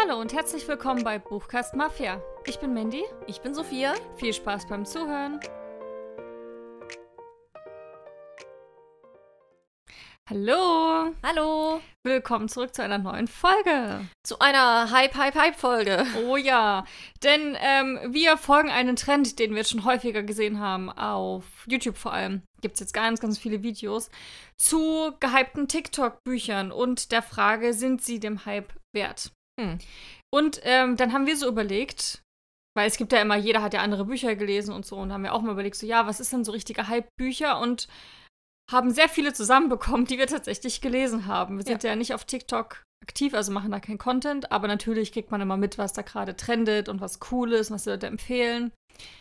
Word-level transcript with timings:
Hallo 0.00 0.20
und 0.20 0.32
herzlich 0.32 0.68
willkommen 0.68 1.02
bei 1.02 1.18
Buchkast 1.18 1.74
Mafia. 1.74 2.22
Ich 2.46 2.60
bin 2.60 2.72
Mandy. 2.72 3.02
Ich 3.26 3.40
bin 3.40 3.52
Sophia. 3.52 3.94
Viel 4.14 4.32
Spaß 4.32 4.68
beim 4.68 4.84
Zuhören. 4.84 5.40
Hallo. 10.30 11.12
Hallo. 11.24 11.80
Willkommen 12.04 12.48
zurück 12.48 12.76
zu 12.76 12.82
einer 12.84 12.98
neuen 12.98 13.26
Folge. 13.26 14.06
Zu 14.22 14.38
einer 14.38 14.92
Hype, 14.92 15.16
Hype, 15.16 15.34
Hype-Folge. 15.34 16.06
Oh 16.28 16.36
ja. 16.36 16.84
Denn 17.24 17.56
ähm, 17.58 17.98
wir 18.10 18.36
folgen 18.36 18.70
einen 18.70 18.94
Trend, 18.94 19.40
den 19.40 19.56
wir 19.56 19.64
schon 19.64 19.84
häufiger 19.84 20.22
gesehen 20.22 20.60
haben, 20.60 20.90
auf 20.90 21.44
YouTube 21.66 21.96
vor 21.96 22.12
allem. 22.12 22.42
Gibt 22.60 22.74
es 22.74 22.80
jetzt 22.80 22.94
ganz, 22.94 23.18
ganz 23.18 23.36
viele 23.36 23.64
Videos 23.64 24.10
zu 24.56 25.12
gehypten 25.18 25.66
TikTok-Büchern 25.66 26.70
und 26.70 27.10
der 27.10 27.22
Frage, 27.22 27.74
sind 27.74 28.00
sie 28.00 28.20
dem 28.20 28.46
Hype 28.46 28.72
wert? 28.94 29.32
Hm. 29.60 29.78
Und 30.34 30.60
ähm, 30.64 30.96
dann 30.96 31.12
haben 31.12 31.26
wir 31.26 31.36
so 31.36 31.48
überlegt, 31.48 32.22
weil 32.76 32.86
es 32.86 32.96
gibt 32.96 33.12
ja 33.12 33.20
immer, 33.20 33.36
jeder 33.36 33.62
hat 33.62 33.74
ja 33.74 33.80
andere 33.80 34.04
Bücher 34.04 34.36
gelesen 34.36 34.74
und 34.74 34.86
so, 34.86 34.96
und 34.96 35.12
haben 35.12 35.22
wir 35.22 35.34
auch 35.34 35.42
mal 35.42 35.52
überlegt, 35.52 35.76
so, 35.76 35.86
ja, 35.86 36.06
was 36.06 36.20
ist 36.20 36.32
denn 36.32 36.44
so 36.44 36.52
richtige 36.52 36.88
Hype-Bücher? 36.88 37.58
Und 37.60 37.88
haben 38.70 38.90
sehr 38.90 39.08
viele 39.08 39.32
zusammenbekommen, 39.32 40.06
die 40.06 40.18
wir 40.18 40.26
tatsächlich 40.26 40.80
gelesen 40.80 41.26
haben. 41.26 41.56
Wir 41.56 41.64
sind 41.64 41.82
ja, 41.82 41.90
ja 41.90 41.96
nicht 41.96 42.12
auf 42.12 42.24
TikTok 42.24 42.82
aktiv, 43.02 43.32
also 43.32 43.50
machen 43.50 43.70
da 43.70 43.80
keinen 43.80 43.98
Content, 43.98 44.52
aber 44.52 44.68
natürlich 44.68 45.12
kriegt 45.12 45.30
man 45.30 45.40
immer 45.40 45.56
mit, 45.56 45.78
was 45.78 45.94
da 45.94 46.02
gerade 46.02 46.36
trendet 46.36 46.88
und 46.88 47.00
was 47.00 47.18
cool 47.30 47.52
ist, 47.52 47.70
was 47.70 47.86
Leute 47.86 48.06
empfehlen. 48.06 48.72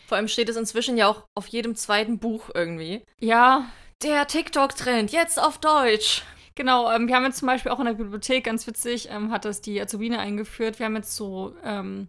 Vor 0.08 0.18
allem 0.18 0.28
steht 0.28 0.50
es 0.50 0.56
inzwischen 0.58 0.98
ja 0.98 1.08
auch 1.08 1.24
auf 1.36 1.48
jedem 1.48 1.76
zweiten 1.76 2.20
Buch 2.20 2.50
irgendwie. 2.54 3.04
Ja. 3.20 3.70
Der 4.04 4.28
TikTok-Trend, 4.28 5.12
jetzt 5.12 5.42
auf 5.42 5.60
Deutsch. 5.60 6.24
Genau, 6.58 6.92
ähm, 6.92 7.08
wir 7.08 7.16
haben 7.16 7.24
jetzt 7.24 7.38
zum 7.38 7.46
Beispiel 7.46 7.72
auch 7.72 7.80
in 7.80 7.86
der 7.86 7.94
Bibliothek, 7.94 8.44
ganz 8.44 8.66
witzig, 8.66 9.10
ähm, 9.12 9.32
hat 9.32 9.46
das 9.46 9.62
die 9.62 9.80
Azubine 9.80 10.18
eingeführt. 10.18 10.80
Wir 10.80 10.88
haben 10.88 10.96
jetzt 10.96 11.16
so, 11.16 11.56
ähm, 11.64 12.08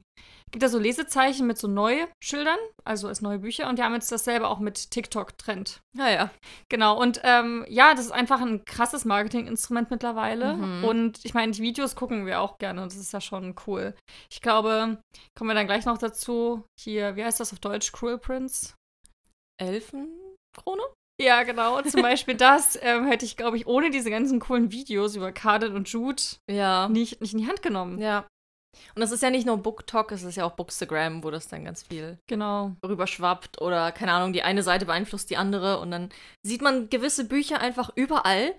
gibt 0.50 0.62
da 0.62 0.70
so 0.70 0.78
Lesezeichen 0.78 1.46
mit 1.46 1.58
so 1.58 1.68
neue 1.68 2.08
Schildern, 2.24 2.56
also 2.82 3.08
als 3.08 3.20
neue 3.20 3.40
Bücher. 3.40 3.68
Und 3.68 3.76
wir 3.76 3.84
haben 3.84 3.92
jetzt 3.92 4.10
dasselbe 4.10 4.48
auch 4.48 4.58
mit 4.58 4.90
TikTok-Trend. 4.90 5.82
Naja. 5.94 6.30
Genau, 6.70 6.98
und 6.98 7.20
ähm, 7.24 7.66
ja, 7.68 7.94
das 7.94 8.06
ist 8.06 8.10
einfach 8.10 8.40
ein 8.40 8.64
krasses 8.64 9.04
Marketinginstrument 9.04 9.90
mittlerweile. 9.90 10.54
Mhm. 10.54 10.84
Und 10.84 11.24
ich 11.26 11.34
meine, 11.34 11.52
die 11.52 11.60
Videos 11.60 11.94
gucken 11.94 12.24
wir 12.24 12.40
auch 12.40 12.56
gerne 12.56 12.82
und 12.82 12.90
das 12.90 12.98
ist 12.98 13.12
ja 13.12 13.20
schon 13.20 13.54
cool. 13.66 13.94
Ich 14.30 14.40
glaube, 14.40 14.96
kommen 15.36 15.50
wir 15.50 15.54
dann 15.54 15.66
gleich 15.66 15.84
noch 15.84 15.98
dazu. 15.98 16.64
Hier, 16.80 17.16
wie 17.16 17.24
heißt 17.24 17.38
das 17.38 17.52
auf 17.52 17.58
Deutsch? 17.58 17.92
Cruel 17.92 18.16
Prince? 18.16 18.72
Elfenkrone? 19.60 20.84
Ja, 21.20 21.42
genau. 21.42 21.80
Zum 21.82 22.02
Beispiel 22.02 22.34
das 22.36 22.78
ähm, 22.82 23.06
hätte 23.06 23.24
ich, 23.24 23.36
glaube 23.36 23.56
ich, 23.56 23.66
ohne 23.66 23.90
diese 23.90 24.10
ganzen 24.10 24.40
coolen 24.40 24.70
Videos 24.70 25.16
über 25.16 25.32
Carden 25.32 25.74
und 25.74 25.88
Jude 25.88 26.22
ja. 26.48 26.88
nicht, 26.88 27.20
nicht 27.20 27.32
in 27.32 27.40
die 27.40 27.48
Hand 27.48 27.62
genommen. 27.62 27.98
Ja. 27.98 28.26
Und 28.94 29.00
das 29.00 29.12
ist 29.12 29.22
ja 29.22 29.30
nicht 29.30 29.46
nur 29.46 29.58
BookTok, 29.58 30.12
es 30.12 30.22
ist 30.22 30.36
ja 30.36 30.44
auch 30.44 30.52
Bookstagram, 30.52 31.24
wo 31.24 31.30
das 31.30 31.48
dann 31.48 31.64
ganz 31.64 31.82
viel 31.82 32.18
genau. 32.28 32.76
rüberschwappt 32.86 33.60
oder, 33.60 33.90
keine 33.92 34.12
Ahnung, 34.12 34.32
die 34.32 34.42
eine 34.42 34.62
Seite 34.62 34.86
beeinflusst 34.86 35.30
die 35.30 35.36
andere 35.36 35.80
und 35.80 35.90
dann 35.90 36.10
sieht 36.46 36.62
man 36.62 36.88
gewisse 36.88 37.26
Bücher 37.26 37.60
einfach 37.60 37.90
überall 37.96 38.54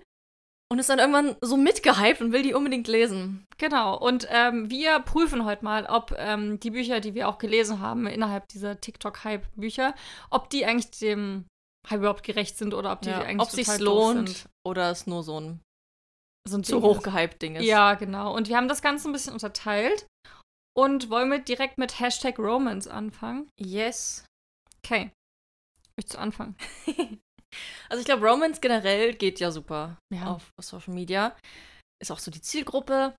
und 0.70 0.78
ist 0.78 0.88
dann 0.88 0.98
irgendwann 0.98 1.36
so 1.40 1.56
mitgehypt 1.56 2.20
und 2.20 2.32
will 2.32 2.42
die 2.42 2.54
unbedingt 2.54 2.86
lesen. 2.86 3.44
Genau. 3.58 3.98
Und 3.98 4.28
ähm, 4.30 4.70
wir 4.70 5.00
prüfen 5.00 5.44
heute 5.44 5.64
mal, 5.64 5.86
ob 5.86 6.14
ähm, 6.16 6.60
die 6.60 6.70
Bücher, 6.70 7.00
die 7.00 7.14
wir 7.14 7.28
auch 7.28 7.38
gelesen 7.38 7.80
haben, 7.80 8.06
innerhalb 8.06 8.46
dieser 8.48 8.80
TikTok-Hype-Bücher, 8.80 9.94
ob 10.30 10.48
die 10.50 10.64
eigentlich 10.64 10.90
dem 10.98 11.44
überhaupt 11.90 12.22
gerecht 12.22 12.56
sind 12.58 12.74
oder 12.74 12.92
ob 12.92 13.02
die 13.02 13.10
ja, 13.10 13.22
eigentlich 13.22 13.40
ob 13.40 13.50
sich's 13.50 13.78
lohnt 13.78 14.28
sind. 14.28 14.48
oder 14.66 14.90
es 14.90 15.06
nur 15.06 15.22
so 15.22 15.40
ein 15.40 15.60
so 16.48 16.56
ein 16.56 16.64
zu 16.64 16.80
hoch 16.82 17.02
gehypt 17.02 17.42
Ding 17.42 17.56
ist. 17.56 17.64
Ja, 17.64 17.94
genau. 17.94 18.34
Und 18.34 18.48
wir 18.48 18.56
haben 18.56 18.68
das 18.68 18.80
Ganze 18.82 19.08
ein 19.08 19.12
bisschen 19.12 19.34
unterteilt 19.34 20.06
und 20.76 21.10
wollen 21.10 21.30
wir 21.30 21.38
direkt 21.38 21.78
mit 21.78 22.00
Hashtag 22.00 22.38
Romance 22.38 22.88
anfangen. 22.88 23.48
Yes. 23.58 24.24
Okay. 24.78 25.10
Möchtest 25.96 26.14
du 26.14 26.18
anfangen? 26.18 26.56
also 27.90 28.00
ich 28.00 28.04
glaube, 28.06 28.26
Romance 28.26 28.60
generell 28.60 29.14
geht 29.14 29.38
ja 29.40 29.50
super 29.50 29.98
ja. 30.14 30.28
auf 30.28 30.50
Social 30.60 30.94
Media. 30.94 31.36
Ist 32.00 32.10
auch 32.10 32.18
so 32.18 32.30
die 32.30 32.40
Zielgruppe. 32.40 33.14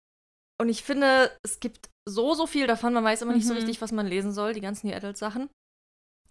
Und 0.59 0.69
ich 0.69 0.83
finde, 0.83 1.35
es 1.43 1.59
gibt 1.59 1.89
so, 2.09 2.33
so 2.33 2.47
viel 2.47 2.66
davon. 2.66 2.93
Man 2.93 3.03
weiß 3.03 3.22
immer 3.22 3.33
nicht 3.33 3.45
so 3.45 3.53
Mhm. 3.53 3.59
richtig, 3.59 3.81
was 3.81 3.91
man 3.91 4.07
lesen 4.07 4.31
soll, 4.31 4.53
die 4.53 4.61
ganzen 4.61 4.88
New 4.88 4.95
Adult-Sachen. 4.95 5.49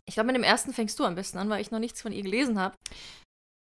Ich 0.08 0.14
glaube, 0.14 0.26
mit 0.28 0.36
dem 0.36 0.42
ersten 0.42 0.72
fängst 0.72 0.98
du 0.98 1.04
am 1.04 1.14
besten 1.14 1.38
an, 1.38 1.48
weil 1.50 1.60
ich 1.60 1.70
noch 1.70 1.78
nichts 1.78 2.02
von 2.02 2.12
ihr 2.12 2.22
gelesen 2.22 2.58
habe. 2.58 2.76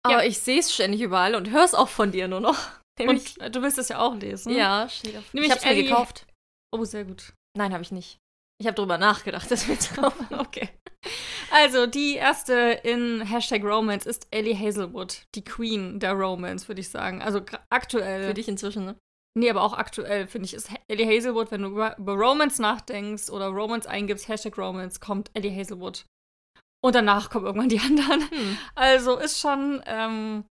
Aber 0.06 0.24
Ja. 0.24 0.30
ich 0.30 0.40
sehe 0.40 0.60
es 0.60 0.74
ständig 0.74 1.02
überall 1.02 1.36
und 1.36 1.50
höre 1.50 1.64
es 1.66 1.74
auch 1.76 1.90
von 1.90 2.12
dir 2.12 2.28
nur 2.28 2.40
noch. 2.40 2.58
Nämlich, 3.00 3.40
Und 3.40 3.56
du 3.56 3.62
willst 3.62 3.78
es 3.78 3.90
ja 3.90 4.00
auch 4.00 4.16
lesen. 4.16 4.54
ja, 4.54 4.88
steht 4.90 5.18
auf. 5.18 5.34
Nämlich 5.34 5.52
ich 5.52 5.58
habe 5.58 5.70
es 5.70 5.76
mir 5.78 5.84
gekauft. 5.84 6.26
Oh, 6.74 6.84
sehr 6.84 7.06
gut. 7.06 7.34
Nein, 7.58 7.74
habe 7.74 7.84
ich 7.84 7.92
nicht. 7.92 8.18
Ich 8.62 8.68
habe 8.68 8.76
drüber 8.76 8.98
nachgedacht, 8.98 9.50
das 9.50 9.68
mir 9.68 9.80
zu 9.80 9.94
kaufen. 9.96 10.28
okay. 10.40 10.70
Also, 11.52 11.88
die 11.88 12.16
erste 12.16 12.54
in 12.84 13.22
Hashtag 13.22 13.64
Romance 13.64 14.06
ist 14.08 14.28
Ellie 14.32 14.54
Hazelwood, 14.58 15.24
die 15.34 15.44
Queen 15.46 16.00
der 16.00 16.14
Romance, 16.14 16.68
würde 16.68 16.82
ich 16.82 16.90
sagen. 16.90 17.22
Also 17.22 17.42
aktuell. 17.70 18.28
Für 18.28 18.34
dich 18.34 18.50
inzwischen, 18.50 18.84
ne? 18.86 18.96
Nee, 19.38 19.50
aber 19.50 19.62
auch 19.64 19.74
aktuell, 19.74 20.28
finde 20.28 20.48
ich, 20.48 20.54
ist 20.54 20.70
Ellie 20.90 21.08
Hazelwood, 21.08 21.52
wenn 21.52 21.62
du 21.62 21.70
über, 21.70 21.98
über 21.98 22.14
Romance 22.16 22.62
nachdenkst 22.62 23.30
oder 23.30 23.48
Romance 23.48 23.88
eingibst, 23.88 24.28
Hashtag 24.28 24.58
Romance, 24.58 25.00
kommt 25.00 25.32
Ellie 25.34 25.56
Hazelwood. 25.56 26.04
Und 26.82 26.96
danach 26.96 27.30
kommen 27.30 27.46
irgendwann 27.46 27.70
die 27.70 27.80
anderen. 27.86 28.22
Hm. 28.30 28.58
Also 28.76 29.18
ist 29.18 29.40
schon 29.40 29.82
ähm, 29.86 30.46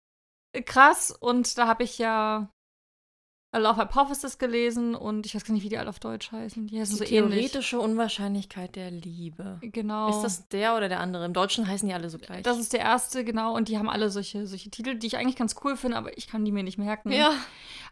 krass. 0.65 1.11
Und 1.11 1.57
da 1.57 1.67
habe 1.67 1.83
ich 1.83 1.97
ja 1.97 2.49
A 3.53 3.59
Love 3.59 3.81
Hypothesis 3.81 4.37
gelesen 4.39 4.93
und 4.93 5.25
ich 5.25 5.33
weiß 5.33 5.45
gar 5.45 5.53
nicht, 5.53 5.63
wie 5.63 5.69
die 5.69 5.77
alle 5.77 5.87
auf 5.89 5.99
Deutsch 5.99 6.33
heißen. 6.33 6.67
Die 6.67 6.79
heißen 6.81 6.97
Die 6.97 7.05
so 7.05 7.09
ähnlich. 7.09 7.51
theoretische 7.51 7.79
Unwahrscheinlichkeit 7.79 8.75
der 8.75 8.91
Liebe. 8.91 9.57
Genau. 9.61 10.09
Ist 10.09 10.21
das 10.21 10.49
der 10.49 10.75
oder 10.75 10.89
der 10.89 10.99
andere? 10.99 11.23
Im 11.23 11.31
Deutschen 11.33 11.65
heißen 11.65 11.87
die 11.87 11.95
alle 11.95 12.09
so 12.09 12.17
gleich. 12.17 12.43
Das 12.43 12.59
ist 12.59 12.73
der 12.73 12.81
erste, 12.81 13.23
genau. 13.23 13.55
Und 13.55 13.69
die 13.69 13.77
haben 13.77 13.89
alle 13.89 14.09
solche, 14.09 14.45
solche 14.47 14.69
Titel, 14.69 14.95
die 14.95 15.07
ich 15.07 15.15
eigentlich 15.15 15.37
ganz 15.37 15.55
cool 15.63 15.77
finde, 15.77 15.95
aber 15.95 16.15
ich 16.17 16.27
kann 16.27 16.43
die 16.43 16.51
mir 16.51 16.63
nicht 16.63 16.77
merken. 16.77 17.11
ja. 17.11 17.31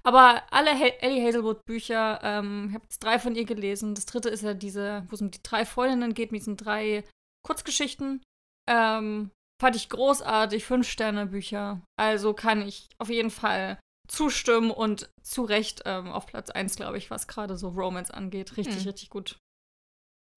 Aber 0.04 0.44
alle 0.52 0.72
ha 0.78 0.86
Ellie 1.00 1.26
Hazelwood 1.26 1.66
Bücher, 1.66 2.20
ähm, 2.22 2.66
ich 2.70 2.76
habe 2.76 2.84
jetzt 2.84 3.00
drei 3.04 3.18
von 3.18 3.34
ihr 3.34 3.46
gelesen. 3.46 3.96
Das 3.96 4.06
dritte 4.06 4.30
ist 4.30 4.44
ja 4.44 4.54
diese, 4.54 5.04
wo 5.10 5.16
es 5.16 5.22
um 5.22 5.32
die 5.32 5.42
drei 5.42 5.66
Freundinnen 5.66 6.14
geht, 6.14 6.32
mit 6.34 6.42
diesen 6.42 6.58
drei 6.58 7.04
Kurzgeschichten. 7.46 8.24
Ähm, 8.70 9.32
fand 9.62 9.76
ich 9.76 9.90
großartig, 9.90 10.66
fünf 10.66 10.90
Sterne 10.90 11.28
Bücher. 11.28 11.82
Also 11.98 12.34
kann 12.34 12.62
ich 12.62 12.90
auf 12.98 13.10
jeden 13.10 13.32
Fall 13.32 13.80
zustimmen 14.08 14.72
und 14.72 15.10
zu 15.24 15.44
Recht 15.44 15.82
ähm, 15.86 16.12
auf 16.12 16.26
Platz 16.28 16.50
1, 16.50 16.76
glaube 16.76 16.98
ich, 16.98 17.10
was 17.12 17.28
gerade 17.28 17.58
so 17.58 17.70
Romance 17.70 18.12
angeht. 18.12 18.58
Richtig, 18.58 18.78
Hm. 18.78 18.88
richtig 18.88 19.10
gut. 19.10 19.38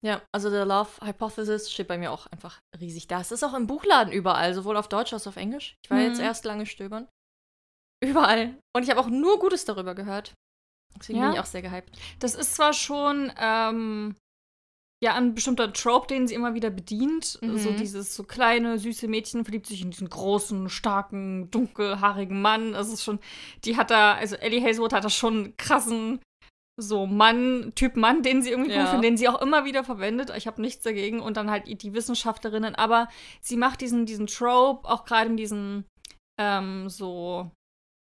Ja, 0.05 0.21
also 0.33 0.49
The 0.49 0.57
Love 0.67 0.89
Hypothesis 1.05 1.69
steht 1.71 1.87
bei 1.89 1.97
mir 1.97 2.11
auch 2.11 2.25
einfach 2.27 2.59
riesig 2.79 3.07
da. 3.07 3.19
Es 3.19 3.31
ist 3.33 3.43
auch 3.43 3.53
im 3.53 3.67
Buchladen 3.67 4.13
überall, 4.13 4.53
sowohl 4.53 4.77
auf 4.77 4.87
Deutsch 4.87 5.11
als 5.11 5.27
auch 5.27 5.31
auf 5.31 5.35
Englisch. 5.37 5.75
Ich 5.83 5.89
war 5.91 5.97
Mhm. 5.97 6.05
jetzt 6.05 6.19
erst 6.21 6.45
lange 6.45 6.65
stöbern. 6.65 7.07
Überall. 8.01 8.57
Und 8.75 8.83
ich 8.83 8.89
habe 8.89 8.99
auch 9.01 9.09
nur 9.09 9.39
Gutes 9.39 9.65
darüber 9.65 9.93
gehört. 9.95 10.33
Deswegen 10.97 11.19
Ja? 11.19 11.25
bin 11.25 11.33
ich 11.33 11.39
auch 11.41 11.45
sehr 11.45 11.61
gehypt. 11.61 11.97
Das 12.19 12.33
ist 12.33 12.55
zwar 12.55 12.71
schon 12.73 13.31
ähm, 13.37 14.15
ja 15.03 15.15
ein 15.15 15.33
bestimmter 15.33 15.71
Trope, 15.71 16.07
den 16.07 16.27
sie 16.27 16.35
immer 16.35 16.53
wieder 16.53 16.69
bedient. 16.69 17.39
Mhm. 17.41 17.57
So 17.57 17.71
dieses 17.71 18.15
so 18.15 18.23
kleine, 18.23 18.77
süße 18.77 19.07
Mädchen 19.07 19.45
verliebt 19.45 19.67
sich 19.67 19.81
in 19.81 19.91
diesen 19.91 20.09
großen, 20.09 20.69
starken, 20.69 21.49
dunkelhaarigen 21.51 22.41
Mann. 22.41 22.73
Das 22.73 22.91
ist 22.91 23.03
schon, 23.03 23.19
die 23.63 23.77
hat 23.77 23.91
da, 23.91 24.13
also 24.13 24.35
Ellie 24.35 24.61
Hazelwood 24.61 24.93
hat 24.93 25.05
da 25.05 25.09
schon 25.09 25.33
einen 25.33 25.57
krassen 25.57 26.19
so 26.81 27.05
Mann, 27.05 27.73
Typ 27.75 27.97
Mann, 27.97 28.23
den 28.23 28.41
sie 28.41 28.51
irgendwie 28.51 28.71
Ja. 28.71 28.85
findet, 28.87 29.03
den 29.03 29.17
sie 29.17 29.27
auch 29.27 29.41
immer 29.41 29.65
wieder 29.65 29.83
verwendet. 29.83 30.31
Ich 30.35 30.47
habe 30.47 30.61
nichts 30.61 30.83
dagegen. 30.83 31.19
Und 31.19 31.37
dann 31.37 31.51
halt 31.51 31.67
die 31.67 31.93
Wissenschaftlerinnen. 31.93 32.75
Aber 32.75 33.09
sie 33.41 33.57
macht 33.57 33.81
diesen, 33.81 34.05
diesen 34.05 34.27
Trope, 34.27 34.87
auch 34.87 35.03
gerade 35.05 35.29
in 35.29 35.37
diesen 35.37 35.85
ähm, 36.39 36.89
so, 36.89 37.51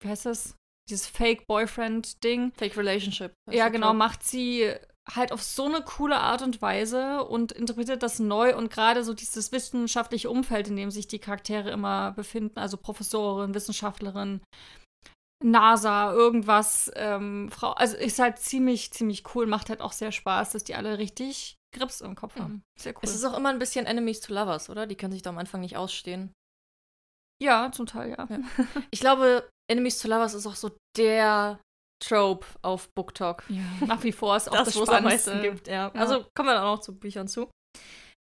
wie 0.02 0.08
heißt 0.08 0.26
das? 0.26 0.56
Dieses 0.90 1.06
Fake-Boyfriend-Ding. 1.06 2.52
Fake 2.56 2.76
Relationship. 2.76 3.32
Ja, 3.50 3.68
genau, 3.68 3.94
macht 3.94 4.22
sie 4.22 4.74
halt 5.12 5.32
auf 5.32 5.42
so 5.42 5.66
eine 5.66 5.82
coole 5.82 6.18
Art 6.18 6.40
und 6.42 6.62
Weise 6.62 7.24
und 7.24 7.52
interpretiert 7.52 8.02
das 8.02 8.18
neu 8.20 8.56
und 8.56 8.70
gerade 8.70 9.04
so 9.04 9.12
dieses 9.12 9.52
wissenschaftliche 9.52 10.30
Umfeld, 10.30 10.68
in 10.68 10.76
dem 10.76 10.90
sich 10.90 11.06
die 11.06 11.18
Charaktere 11.18 11.70
immer 11.70 12.12
befinden, 12.12 12.58
also 12.58 12.76
Professorin, 12.78 13.54
Wissenschaftlerin, 13.54 14.40
NASA, 15.44 16.12
irgendwas, 16.12 16.90
ähm, 16.94 17.50
Frau, 17.50 17.72
also 17.72 17.96
ist 17.96 18.18
halt 18.18 18.38
ziemlich, 18.38 18.92
ziemlich 18.92 19.24
cool, 19.34 19.46
macht 19.46 19.68
halt 19.68 19.82
auch 19.82 19.92
sehr 19.92 20.10
Spaß, 20.12 20.52
dass 20.52 20.64
die 20.64 20.74
alle 20.74 20.96
richtig 20.98 21.56
Grips 21.74 22.00
im 22.00 22.14
Kopf 22.14 22.36
Mhm. 22.36 22.40
haben. 22.40 22.62
Sehr 22.80 22.92
cool. 22.94 23.00
Es 23.02 23.14
ist 23.14 23.24
auch 23.24 23.36
immer 23.36 23.50
ein 23.50 23.58
bisschen 23.58 23.84
Enemies 23.84 24.20
to 24.20 24.32
Lovers, 24.32 24.70
oder? 24.70 24.86
Die 24.86 24.96
können 24.96 25.12
sich 25.12 25.22
da 25.22 25.30
am 25.30 25.38
Anfang 25.38 25.60
nicht 25.60 25.76
ausstehen. 25.76 26.32
ja, 27.42 27.70
zum 27.72 27.84
Teil, 27.84 28.10
ja. 28.10 28.26
Ja. 28.30 28.38
Ich 28.90 29.00
glaube, 29.00 29.46
Enemies 29.70 29.98
to 29.98 30.08
Lovers 30.08 30.32
ist 30.34 30.46
auch 30.46 30.54
so 30.56 30.70
der 30.96 31.60
Trope 32.06 32.46
auf 32.62 32.88
BookTok. 32.94 33.44
Ja, 33.48 33.86
nach 33.86 34.02
wie 34.02 34.12
vor 34.12 34.36
ist 34.36 34.48
auch 34.48 34.54
das, 34.54 34.74
das, 34.74 34.76
wo 34.76 34.90
am 34.90 35.04
meisten 35.04 35.42
gibt, 35.42 35.68
ja. 35.68 35.90
Ja. 35.94 36.00
Also 36.00 36.26
kommen 36.34 36.48
wir 36.48 36.54
dann 36.54 36.64
auch 36.64 36.80
zu 36.80 36.98
Büchern 36.98 37.28
zu. 37.28 37.50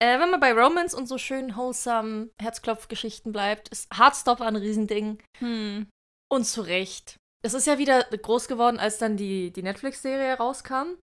Äh, 0.02 0.20
wenn 0.20 0.32
man 0.32 0.40
bei 0.40 0.54
Romance 0.54 0.96
und 0.96 1.08
so 1.08 1.18
schön 1.18 1.56
wholesome 1.58 2.30
Herzklopfgeschichten 2.42 3.32
bleibt, 3.32 3.70
ist 3.70 3.90
Heartstopper 3.98 4.46
ein 4.46 4.56
Riesending. 4.56 5.22
Hm. 5.40 5.88
Und 6.32 6.46
zu 6.46 6.62
Recht. 6.62 7.18
Es 7.44 7.54
ist 7.54 7.68
ja 7.68 7.78
wieder 7.78 8.04
groß 8.04 8.48
geworden, 8.48 8.80
als 8.80 8.98
dann 8.98 9.18
die, 9.18 9.52
die 9.52 9.64
Netflix-Serie 9.64 10.36
rauskam. 10.36 10.98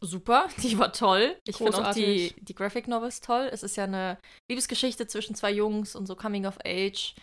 super. 0.00 0.48
Die 0.62 0.78
war 0.78 0.92
toll. 0.92 1.38
Ich 1.46 1.56
finde 1.58 1.76
auch 1.76 1.94
die, 1.94 2.34
die 2.40 2.54
Graphic 2.54 2.88
Novels 2.88 3.20
toll. 3.20 3.48
Es 3.52 3.62
ist 3.62 3.76
ja 3.76 3.84
eine 3.84 4.18
Liebesgeschichte 4.50 5.06
zwischen 5.06 5.36
zwei 5.36 5.52
Jungs 5.52 5.94
und 5.94 6.06
so 6.06 6.16
Coming 6.16 6.46
of 6.46 6.58
Age. 6.64 7.14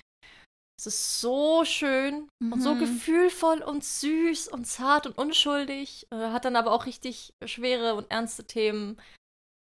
Es 0.79 0.85
ist 0.87 1.19
so 1.19 1.65
schön 1.65 2.29
und 2.41 2.61
so 2.61 2.73
Mhm. 2.73 2.79
gefühlvoll 2.79 3.61
und 3.61 3.83
süß 3.83 4.47
und 4.47 4.63
zart 4.65 5.05
und 5.07 5.17
unschuldig. 5.17 6.07
Äh, 6.09 6.29
hat 6.31 6.45
dann 6.45 6.55
aber 6.55 6.71
auch 6.71 6.85
richtig 6.85 7.33
schwere 7.45 7.95
und 7.95 8.09
ernste 8.09 8.45
Themen. 8.45 8.97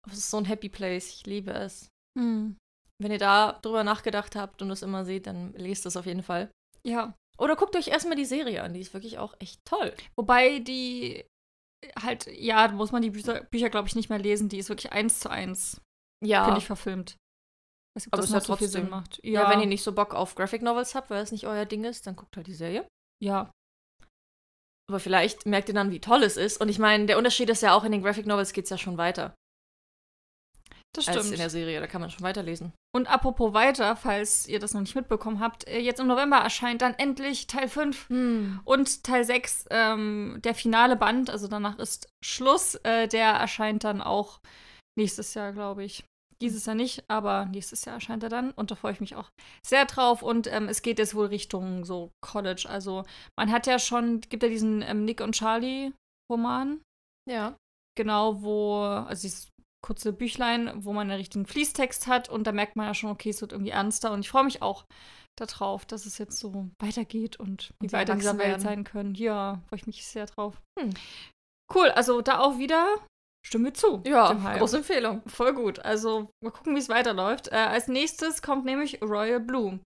Es 0.10 0.18
ist 0.18 0.31
so 0.31 0.38
ein 0.38 0.46
Happy 0.46 0.68
Place. 0.68 1.10
Ich 1.10 1.28
liebe 1.28 1.52
es. 1.52 1.90
Hm. 2.18 2.57
Wenn 3.00 3.12
ihr 3.12 3.19
da 3.19 3.54
drüber 3.62 3.84
nachgedacht 3.84 4.36
habt 4.36 4.63
und 4.63 4.72
es 4.72 4.81
immer 4.81 5.06
seht, 5.06 5.28
dann 5.28 5.54
lest 5.54 5.86
es 5.86 5.96
auf 5.96 6.07
jeden 6.07 6.24
Fall. 6.24 6.50
Ja. 6.84 7.13
Oder 7.38 7.56
guckt 7.56 7.75
euch 7.75 7.90
erstmal 7.90 8.16
die 8.16 8.25
Serie 8.25 8.63
an. 8.63 8.74
Die 8.74 8.80
ist 8.80 8.94
wirklich 8.96 9.19
auch 9.19 9.36
echt 9.40 9.60
toll. 9.66 9.94
Wobei 10.18 10.58
die 10.60 11.24
halt, 12.01 12.25
ja, 12.28 12.68
da 12.68 12.74
muss 12.74 12.92
man 12.92 13.04
die 13.04 13.12
Bücher, 13.12 13.44
Bücher 13.44 13.69
glaube 13.69 13.88
ich, 13.88 13.96
nicht 13.96 14.10
mehr 14.10 14.18
lesen. 14.18 14.50
Die 14.50 14.58
ist 14.58 14.69
wirklich 14.69 14.92
eins 14.92 15.19
zu 15.19 15.30
eins, 15.30 15.81
Ja. 16.24 16.46
finde 16.46 16.60
ich, 16.60 16.66
verfilmt. 16.66 17.16
Weiß 17.95 18.06
nicht, 18.06 18.07
ob 18.07 18.13
Aber 18.13 18.21
das 18.21 18.30
noch 18.31 18.36
ja 18.42 18.45
so 18.45 18.56
viel 18.57 18.68
Sinn 18.68 18.89
trotzdem- 18.89 18.89
macht. 18.89 19.19
Ja, 19.24 19.50
wenn 19.50 19.62
ihr 19.62 19.68
nicht 19.68 19.83
so 19.83 19.94
Bock 19.94 20.13
auf 20.13 20.36
Graphic 20.36 20.62
Novels 20.62 20.95
habt, 20.95 21.09
weil 21.09 21.24
es 21.24 21.31
nicht 21.31 21.47
euer 21.47 21.65
Ding 21.65 21.83
ist, 21.86 22.06
dann 22.07 22.15
guckt 22.15 22.36
halt 22.36 22.47
die 22.47 22.53
Serie. 22.53 22.88
Ja, 23.24 23.50
Aber 24.88 25.00
vielleicht 25.00 25.45
merkt 25.47 25.68
ihr 25.69 25.74
dann, 25.74 25.89
wie 25.92 26.00
toll 26.01 26.21
es 26.24 26.38
ist. 26.38 26.62
Und 26.62 26.69
ich 26.69 26.77
meine, 26.77 27.07
der 27.07 27.18
Unterschied 27.18 27.50
ist 27.50 27.62
ja 27.63 27.74
auch, 27.74 27.83
in 27.86 27.92
den 27.92 28.03
Graphic 28.03 28.27
Novels 28.27 28.53
geht 28.53 28.65
es 28.65 28.69
ja 28.69 28.77
schon 28.77 28.97
weiter 29.00 29.33
das 30.95 31.07
als 31.07 31.18
stimmt. 31.18 31.33
in 31.33 31.39
der 31.39 31.50
Serie. 31.50 31.80
Da 31.80 31.88
kann 31.88 32.01
man 32.01 32.09
schon 32.12 32.21
weiterlesen. 32.21 32.71
Und 32.95 33.07
apropos 33.07 33.53
weiter, 33.53 33.95
falls 33.95 34.48
ihr 34.48 34.59
das 34.59 34.74
noch 34.74 34.81
nicht 34.81 34.95
mitbekommen 34.95 35.39
habt, 35.39 35.68
äh, 35.68 35.80
jetzt 35.80 36.00
im 36.00 36.07
November 36.07 36.38
erscheint 36.38 36.81
dann 36.81 36.94
endlich 36.94 37.48
Teil 37.48 37.68
5 37.68 38.09
und 38.63 39.03
Teil 39.03 39.25
6, 39.25 39.65
ähm, 39.71 40.39
der 40.44 40.53
finale 40.56 40.95
Band, 40.95 41.30
also 41.30 41.48
danach 41.48 41.80
ist 41.80 42.07
Schluss. 42.24 42.75
Äh, 42.83 43.07
der 43.07 43.31
erscheint 43.31 43.83
dann 43.83 44.01
auch 44.01 44.39
nächstes 44.98 45.33
Jahr, 45.33 45.51
glaube 45.51 45.83
ich. 45.83 46.03
Dieses 46.42 46.66
Jahr 46.66 46.76
nicht, 46.76 47.04
aber 47.10 47.46
nächstes 47.46 47.86
Jahr 47.86 47.96
erscheint 47.96 48.24
er 48.24 48.30
dann 48.30 48.52
und 48.52 48.70
da 48.72 48.76
freue 48.76 48.92
ich 48.94 49.00
mich 49.00 49.16
auch 49.16 49.30
sehr 49.66 49.86
drauf. 49.86 50.22
Und 50.22 50.48
ähm, 50.48 50.68
es 50.68 50.82
geht 50.82 51.00
jetzt 51.00 51.16
wohl 51.16 51.28
Richtung 51.28 51.86
so 51.86 52.12
College. 52.22 52.66
Also 52.70 53.06
man 53.38 53.52
hat 53.52 53.68
ja 53.68 53.80
schon, 53.80 54.20
gibt 54.22 54.44
ja 54.44 54.50
diesen 54.50 54.82
ähm, 54.82 55.06
Nick 55.06 55.22
und 55.22 55.34
Charlie 55.34 55.94
Roman, 56.32 56.82
Ja. 57.30 57.56
genau, 57.98 58.42
wo, 58.42 58.82
also 58.82 59.22
dieses 59.22 59.50
kurze 59.86 60.12
Büchlein, 60.14 60.84
wo 60.84 60.94
man 60.94 61.10
einen 61.10 61.20
richtigen 61.20 61.46
Fließtext 61.46 62.08
hat 62.08 62.28
und 62.28 62.48
da 62.48 62.52
merkt 62.52 62.76
man 62.76 62.88
ja 62.88 62.94
schon, 62.96 63.12
okay, 63.12 63.30
es 63.30 63.42
wird 63.42 63.52
irgendwie 63.52 63.72
ernster 63.72 64.12
und 64.12 64.22
ich 64.22 64.30
freue 64.30 64.44
mich 64.44 64.62
auch 64.64 64.86
darauf, 65.40 65.86
dass 65.86 66.06
es 66.08 66.18
jetzt 66.18 66.40
so 66.40 66.70
weitergeht 66.82 67.38
und 67.40 67.72
wie 67.80 67.92
weiter 67.92 68.14
in 68.14 68.20
dieser 68.20 68.38
Welt 68.40 68.62
sein 68.62 68.84
können. 68.84 69.14
Ja, 69.16 69.62
freue 69.68 69.78
ich 69.80 69.86
mich 69.88 70.06
sehr 70.08 70.26
drauf. 70.26 70.60
Hm. 70.80 70.90
Cool, 71.74 71.90
also 71.90 72.22
da 72.22 72.40
auch 72.40 72.58
wieder 72.58 72.88
stimmen 73.45 73.65
wir 73.65 73.74
zu. 73.74 74.01
Ja, 74.06 74.33
große 74.57 74.77
Empfehlung. 74.77 75.21
Voll 75.27 75.53
gut. 75.53 75.80
Also 75.80 76.30
mal 76.44 76.51
gucken, 76.51 76.75
wie 76.75 76.80
es 76.80 76.89
weiterläuft. 76.89 77.50
Äh, 77.50 77.56
als 77.56 77.88
nächstes 77.88 78.42
kommt 78.42 78.65
nämlich 78.65 79.01
Royal 79.01 79.39
Blue. 79.39 79.80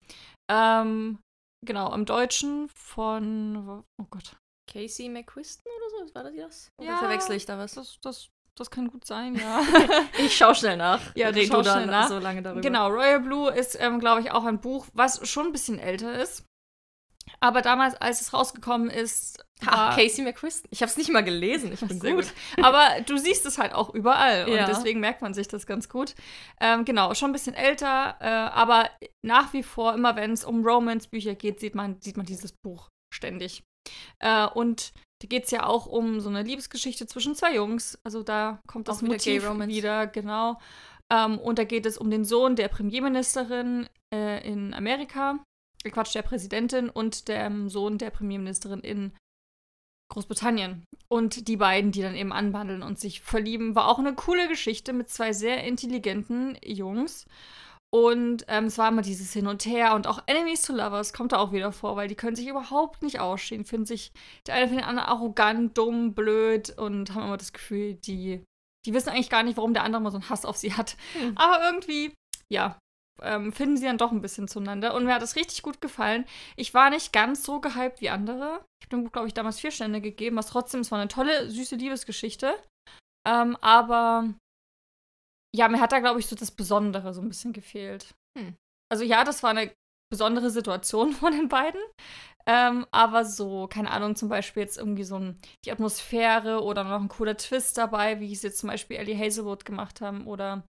Ähm, 0.51 1.19
genau, 1.65 1.93
im 1.95 2.05
Deutschen 2.05 2.69
von, 2.75 3.83
oh 4.01 4.07
Gott, 4.11 4.37
Casey 4.71 5.09
McQuiston 5.09 5.71
oder 5.77 6.07
so? 6.09 6.15
War 6.15 6.25
das 6.25 6.35
das? 6.37 6.69
Oder 6.81 6.91
Ja. 6.91 6.97
verwechsel 6.99 7.37
ich 7.37 7.47
da 7.47 7.57
was? 7.59 7.73
das, 7.75 7.99
das, 8.03 8.29
das 8.57 8.71
kann 8.71 8.89
gut 8.89 9.07
sein, 9.07 9.35
ja. 9.35 9.63
Ich 10.19 10.37
schau 10.37 10.55
schnell 10.55 10.77
nach. 10.77 11.01
Ja, 11.15 11.33
du 11.33 11.39
Red 11.41 11.49
schaust 11.49 11.67
dann 11.69 11.83
schnell 11.85 11.87
nach. 11.95 12.09
so 12.09 12.19
lange 12.19 12.43
darüber. 12.43 12.61
Genau, 12.61 12.89
Royal 12.89 13.21
Blue 13.21 13.51
ist, 13.53 13.77
ähm, 13.81 13.99
glaube 14.01 14.21
ich, 14.21 14.31
auch 14.33 14.45
ein 14.45 14.61
Buch, 14.61 14.87
was 14.93 15.27
schon 15.29 15.47
ein 15.47 15.53
bisschen 15.53 15.79
älter 15.79 16.21
ist. 16.21 16.45
Aber 17.41 17.63
damals, 17.63 17.95
als 17.95 18.21
es 18.21 18.33
rausgekommen 18.33 18.89
ist, 18.91 19.45
war, 19.63 19.95
Casey 19.97 20.23
McQuiston. 20.25 20.69
Ich 20.71 20.83
habe 20.83 20.91
es 20.91 20.97
nicht 20.97 21.11
mal 21.11 21.25
gelesen. 21.25 21.73
Ich 21.73 21.81
bin 21.81 22.01
Sehr 22.01 22.15
gut. 22.15 22.33
Aber 22.63 23.01
du 23.07 23.17
siehst 23.17 23.47
es 23.47 23.59
halt 23.59 23.73
auch 23.73 23.95
überall 23.95 24.49
Ja. 24.49 24.61
und 24.61 24.69
deswegen 24.69 25.01
merkt 25.01 25.23
man 25.23 25.33
sich 25.35 25.49
das 25.49 25.67
ganz 25.67 25.89
gut. 25.89 26.15
Ähm, 26.61 26.85
genau, 26.85 27.15
schon 27.15 27.31
ein 27.31 27.33
bisschen 27.33 27.55
älter, 27.55 28.17
äh, 28.21 28.27
aber 28.27 28.91
nach 29.25 29.53
wie 29.55 29.63
vor, 29.63 29.95
immer 29.95 30.15
wenn 30.17 30.33
es 30.33 30.45
um 30.45 30.65
Romance-Bücher 30.67 31.35
geht, 31.35 31.61
sieht 31.61 31.75
man, 31.75 32.01
sieht 32.01 32.17
man 32.17 32.27
dieses 32.27 32.53
Buch 32.53 32.89
ständig. 33.15 33.63
Äh, 34.21 34.47
und 34.47 34.93
da 35.23 35.29
geht 35.29 35.45
es 35.45 35.51
ja 35.51 35.65
auch 35.65 35.87
um 35.87 36.21
so 36.21 36.29
eine 36.29 36.43
Liebesgeschichte 36.43 37.07
zwischen 37.07 37.35
zwei 37.35 37.55
Jungs. 37.55 37.99
Also 38.05 38.23
da 38.23 38.61
kommt 38.67 38.89
das 38.89 38.99
Auch 38.99 39.03
wieder 39.03 39.13
Motiv 39.15 39.49
Romance. 39.49 39.75
wieder, 39.75 40.07
genau. 40.07 40.59
Ähm, 41.11 41.39
und 41.39 41.59
da 41.59 41.65
geht 41.65 41.87
es 41.87 41.97
um 41.97 42.11
den 42.11 42.25
Sohn 42.25 42.57
der 42.57 42.69
Premierministerin 42.69 43.89
äh, 44.13 44.47
in 44.47 44.75
Amerika, 44.75 45.39
Quatsch, 45.91 46.15
der 46.15 46.23
Präsidentin 46.23 46.91
und 46.91 47.29
dem 47.29 47.69
Sohn 47.69 47.99
der 47.99 48.11
Premierministerin 48.11 48.81
in 48.81 49.13
Großbritannien. 50.13 50.85
Und 51.09 51.49
die 51.49 51.57
beiden, 51.57 51.93
die 51.93 52.03
dann 52.03 52.15
eben 52.15 52.33
anbandeln 52.33 52.83
und 52.83 52.99
sich 52.99 53.21
verlieben, 53.21 53.75
war 53.75 53.89
auch 53.89 53.99
eine 53.99 54.15
coole 54.15 54.49
Geschichte 54.49 54.93
mit 54.93 55.09
zwei 55.09 55.33
sehr 55.33 55.65
intelligenten 55.65 56.57
Jungs. 56.65 57.27
Und 57.93 58.45
ähm, 58.49 58.65
es 58.65 58.79
war 58.79 58.89
immer 58.89 59.03
dieses 59.03 59.33
Hin 59.33 59.47
und 59.47 59.65
Her 59.65 59.95
und 59.95 60.07
auch 60.07 60.23
Enemies 60.27 60.63
to 60.63 60.75
Lovers 60.75 61.13
kommt 61.13 61.33
da 61.33 61.39
auch 61.39 61.53
wieder 61.53 61.71
vor, 61.71 61.97
weil 61.97 62.09
die 62.09 62.17
können 62.17 62.37
sich 62.37 62.49
überhaupt 62.49 63.03
nicht 63.03 63.21
ausstehen, 63.21 63.65
finden 63.65 63.87
sich 63.87 64.13
der 64.47 64.57
eine 64.57 64.67
findet 64.67 64.85
den 64.85 64.89
anderen 64.89 65.09
arrogant, 65.09 65.79
dumm, 65.79 66.13
blöd 66.13 66.77
und 66.77 67.15
haben 67.15 67.23
immer 67.23 67.37
das 67.37 67.53
Gefühl, 67.53 67.95
die, 67.95 68.45
die 68.85 68.93
wissen 68.93 69.11
eigentlich 69.11 69.31
gar 69.31 69.45
nicht, 69.45 69.57
warum 69.57 69.73
der 69.73 69.85
andere 69.85 70.03
mal 70.03 70.11
so 70.11 70.19
einen 70.19 70.29
Hass 70.29 70.45
auf 70.45 70.57
sie 70.57 70.75
hat. 70.75 70.97
Hm. 71.13 71.39
Aber 71.39 71.65
irgendwie, 71.65 72.13
ja, 72.53 72.77
ähm, 73.23 73.53
finden 73.53 73.77
sie 73.77 73.87
dann 73.87 73.99
doch 73.99 74.13
ein 74.13 74.23
bisschen 74.23 74.49
zueinander. 74.49 74.95
Und 74.95 75.05
mir 75.05 75.15
hat 75.15 75.23
es 75.23 75.37
richtig 75.37 75.63
gut 75.63 75.81
gefallen. 75.81 76.25
Ich 76.57 76.75
war 76.75 76.91
nicht 76.91 77.13
ganz 77.13 77.43
so 77.43 77.61
gehypt 77.61 78.01
wie 78.01 78.11
andere. 78.11 78.65
Ich 78.81 78.87
habe 78.87 78.97
dem 78.97 79.05
Buch, 79.05 79.13
glaube 79.13 79.29
ich, 79.29 79.35
damals 79.35 79.61
vier 79.61 79.71
Stände 79.71 80.01
gegeben, 80.01 80.37
was 80.37 80.49
trotzdem, 80.49 80.81
es 80.81 80.91
war 80.91 80.99
eine 80.99 81.09
tolle, 81.09 81.51
süße 81.51 81.77
Liebesgeschichte. 81.77 82.55
Ähm, 83.27 83.57
aber 83.61 84.35
ja, 85.55 85.69
mir 85.69 85.81
hat 85.81 85.93
da, 85.93 86.01
glaube 86.01 86.21
ich, 86.21 86.27
so 86.27 86.37
das 86.37 86.51
Besondere 86.51 87.15
so 87.15 87.21
ein 87.21 87.29
bisschen 87.29 87.53
gefehlt. 87.53 88.15
Hm. 88.39 88.55
Also 88.91 89.05
ja, 89.05 89.25
das 89.25 89.43
war 89.43 89.51
eine 89.51 89.73
besondere 90.11 90.51
Situation 90.51 91.13
von 91.13 91.33
den 91.33 91.49
beiden. 91.49 91.81
Ähm, 92.49 92.87
aber 92.93 93.25
so, 93.25 93.67
keine 93.67 93.91
Ahnung, 93.91 94.15
zum 94.15 94.29
Beispiel 94.29 94.63
jetzt 94.63 94.79
irgendwie 94.79 95.03
so 95.03 95.17
ein, 95.19 95.41
die 95.65 95.73
Atmosphäre 95.73 96.63
oder 96.63 96.85
noch 96.85 97.01
ein 97.01 97.09
cooler 97.09 97.37
Twist 97.37 97.77
dabei, 97.77 98.21
wie 98.21 98.33
es 98.33 98.43
jetzt 98.43 98.59
zum 98.59 98.69
Beispiel 98.69 98.99
Ellie 98.99 99.19
Hazelwood 99.19 99.65
gemacht 99.65 100.01
haben 100.01 100.27
oder 100.27 100.63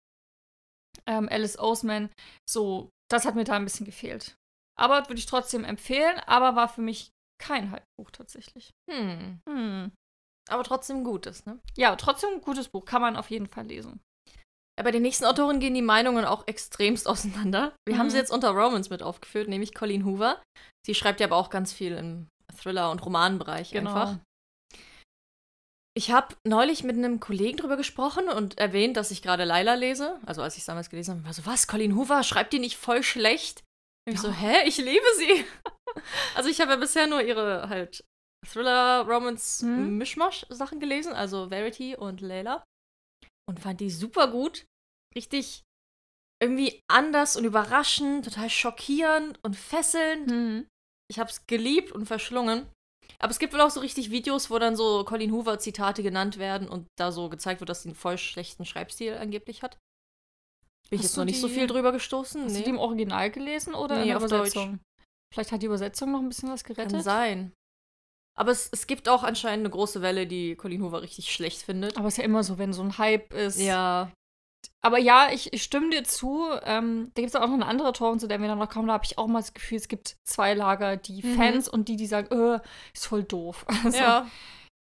ähm, 1.06 1.28
Alice 1.30 1.58
Oseman. 1.58 2.10
So, 2.48 2.90
das 3.10 3.24
hat 3.24 3.34
mir 3.34 3.44
da 3.44 3.54
ein 3.54 3.64
bisschen 3.64 3.86
gefehlt. 3.86 4.34
Aber 4.78 5.08
würde 5.08 5.18
ich 5.18 5.26
trotzdem 5.26 5.64
empfehlen, 5.64 6.18
aber 6.26 6.54
war 6.56 6.68
für 6.68 6.82
mich 6.82 7.10
kein 7.42 7.70
Halbbuch 7.70 8.10
tatsächlich. 8.12 8.70
Hm. 8.90 9.40
Hm. 9.48 9.92
Aber 10.48 10.64
trotzdem 10.64 11.02
Gutes, 11.04 11.44
ne? 11.46 11.58
Ja, 11.76 11.96
trotzdem 11.96 12.34
ein 12.34 12.40
gutes 12.40 12.68
Buch, 12.68 12.84
kann 12.84 13.02
man 13.02 13.16
auf 13.16 13.30
jeden 13.30 13.46
Fall 13.48 13.66
lesen. 13.66 14.00
Ja, 14.78 14.84
bei 14.84 14.90
den 14.90 15.02
nächsten 15.02 15.24
Autoren 15.24 15.58
gehen 15.58 15.74
die 15.74 15.82
Meinungen 15.82 16.24
auch 16.24 16.46
extremst 16.46 17.08
auseinander. 17.08 17.74
Wir 17.88 17.98
haben 17.98 18.06
Mhm. 18.06 18.10
sie 18.10 18.18
jetzt 18.18 18.30
unter 18.30 18.50
Romans 18.50 18.90
mit 18.90 19.02
aufgeführt, 19.02 19.48
nämlich 19.48 19.74
Colleen 19.74 20.04
Hoover. 20.04 20.42
Sie 20.86 20.94
schreibt 20.94 21.20
ja 21.20 21.26
aber 21.26 21.36
auch 21.36 21.50
ganz 21.50 21.72
viel 21.72 21.92
im 21.92 22.28
Thriller- 22.54 22.90
und 22.90 23.04
Romanbereich 23.04 23.70
Genau. 23.72 23.90
einfach. 23.94 24.18
Ich 25.96 26.10
habe 26.10 26.36
neulich 26.44 26.84
mit 26.84 26.96
einem 26.96 27.20
Kollegen 27.20 27.56
drüber 27.56 27.78
gesprochen 27.78 28.28
und 28.28 28.58
erwähnt, 28.58 28.98
dass 28.98 29.10
ich 29.10 29.22
gerade 29.22 29.44
Laila 29.44 29.74
lese. 29.74 30.20
Also 30.26 30.42
als 30.42 30.54
ich 30.54 30.60
es 30.60 30.66
damals 30.66 30.90
gelesen 30.90 31.14
habe, 31.14 31.24
war 31.24 31.32
so, 31.32 31.46
was, 31.46 31.68
Colleen 31.68 31.96
Hoover, 31.96 32.22
schreibt 32.22 32.52
die 32.52 32.58
nicht 32.58 32.76
voll 32.76 33.02
schlecht? 33.02 33.64
Und 34.06 34.14
ich 34.14 34.20
so, 34.20 34.30
hä, 34.30 34.66
ich 34.66 34.76
liebe 34.76 35.06
sie. 35.16 35.44
also 36.34 36.50
ich 36.50 36.60
habe 36.60 36.72
ja 36.72 36.76
bisher 36.76 37.06
nur 37.06 37.22
ihre 37.22 37.70
halt 37.70 38.04
Thriller, 38.46 39.06
Romance, 39.06 39.64
Mhm. 39.64 39.96
Mischmasch-Sachen 39.96 40.80
gelesen, 40.80 41.14
also 41.14 41.48
Verity 41.48 41.96
und 41.96 42.20
Layla. 42.20 42.62
Und 43.48 43.60
fand 43.60 43.80
die 43.80 43.90
super 43.90 44.28
gut. 44.28 44.66
Richtig 45.14 45.62
irgendwie 46.42 46.82
anders 46.88 47.36
und 47.36 47.44
überraschend, 47.44 48.26
total 48.26 48.50
schockierend 48.50 49.42
und 49.42 49.56
fesselnd. 49.56 50.30
Hm. 50.30 50.68
Ich 51.10 51.18
habe 51.18 51.30
es 51.30 51.46
geliebt 51.46 51.92
und 51.92 52.04
verschlungen. 52.04 52.70
Aber 53.18 53.30
es 53.30 53.38
gibt 53.38 53.52
wohl 53.54 53.60
auch 53.60 53.70
so 53.70 53.80
richtig 53.80 54.10
Videos, 54.10 54.50
wo 54.50 54.58
dann 54.58 54.76
so 54.76 55.04
Colin 55.04 55.32
Hoover 55.32 55.58
Zitate 55.58 56.02
genannt 56.02 56.38
werden 56.38 56.68
und 56.68 56.86
da 56.98 57.12
so 57.12 57.28
gezeigt 57.28 57.60
wird, 57.60 57.68
dass 57.70 57.82
sie 57.82 57.88
einen 57.90 57.96
voll 57.96 58.18
schlechten 58.18 58.64
Schreibstil 58.64 59.14
angeblich 59.16 59.62
hat. 59.62 59.78
Bin 60.90 60.98
ich 60.98 61.02
jetzt 61.02 61.16
noch 61.16 61.24
nicht 61.24 61.40
so 61.40 61.48
die- 61.48 61.54
viel 61.54 61.66
drüber 61.66 61.92
gestoßen. 61.92 62.44
Hast 62.44 62.52
Nee. 62.52 62.58
du 62.58 62.64
die 62.64 62.70
im 62.70 62.78
Original 62.78 63.30
gelesen 63.30 63.74
oder 63.74 63.96
Nee, 63.96 64.02
in 64.02 64.08
der 64.08 64.16
auf 64.18 64.24
Übersetzung? 64.24 64.80
Vielleicht 65.34 65.50
hat 65.52 65.62
die 65.62 65.66
Übersetzung 65.66 66.12
noch 66.12 66.20
ein 66.20 66.28
bisschen 66.28 66.50
was 66.50 66.62
gerettet. 66.62 66.92
Kann 66.92 67.02
sein. 67.02 67.52
Aber 68.38 68.50
es, 68.52 68.68
es 68.70 68.86
gibt 68.86 69.08
auch 69.08 69.22
anscheinend 69.22 69.64
eine 69.64 69.70
große 69.70 70.02
Welle, 70.02 70.26
die 70.26 70.54
Colin 70.56 70.82
Hoover 70.82 71.02
richtig 71.02 71.32
schlecht 71.32 71.62
findet. 71.62 71.96
Aber 71.96 72.06
es 72.08 72.14
ist 72.14 72.18
ja 72.18 72.24
immer 72.24 72.44
so, 72.44 72.58
wenn 72.58 72.72
so 72.72 72.82
ein 72.82 72.98
Hype 72.98 73.32
ist. 73.32 73.58
Ja. 73.58 74.12
Aber 74.84 74.98
ja, 74.98 75.30
ich, 75.32 75.52
ich 75.52 75.62
stimme 75.62 75.90
dir 75.90 76.04
zu. 76.04 76.46
Ähm, 76.62 77.10
da 77.14 77.22
gibt 77.22 77.34
es 77.34 77.36
auch 77.36 77.46
noch 77.46 77.54
eine 77.54 77.66
andere 77.66 77.88
Autorin, 77.88 78.20
zu 78.20 78.28
der 78.28 78.40
wir 78.40 78.48
dann 78.48 78.58
noch 78.58 78.68
kommen. 78.68 78.86
Da 78.88 78.94
habe 78.94 79.04
ich 79.04 79.18
auch 79.18 79.26
mal 79.26 79.40
das 79.40 79.52
Gefühl, 79.54 79.78
es 79.78 79.88
gibt 79.88 80.16
zwei 80.24 80.54
Lager, 80.54 80.96
die 80.96 81.22
Mhm. 81.24 81.36
Fans 81.36 81.68
und 81.68 81.88
die, 81.88 81.96
die 81.96 82.06
sagen, 82.06 82.28
äh, 82.32 82.60
ist 82.94 83.06
voll 83.06 83.24
doof. 83.24 83.66
Also, 83.84 83.98
Ja. 83.98 84.30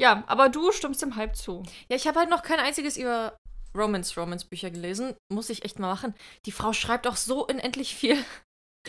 ja, 0.01 0.25
aber 0.27 0.49
du 0.49 0.73
stimmst 0.73 1.03
dem 1.03 1.17
Hype 1.17 1.37
zu. 1.37 1.62
Ja, 1.89 1.97
ich 1.97 2.07
habe 2.07 2.19
halt 2.19 2.31
noch 2.31 2.43
kein 2.43 2.59
einziges 2.61 2.97
über 2.97 3.37
Romance-Romance-Bücher 3.77 4.71
gelesen. 4.71 5.15
Muss 5.33 5.51
ich 5.51 5.65
echt 5.65 5.79
mal 5.79 5.89
machen. 5.89 6.15
Die 6.47 6.53
Frau 6.53 6.73
schreibt 6.73 7.07
auch 7.07 7.17
so 7.17 7.47
unendlich 7.47 7.95
viel. 7.95 8.17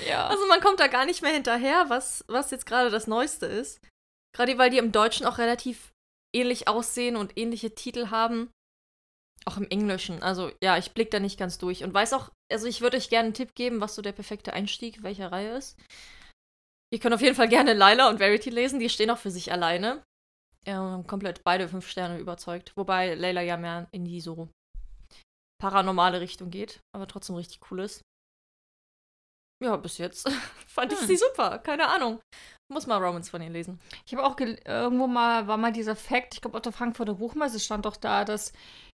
Ja. 0.10 0.26
Also 0.26 0.44
man 0.48 0.60
kommt 0.60 0.80
da 0.80 0.88
gar 0.88 1.06
nicht 1.06 1.22
mehr 1.22 1.32
hinterher, 1.32 1.86
was, 1.88 2.26
was 2.28 2.50
jetzt 2.50 2.66
gerade 2.66 2.90
das 2.90 3.06
Neueste 3.06 3.46
ist. 3.46 3.80
Gerade 4.36 4.58
weil 4.58 4.72
die 4.72 4.80
im 4.80 4.92
Deutschen 4.92 5.28
auch 5.28 5.38
relativ 5.38 5.92
ähnlich 6.36 6.68
aussehen 6.68 7.16
und 7.16 7.38
ähnliche 7.38 7.76
Titel 7.76 8.10
haben. 8.10 8.50
Auch 9.46 9.58
im 9.58 9.68
Englischen. 9.70 10.24
Also 10.24 10.52
ja, 10.64 10.78
ich 10.78 10.94
blick 10.94 11.12
da 11.12 11.20
nicht 11.20 11.38
ganz 11.38 11.58
durch 11.58 11.84
und 11.84 11.94
weiß 11.94 12.14
auch, 12.14 12.32
also 12.52 12.68
ich 12.68 12.82
würde 12.82 12.98
euch 12.98 13.10
gerne 13.10 13.26
einen 13.26 13.34
Tipp 13.34 13.56
geben, 13.56 13.82
was 13.82 13.96
so 13.96 14.02
der 14.02 14.14
perfekte 14.14 14.54
Einstieg 14.54 15.04
welcher 15.04 15.32
Reihe 15.32 15.58
ist. 15.58 15.78
Ihr 16.94 17.00
könnt 17.00 17.16
auf 17.16 17.22
jeden 17.22 17.36
Fall 17.36 17.50
gerne 17.50 17.74
Lila 17.74 18.10
und 18.10 18.20
Verity 18.20 18.50
lesen, 18.50 18.80
die 18.80 18.90
stehen 18.90 19.10
auch 19.10 19.18
für 19.18 19.32
sich 19.32 19.52
alleine. 19.52 20.04
Ja, 20.66 21.04
komplett 21.08 21.44
beide 21.44 21.68
fünf 21.68 21.90
Sterne 21.90 22.20
überzeugt. 22.20 22.72
Wobei 22.78 23.16
Layla 23.16 23.42
ja 23.42 23.58
mehr 23.58 23.88
in 23.92 24.06
die 24.06 24.22
so 24.22 24.50
paranormale 25.62 26.22
Richtung 26.22 26.52
geht, 26.52 26.82
aber 26.96 27.08
trotzdem 27.08 27.36
richtig 27.36 27.60
cool 27.72 27.82
ist. 27.82 28.02
Ja, 29.64 29.76
bis 29.78 29.98
jetzt 29.98 30.30
fand 30.68 30.94
ich 30.94 31.00
hm. 31.00 31.08
sie 31.08 31.18
super. 31.18 31.60
Keine 31.60 31.90
Ahnung. 31.90 32.22
Muss 32.72 32.88
mal 32.88 33.04
Romans 33.04 33.30
von 33.30 33.42
ihr 33.42 33.50
lesen. 33.50 33.80
Ich 34.06 34.14
habe 34.14 34.26
auch 34.26 34.40
irgendwo 34.40 35.08
mal, 35.08 35.48
war 35.48 35.58
mal 35.58 35.72
dieser 35.72 35.96
Fakt, 35.96 36.36
ich 36.36 36.42
glaube 36.42 36.58
auf 36.58 36.64
der 36.64 36.72
Frankfurter 36.72 37.16
Buchmesse 37.16 37.60
stand 37.60 37.86
doch 37.86 37.98
da, 37.98 38.26
dass 38.26 38.54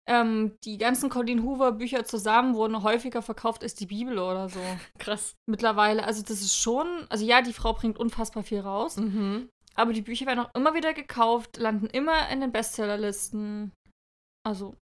ähm, 0.07 0.57
die 0.63 0.77
ganzen 0.77 1.09
Colleen 1.09 1.43
Hoover 1.43 1.71
Bücher 1.71 2.05
zusammen 2.05 2.55
wurden 2.55 2.83
häufiger 2.83 3.21
verkauft 3.21 3.63
als 3.63 3.75
die 3.75 3.87
Bibel 3.87 4.19
oder 4.19 4.49
so. 4.49 4.59
Krass. 4.99 5.35
Mittlerweile. 5.49 6.03
Also 6.03 6.21
das 6.21 6.41
ist 6.41 6.55
schon, 6.55 6.87
also 7.09 7.25
ja, 7.25 7.41
die 7.41 7.53
Frau 7.53 7.73
bringt 7.73 7.97
unfassbar 7.97 8.43
viel 8.43 8.59
raus. 8.59 8.97
Mhm. 8.97 9.49
Aber 9.75 9.93
die 9.93 10.01
Bücher 10.01 10.25
werden 10.25 10.39
auch 10.39 10.55
immer 10.55 10.73
wieder 10.73 10.93
gekauft, 10.93 11.57
landen 11.57 11.87
immer 11.87 12.29
in 12.29 12.39
den 12.39 12.51
Bestsellerlisten. 12.51 13.73
Also 14.45 14.75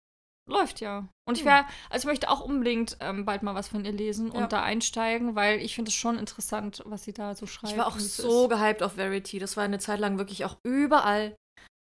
läuft 0.49 0.81
ja. 0.81 1.09
Und 1.29 1.37
ich 1.37 1.45
hm. 1.45 1.51
wäre, 1.51 1.65
also 1.91 2.05
ich 2.05 2.11
möchte 2.11 2.29
auch 2.29 2.41
unbedingt 2.41 2.97
ähm, 3.01 3.25
bald 3.25 3.43
mal 3.43 3.55
was 3.55 3.69
von 3.69 3.85
ihr 3.85 3.93
lesen 3.93 4.33
ja. 4.33 4.41
und 4.43 4.53
da 4.53 4.63
einsteigen, 4.63 5.37
weil 5.37 5.61
ich 5.61 5.75
finde 5.75 5.91
es 5.91 5.95
schon 5.95 6.19
interessant, 6.19 6.83
was 6.87 7.05
sie 7.05 7.13
da 7.13 7.35
so 7.35 7.47
schreibt. 7.47 7.73
Ich 7.73 7.79
war 7.79 7.87
auch 7.87 7.99
so 7.99 8.45
ist. 8.45 8.51
gehypt 8.51 8.83
auf 8.83 8.95
Verity. 8.95 9.39
Das 9.39 9.57
war 9.57 9.65
eine 9.65 9.79
Zeit 9.79 10.01
lang 10.01 10.19
wirklich 10.19 10.45
auch 10.45 10.57
überall. 10.65 11.37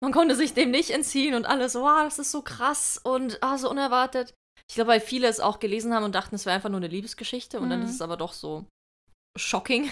Man 0.01 0.11
konnte 0.11 0.35
sich 0.35 0.53
dem 0.53 0.71
nicht 0.71 0.91
entziehen 0.91 1.35
und 1.35 1.45
alles, 1.45 1.75
wow, 1.75 2.03
das 2.03 2.19
ist 2.19 2.31
so 2.31 2.41
krass 2.41 2.99
und 3.03 3.41
ah, 3.41 3.57
so 3.57 3.69
unerwartet. 3.69 4.33
Ich 4.69 4.75
glaube, 4.75 4.89
weil 4.89 4.99
viele 4.99 5.27
es 5.27 5.39
auch 5.39 5.59
gelesen 5.59 5.93
haben 5.93 6.03
und 6.03 6.15
dachten, 6.15 6.35
es 6.35 6.45
wäre 6.45 6.55
einfach 6.55 6.69
nur 6.69 6.79
eine 6.79 6.87
Liebesgeschichte 6.87 7.59
und 7.59 7.65
mhm. 7.65 7.69
dann 7.69 7.81
ist 7.83 7.91
es 7.91 8.01
aber 8.01 8.17
doch 8.17 8.33
so 8.33 8.65
shocking. 9.37 9.91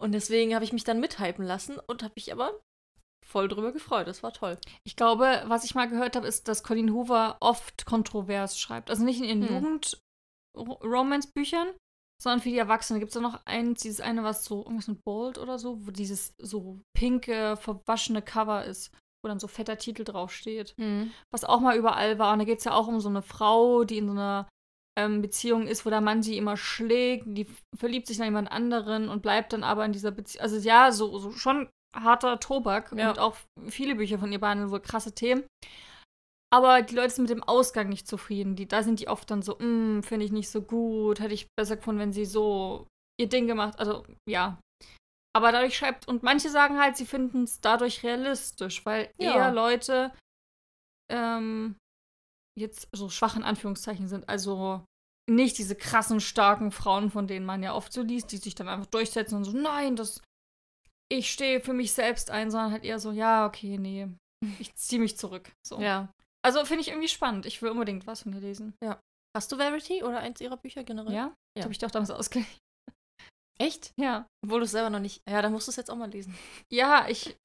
Und 0.00 0.12
deswegen 0.12 0.54
habe 0.54 0.64
ich 0.64 0.72
mich 0.72 0.84
dann 0.84 1.00
mithypen 1.00 1.44
lassen 1.44 1.78
und 1.86 2.02
habe 2.02 2.14
mich 2.16 2.32
aber 2.32 2.60
voll 3.24 3.48
drüber 3.48 3.72
gefreut. 3.72 4.06
Das 4.06 4.22
war 4.22 4.32
toll. 4.32 4.58
Ich 4.84 4.96
glaube, 4.96 5.42
was 5.46 5.64
ich 5.64 5.74
mal 5.74 5.88
gehört 5.88 6.16
habe, 6.16 6.26
ist, 6.26 6.48
dass 6.48 6.62
Colleen 6.62 6.92
Hoover 6.92 7.38
oft 7.40 7.86
kontrovers 7.86 8.58
schreibt. 8.58 8.90
Also 8.90 9.04
nicht 9.04 9.20
in 9.20 9.24
ihren 9.24 9.48
hm. 9.48 9.54
Jugend-Romance-Büchern, 9.54 11.68
sondern 12.24 12.40
für 12.40 12.48
die 12.48 12.58
Erwachsenen. 12.58 12.98
Gibt 12.98 13.10
es 13.10 13.14
da 13.14 13.20
noch 13.20 13.40
eins, 13.44 13.82
dieses 13.82 14.00
eine, 14.00 14.24
was 14.24 14.44
so 14.44 14.62
irgendwas 14.64 14.88
mit 14.88 15.04
Bold 15.04 15.38
oder 15.38 15.58
so, 15.58 15.86
wo 15.86 15.90
dieses 15.90 16.34
so 16.38 16.80
pinke, 16.92 17.56
verwaschene 17.56 18.22
Cover 18.22 18.64
ist, 18.64 18.92
wo 19.22 19.28
dann 19.28 19.38
so 19.38 19.46
fetter 19.46 19.78
Titel 19.78 20.02
draufsteht. 20.02 20.74
Hm. 20.76 21.12
Was 21.30 21.44
auch 21.44 21.60
mal 21.60 21.76
überall 21.76 22.18
war. 22.18 22.32
Und 22.32 22.40
da 22.40 22.44
geht 22.44 22.58
es 22.58 22.64
ja 22.64 22.72
auch 22.72 22.88
um 22.88 22.98
so 22.98 23.08
eine 23.08 23.22
Frau, 23.22 23.84
die 23.84 23.98
in 23.98 24.06
so 24.06 24.12
einer 24.12 24.48
ähm, 24.98 25.22
Beziehung 25.22 25.66
ist, 25.66 25.84
wo 25.86 25.90
der 25.90 26.00
Mann 26.00 26.22
sie 26.22 26.36
immer 26.36 26.56
schlägt, 26.56 27.24
die 27.26 27.46
verliebt 27.76 28.06
sich 28.06 28.18
in 28.18 28.24
jemand 28.24 28.50
anderen 28.50 29.08
und 29.08 29.22
bleibt 29.22 29.52
dann 29.52 29.62
aber 29.62 29.84
in 29.84 29.92
dieser 29.92 30.10
Beziehung. 30.10 30.42
Also 30.42 30.56
ja, 30.56 30.92
so, 30.92 31.18
so 31.18 31.30
schon 31.32 31.68
harter 31.94 32.40
Tobak 32.40 32.92
ja. 32.96 33.10
und 33.10 33.18
auch 33.18 33.36
viele 33.68 33.94
Bücher 33.94 34.18
von 34.18 34.32
ihr 34.32 34.40
behandeln 34.40 34.70
wohl 34.70 34.80
krasse 34.80 35.14
Themen. 35.14 35.44
Aber 36.54 36.82
die 36.82 36.94
Leute 36.94 37.12
sind 37.12 37.24
mit 37.24 37.30
dem 37.30 37.42
Ausgang 37.42 37.88
nicht 37.88 38.06
zufrieden. 38.06 38.54
Die, 38.54 38.68
da 38.68 38.84
sind 38.84 39.00
die 39.00 39.08
oft 39.08 39.28
dann 39.28 39.42
so, 39.42 39.58
hm, 39.58 40.04
finde 40.04 40.24
ich 40.24 40.30
nicht 40.30 40.48
so 40.48 40.62
gut, 40.62 41.18
hätte 41.18 41.34
ich 41.34 41.48
besser 41.58 41.74
gefunden, 41.74 42.00
wenn 42.00 42.12
sie 42.12 42.24
so 42.24 42.86
ihr 43.20 43.28
Ding 43.28 43.48
gemacht. 43.48 43.76
Also, 43.80 44.04
ja. 44.28 44.60
Aber 45.34 45.50
dadurch 45.50 45.76
schreibt, 45.76 46.06
und 46.06 46.22
manche 46.22 46.50
sagen 46.50 46.78
halt, 46.78 46.96
sie 46.96 47.06
finden 47.06 47.42
es 47.42 47.60
dadurch 47.60 48.04
realistisch, 48.04 48.86
weil 48.86 49.10
ja. 49.18 49.34
eher 49.34 49.50
Leute 49.50 50.12
ähm, 51.10 51.74
jetzt 52.56 52.88
so 52.92 53.08
schwach 53.08 53.34
in 53.34 53.42
Anführungszeichen 53.42 54.06
sind. 54.06 54.28
Also 54.28 54.84
nicht 55.28 55.58
diese 55.58 55.74
krassen, 55.74 56.20
starken 56.20 56.70
Frauen, 56.70 57.10
von 57.10 57.26
denen 57.26 57.46
man 57.46 57.64
ja 57.64 57.74
oft 57.74 57.92
so 57.92 58.02
liest, 58.02 58.30
die 58.30 58.36
sich 58.36 58.54
dann 58.54 58.68
einfach 58.68 58.86
durchsetzen 58.86 59.34
und 59.34 59.44
so, 59.44 59.50
nein, 59.56 59.96
das 59.96 60.22
ich 61.10 61.32
stehe 61.32 61.60
für 61.60 61.72
mich 61.72 61.92
selbst 61.92 62.30
ein, 62.30 62.52
sondern 62.52 62.70
halt 62.70 62.84
eher 62.84 63.00
so, 63.00 63.10
ja, 63.10 63.44
okay, 63.44 63.76
nee, 63.76 64.08
ich 64.60 64.72
ziehe 64.76 65.00
mich 65.00 65.18
zurück. 65.18 65.50
So. 65.66 65.80
Ja. 65.80 66.12
Also 66.44 66.64
finde 66.64 66.82
ich 66.82 66.88
irgendwie 66.88 67.08
spannend. 67.08 67.46
Ich 67.46 67.62
will 67.62 67.70
unbedingt 67.70 68.06
was 68.06 68.22
von 68.22 68.32
dir 68.32 68.40
lesen. 68.40 68.74
Ja. 68.82 69.00
Hast 69.36 69.50
du 69.50 69.56
Verity 69.56 70.02
oder 70.02 70.20
eins 70.20 70.40
ihrer 70.40 70.56
Bücher 70.56 70.84
generell? 70.84 71.12
Ja. 71.12 71.22
ja. 71.22 71.34
Das 71.54 71.64
habe 71.64 71.72
ich 71.72 71.78
doch 71.78 71.90
damals 71.90 72.10
ausgelegt. 72.10 72.58
Echt? 73.58 73.92
Ja. 73.96 74.26
Obwohl 74.44 74.60
du 74.60 74.64
es 74.64 74.72
selber 74.72 74.90
noch 74.90 75.00
nicht. 75.00 75.22
Ja, 75.28 75.40
dann 75.40 75.52
musst 75.52 75.68
du 75.68 75.70
es 75.70 75.76
jetzt 75.76 75.90
auch 75.90 75.96
mal 75.96 76.10
lesen. 76.10 76.36
Ja, 76.72 77.06
ich. 77.08 77.36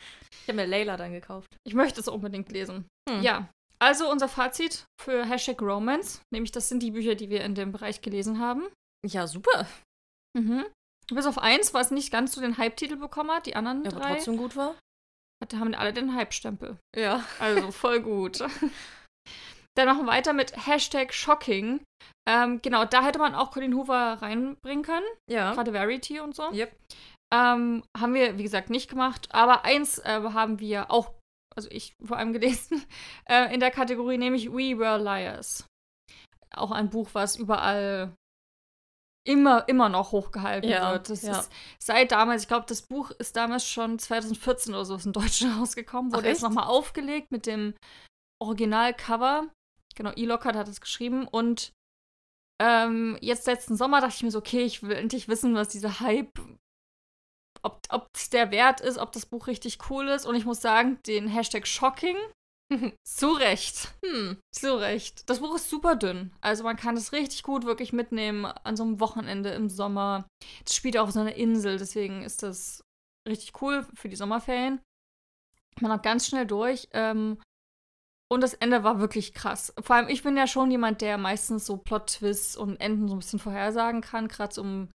Ich 0.42 0.48
habe 0.48 0.56
mir 0.56 0.66
Layla 0.66 0.98
dann 0.98 1.14
gekauft. 1.14 1.48
Ich 1.64 1.76
möchte 1.76 2.00
es 2.00 2.08
unbedingt 2.08 2.52
lesen. 2.52 2.88
Hm. 3.08 3.22
Ja. 3.22 3.50
Also 3.78 4.10
unser 4.10 4.28
Fazit 4.28 4.86
für 5.00 5.26
Hashtag 5.26 5.62
Romance. 5.62 6.22
Nämlich, 6.34 6.52
das 6.52 6.68
sind 6.68 6.82
die 6.82 6.92
Bücher, 6.92 7.16
die 7.16 7.30
wir 7.30 7.44
in 7.44 7.56
dem 7.56 7.72
Bereich 7.72 8.02
gelesen 8.02 8.40
haben. 8.40 8.68
Ja, 9.08 9.28
super. 9.28 9.68
Mhm. 10.38 10.66
Bis 11.08 11.26
auf 11.26 11.38
eins, 11.38 11.74
was 11.74 11.92
nicht 11.92 12.12
ganz 12.12 12.34
so 12.34 12.42
den 12.42 12.58
Hype-Titel 12.58 12.98
bekommen 12.98 13.32
hat, 13.32 13.46
die 13.46 13.56
anderen 13.56 13.84
ja, 13.84 13.92
drei. 13.92 14.02
aber 14.02 14.16
trotzdem 14.16 14.38
gut 14.38 14.56
war. 14.56 14.76
Da 15.48 15.60
haben 15.60 15.74
alle 15.74 15.94
den 15.94 16.14
Hype-Stempel. 16.14 16.78
Ja. 16.96 17.24
Also 17.40 17.72
voll 17.72 18.02
gut. 18.02 18.42
Dann 19.76 19.88
machen 19.88 20.06
wir 20.06 20.12
weiter 20.12 20.34
mit 20.34 20.68
Hashtag 20.68 21.14
Shocking. 21.14 21.82
Ähm, 22.28 22.62
genau, 22.62 22.86
da 22.86 23.04
hätte 23.04 23.20
man 23.20 23.34
auch 23.34 23.52
Colin 23.52 23.76
Hoover 23.76 24.18
reinbringen 24.22 24.84
können. 24.84 25.06
Ja. 25.30 25.54
Gerade 25.54 25.72
Verity 25.72 26.20
und 26.20 26.36
so. 26.36 26.52
Yep. 26.52 26.72
Ähm, 27.34 27.84
haben 27.98 28.14
wir, 28.14 28.38
wie 28.38 28.44
gesagt, 28.44 28.70
nicht 28.70 28.90
gemacht. 28.90 29.30
Aber 29.32 29.64
eins 29.64 30.00
äh, 30.00 30.22
haben 30.34 30.60
wir 30.60 30.92
auch, 30.92 31.14
also 31.56 31.70
ich 31.72 31.94
vor 32.04 32.18
allem 32.18 32.34
gelesen, 32.34 32.84
äh, 33.30 33.54
in 33.54 33.60
der 33.60 33.72
Kategorie, 33.72 34.18
nämlich 34.18 34.52
We 34.52 34.78
Were 34.78 35.02
Liars. 35.02 35.66
Auch 36.54 36.72
ein 36.72 36.90
Buch, 36.90 37.10
was 37.14 37.38
überall 37.38 38.14
immer, 39.26 39.68
immer 39.68 39.90
noch 39.90 40.12
hochgehalten 40.12 40.70
ja, 40.70 40.92
wird. 40.92 41.10
Das 41.10 41.22
ja. 41.24 41.40
ist 41.40 41.52
seit 41.80 42.12
damals, 42.12 42.44
ich 42.44 42.48
glaube, 42.48 42.66
das 42.68 42.82
Buch 42.82 43.12
ist 43.12 43.36
damals 43.36 43.68
schon 43.68 44.00
2014 44.00 44.74
oder 44.74 44.86
so 44.86 44.96
ist 44.96 45.06
in 45.06 45.14
Deutschland 45.14 45.58
rausgekommen, 45.60 46.12
wurde 46.12 46.24
Ach, 46.24 46.30
jetzt 46.30 46.42
nochmal 46.42 46.68
aufgelegt 46.68 47.32
mit 47.32 47.46
dem 47.46 47.74
Originalcover. 48.42 49.48
Genau, 49.96 50.12
E-Lockhart 50.16 50.56
hat 50.56 50.68
es 50.68 50.82
geschrieben 50.82 51.28
und 51.28 51.74
ähm, 52.62 53.18
jetzt 53.22 53.48
letzten 53.48 53.76
Sommer 53.76 54.02
dachte 54.02 54.16
ich 54.16 54.24
mir 54.24 54.32
so, 54.32 54.40
okay, 54.40 54.64
ich 54.64 54.84
will 54.84 54.92
endlich 54.92 55.28
wissen, 55.28 55.56
was 55.56 55.70
dieser 55.70 56.00
Hype, 56.00 56.40
ob 57.62 58.10
es 58.14 58.30
der 58.30 58.52
wert 58.52 58.82
ist, 58.82 58.98
ob 58.98 59.12
das 59.12 59.26
Buch 59.26 59.48
richtig 59.48 59.78
cool 59.90 60.08
ist. 60.08 60.26
Und 60.26 60.36
ich 60.36 60.46
muss 60.46 60.62
sagen, 60.62 61.00
den 61.08 61.28
Hashtag 61.28 61.68
Shocking 61.68 62.18
zu 63.04 63.32
Recht. 63.32 63.94
Hm, 64.04 64.38
zu 64.52 64.78
Recht. 64.80 65.30
Das 65.30 65.40
Buch 65.40 65.56
ist 65.56 65.70
super 65.70 65.96
dünn. 65.96 66.32
Also 66.42 66.64
man 66.64 66.78
kann 66.78 66.98
es 66.98 67.12
richtig 67.12 67.44
gut 67.44 67.66
wirklich 67.66 67.94
mitnehmen 67.94 68.46
an 68.46 68.76
so 68.76 68.84
einem 68.84 69.00
Wochenende 69.00 69.50
im 69.50 69.70
Sommer. 69.70 70.28
Es 70.66 70.76
spielt 70.76 70.98
auch 70.98 71.04
auf 71.04 71.12
so 71.12 71.20
einer 71.20 71.36
Insel, 71.36 71.78
deswegen 71.78 72.24
ist 72.24 72.44
das 72.44 72.82
richtig 73.28 73.62
cool 73.62 73.86
für 73.94 74.10
die 74.10 74.16
Sommerferien. 74.16 74.82
Man 75.82 75.92
hat 75.92 76.04
ganz 76.04 76.28
schnell 76.28 76.46
durch. 76.46 76.88
Ähm, 76.92 77.42
und 78.32 78.42
das 78.42 78.54
Ende 78.54 78.84
war 78.84 79.00
wirklich 79.00 79.34
krass. 79.34 79.74
Vor 79.82 79.96
allem, 79.96 80.08
ich 80.08 80.22
bin 80.22 80.38
ja 80.38 80.46
schon 80.46 80.70
jemand, 80.70 81.02
der 81.02 81.18
meistens 81.18 81.66
so 81.66 81.78
Plot-Twists 81.78 82.56
und 82.58 82.80
Enden 82.80 83.08
so 83.08 83.16
ein 83.16 83.20
bisschen 83.20 83.40
vorhersagen 83.40 84.02
kann, 84.02 84.28
gerade 84.28 84.54
so 84.54 84.62
im 84.62 84.90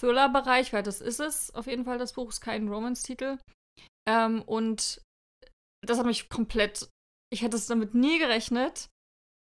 Thriller-Bereich, 0.00 0.72
weil 0.72 0.82
das 0.82 1.00
ist 1.00 1.20
es. 1.20 1.54
Auf 1.54 1.68
jeden 1.68 1.84
Fall, 1.84 1.98
das 1.98 2.14
Buch 2.14 2.30
ist 2.30 2.40
kein 2.40 2.68
Romance-Titel. 2.68 3.38
Ähm, 4.08 4.42
und 4.42 5.00
das 5.86 5.98
hat 5.98 6.06
mich 6.06 6.28
komplett 6.28 6.88
ich 7.32 7.42
hätte 7.42 7.56
es 7.56 7.66
damit 7.66 7.94
nie 7.94 8.18
gerechnet. 8.18 8.88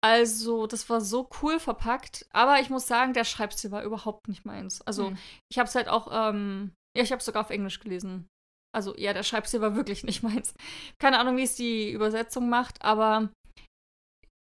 Also, 0.03 0.65
das 0.65 0.89
war 0.89 0.99
so 1.01 1.29
cool 1.41 1.59
verpackt. 1.59 2.25
Aber 2.31 2.59
ich 2.59 2.69
muss 2.69 2.87
sagen, 2.87 3.13
der 3.13 3.23
Schreibstil 3.23 3.71
war 3.71 3.83
überhaupt 3.83 4.27
nicht 4.27 4.45
meins. 4.45 4.81
Also, 4.81 5.09
hm. 5.09 5.17
ich 5.51 5.59
habe 5.59 5.67
es 5.67 5.75
halt 5.75 5.89
auch, 5.89 6.07
ähm, 6.11 6.71
ja, 6.97 7.03
ich 7.03 7.11
habe 7.11 7.19
es 7.19 7.25
sogar 7.25 7.43
auf 7.43 7.51
Englisch 7.51 7.79
gelesen. 7.79 8.27
Also, 8.73 8.95
ja, 8.97 9.13
der 9.13 9.23
Schreibstil 9.23 9.61
war 9.61 9.75
wirklich 9.75 10.03
nicht 10.03 10.23
meins. 10.23 10.53
Keine 10.99 11.19
Ahnung, 11.19 11.37
wie 11.37 11.43
es 11.43 11.55
die 11.55 11.91
Übersetzung 11.91 12.49
macht, 12.49 12.81
aber 12.81 13.29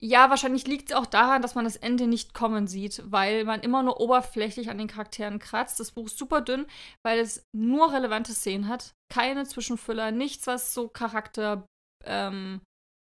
ja, 0.03 0.29
wahrscheinlich 0.29 0.67
liegt 0.67 0.91
es 0.91 0.97
auch 0.97 1.07
daran, 1.07 1.41
dass 1.41 1.55
man 1.55 1.65
das 1.65 1.77
Ende 1.77 2.07
nicht 2.07 2.35
kommen 2.35 2.67
sieht, 2.67 3.03
weil 3.07 3.45
man 3.45 3.61
immer 3.61 3.83
nur 3.83 3.99
oberflächlich 3.99 4.69
an 4.69 4.77
den 4.77 4.89
Charakteren 4.89 5.39
kratzt. 5.39 5.81
Das 5.81 5.93
Buch 5.93 6.07
ist 6.07 6.19
super 6.19 6.43
dünn, 6.43 6.67
weil 7.03 7.19
es 7.19 7.43
nur 7.57 7.93
relevante 7.93 8.35
Szenen 8.35 8.69
hat. 8.69 8.93
Keine 9.11 9.45
Zwischenfüller, 9.47 10.11
nichts, 10.11 10.47
was 10.47 10.75
so 10.75 10.89
Charakter, 10.89 11.67
ähm, 12.05 12.61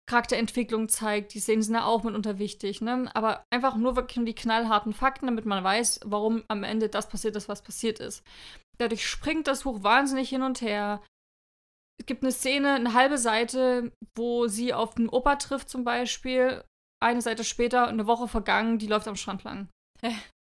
Charakterentwicklung 0.09 0.89
zeigt. 0.89 1.35
Die 1.35 1.41
Szenen 1.41 1.63
sind 1.63 1.75
ja 1.75 1.85
auch 1.85 2.05
mitunter 2.05 2.39
wichtig, 2.39 2.81
ne? 2.81 3.11
Aber 3.15 3.45
einfach 3.51 3.77
nur 3.77 3.97
wirklich 3.97 4.17
nur 4.17 4.27
die 4.27 4.35
knallharten 4.35 4.93
Fakten, 4.93 5.27
damit 5.27 5.47
man 5.47 5.63
weiß, 5.65 6.01
warum 6.05 6.45
am 6.49 6.63
Ende 6.63 6.89
das 6.89 7.09
passiert 7.09 7.37
ist, 7.37 7.49
was 7.49 7.63
passiert 7.63 7.99
ist. 7.99 8.23
Dadurch 8.79 9.07
springt 9.07 9.47
das 9.49 9.65
Buch 9.65 9.83
wahnsinnig 9.83 10.29
hin 10.29 10.43
und 10.43 10.61
her. 10.61 11.03
Es 11.99 12.07
gibt 12.07 12.23
eine 12.23 12.33
Szene, 12.33 12.75
eine 12.75 12.93
halbe 12.93 13.19
Seite, 13.19 13.93
wo 14.17 14.47
sie 14.47 14.75
auf 14.75 14.95
den 14.95 15.09
Opa 15.09 15.37
trifft 15.37 15.69
zum 15.69 15.83
Beispiel. 15.83 16.63
Eine 17.03 17.23
Seite 17.23 17.43
später, 17.43 17.89
eine 17.89 18.07
Woche 18.07 18.29
vergangen, 18.29 18.79
die 18.79 18.87
läuft 18.87 19.09
am 19.09 19.17
Strand 19.17 19.45
lang. 19.45 19.69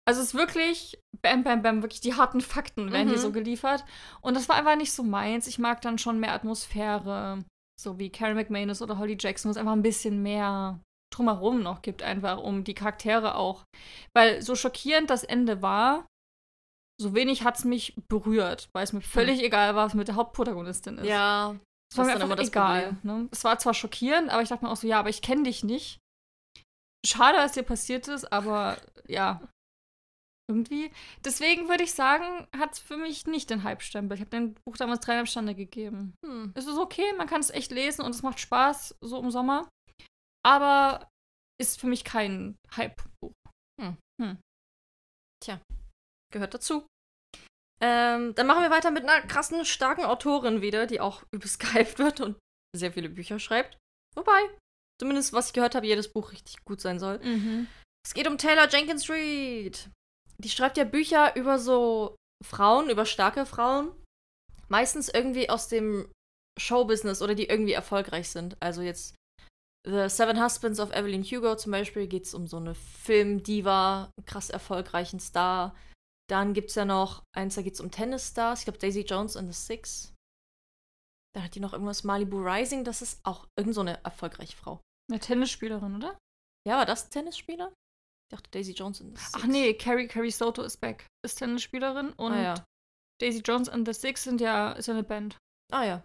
Also 0.07 0.22
es 0.22 0.27
ist 0.27 0.34
wirklich, 0.36 1.00
bam, 1.22 1.43
bam, 1.43 1.63
bam, 1.63 1.81
wirklich 1.81 2.01
die 2.01 2.13
harten 2.13 2.41
Fakten 2.41 2.91
werden 2.91 3.07
mhm. 3.07 3.12
hier 3.12 3.19
so 3.19 3.31
geliefert. 3.31 3.84
Und 4.22 4.36
das 4.36 4.48
war 4.48 4.57
einfach 4.57 4.75
nicht 4.75 4.91
so 4.91 5.01
meins. 5.01 5.48
Ich 5.48 5.57
mag 5.57 5.81
dann 5.81 5.98
schon 5.98 6.19
mehr 6.19 6.34
Atmosphäre 6.34 7.43
so 7.79 8.00
wie 8.00 8.10
Carrie 8.10 8.36
McManus 8.36 8.82
oder 8.82 8.98
Holly 8.98 9.17
Jackson, 9.20 9.50
wo 9.50 9.51
es 9.51 9.58
einfach 9.58 9.74
ein 9.74 9.82
bisschen 9.82 10.22
mehr 10.22 10.79
drumherum 11.13 11.62
noch 11.62 11.82
gibt, 11.82 12.03
einfach 12.03 12.39
um 12.39 12.63
die 12.63 12.74
Charaktere 12.74 13.36
auch. 13.36 13.63
Weil 14.13 14.41
so 14.41 14.55
schockierend 14.55 15.10
das 15.10 15.24
Ende 15.24 15.62
war, 15.62 16.08
so 17.00 17.13
wenig 17.13 17.44
hat 17.44 17.58
es 17.58 17.65
mich 17.65 17.96
berührt, 18.08 18.70
weil 18.74 18.84
es 18.84 18.94
mir 18.94 19.01
völlig 19.01 19.39
hm. 19.39 19.46
egal 19.46 19.75
war, 19.75 19.86
was 19.86 19.94
mit 19.94 20.08
der 20.08 20.15
Hauptprotagonistin 20.15 20.98
ist. 21.00 21.08
Ja. 21.08 21.55
Es 21.91 21.98
war 21.98 22.05
mir 22.05 22.13
einfach 22.13 22.39
egal. 22.39 22.98
Ne? 23.03 23.27
Es 23.32 23.44
war 23.44 23.60
zwar 23.60 23.74
schockierend, 23.74 24.29
aber 24.29 24.41
ich 24.41 24.50
dachte 24.50 24.65
mir 24.65 24.72
auch 24.72 24.75
so, 24.75 24.88
ja, 24.88 25.00
aber 25.00 25.10
ich 25.10 25.22
kenne 25.22 25.44
dich 25.44 25.63
nicht. 25.63 26.00
Schade, 27.05 27.38
dass 27.38 27.51
dir 27.51 27.63
passiert 27.63 28.08
ist, 28.08 28.32
aber 28.32 28.77
ja, 29.08 29.41
irgendwie. 30.48 30.92
Deswegen 31.24 31.70
würde 31.70 31.84
ich 31.84 31.94
sagen, 31.94 32.48
hat 32.58 32.74
es 32.74 32.80
für 32.80 32.98
mich 32.98 33.25
nicht 33.25 33.50
den 33.50 33.64
Hype-Stempel. 33.64 34.16
Ich 34.16 34.22
habe 34.22 34.30
dem 34.30 34.56
Buch 34.66 34.78
damals 34.78 35.02
dreieinhalb 35.02 35.28
Sterne 35.28 35.56
gegeben. 35.56 36.16
Hm. 36.24 36.52
Es 36.56 36.68
ist 36.68 36.78
okay, 36.78 37.14
man 37.18 37.28
kann 37.28 37.42
es 37.42 37.50
echt 37.50 37.72
lesen 37.72 38.04
und 38.04 38.12
es 38.12 38.24
macht 38.24 38.40
Spaß, 38.40 38.96
so 39.02 39.20
im 39.20 39.32
Sommer. 39.32 39.68
Aber 40.46 41.10
ist 41.60 41.80
für 41.80 41.88
mich 41.88 42.04
kein 42.04 42.56
Hype-Buch. 42.75 43.34
Hm. 43.82 43.98
Hm. 44.22 44.38
Tja, 45.44 45.60
gehört 46.32 46.54
dazu. 46.54 46.86
Ähm, 47.82 48.34
dann 48.36 48.48
machen 48.48 48.64
wir 48.64 48.70
weiter 48.70 48.92
mit 48.92 49.04
einer 49.04 49.25
krassen, 49.28 49.66
starken 49.66 50.06
Autorin 50.06 50.62
wieder, 50.62 50.86
die 50.86 51.02
auch 51.02 51.24
übelst 51.32 51.60
gehypt 51.60 52.00
wird 52.00 52.22
und 52.22 52.38
sehr 52.75 52.94
viele 52.94 53.10
Bücher 53.10 53.40
schreibt. 53.40 53.78
Wobei, 54.16 54.50
zumindest 55.00 55.34
was 55.34 55.48
ich 55.48 55.54
gehört 55.54 55.75
habe, 55.75 55.88
jedes 55.88 56.12
Buch 56.12 56.32
richtig 56.32 56.64
gut 56.64 56.80
sein 56.80 57.00
soll. 57.00 57.20
Mhm. 57.20 57.68
Es 58.06 58.14
geht 58.14 58.28
um 58.28 58.38
Taylor 58.38 58.70
Jenkins 58.70 59.10
Reid 59.10 59.90
die 60.38 60.50
schreibt 60.50 60.77
ja 60.77 60.84
Bücher 60.84 61.36
über 61.36 61.60
so 61.60 62.15
Frauen, 62.44 62.89
über 62.89 63.06
starke 63.06 63.46
Frauen. 63.46 63.92
Meistens 64.68 65.10
irgendwie 65.10 65.50
aus 65.50 65.68
dem 65.68 66.12
Showbusiness 66.60 67.22
oder 67.22 67.36
die 67.36 67.46
irgendwie 67.46 67.74
erfolgreich 67.74 68.30
sind. 68.30 68.58
Also 68.60 68.82
jetzt 68.82 69.15
The 69.86 70.10
Seven 70.10 70.42
Husbands 70.44 70.80
of 70.80 70.92
Evelyn 70.92 71.24
Hugo 71.24 71.56
zum 71.56 71.72
Beispiel 71.72 72.08
geht 72.08 72.25
es 72.25 72.34
um 72.34 72.48
so 72.48 72.58
eine 72.58 72.74
Filmdiva, 72.74 74.12
einen 74.18 74.25
krass 74.25 74.50
erfolgreichen 74.50 75.20
Star. 75.20 75.75
Dann 76.27 76.54
gibt 76.54 76.70
es 76.70 76.75
ja 76.75 76.86
noch 76.86 77.24
eins, 77.38 77.54
da 77.54 77.62
geht 77.62 77.75
es 77.75 77.82
um 77.82 77.92
Tennisstars. 77.92 78.60
Ich 78.60 78.65
glaube 78.65 78.80
Daisy 78.80 79.01
Jones 79.01 79.38
and 79.38 79.54
the 79.54 79.60
Six. 79.60 80.13
Dann 81.36 81.44
hat 81.44 81.54
die 81.54 81.60
noch 81.60 81.74
irgendwas 81.74 82.04
Malibu 82.04 82.38
Rising. 82.38 82.84
Das 82.84 83.04
ist 83.04 83.20
auch 83.24 83.46
irgend 83.60 83.75
so 83.75 83.82
eine 83.82 84.04
erfolgreiche 84.04 84.58
Frau. 84.58 84.82
Eine 85.12 85.20
Tennisspielerin, 85.20 85.96
oder? 85.96 86.18
Ja, 86.68 86.77
war 86.77 86.86
das 86.86 87.10
Tennisspieler? 87.10 87.72
Ich 88.25 88.36
dachte 88.36 88.50
Daisy 88.51 88.74
Jones 88.74 89.01
and 89.01 89.17
the 89.17 89.24
Six. 89.24 89.34
Ach 89.36 89.46
nee, 89.46 89.74
Carrie, 89.75 90.08
Carrie 90.08 90.32
Soto 90.32 90.63
ist 90.63 90.77
back. 90.77 91.05
Ist 91.24 91.36
Tennisspielerin 91.36 92.12
und 92.13 92.34
ah, 92.34 92.41
ja. 92.41 92.65
Daisy 93.22 93.41
Jones 93.46 93.70
and 93.70 93.88
the 93.88 93.94
Six 93.94 94.24
sind 94.24 94.41
ja, 94.41 94.72
ist 94.74 94.88
ja 94.88 94.94
eine 94.94 95.03
Band. 95.03 95.38
Ah 95.72 95.84
ja. 95.84 96.03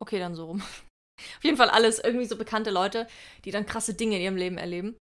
Okay, 0.00 0.18
dann 0.18 0.34
so 0.34 0.46
rum. 0.46 0.62
Auf 1.36 1.44
jeden 1.44 1.56
Fall 1.56 1.70
alles 1.70 1.98
irgendwie 1.98 2.26
so 2.26 2.36
bekannte 2.36 2.70
Leute, 2.70 3.08
die 3.44 3.50
dann 3.50 3.66
krasse 3.66 3.94
Dinge 3.94 4.16
in 4.16 4.22
ihrem 4.22 4.36
Leben 4.36 4.56
erleben. 4.56 4.96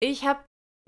Ich 0.00 0.24
habe 0.24 0.44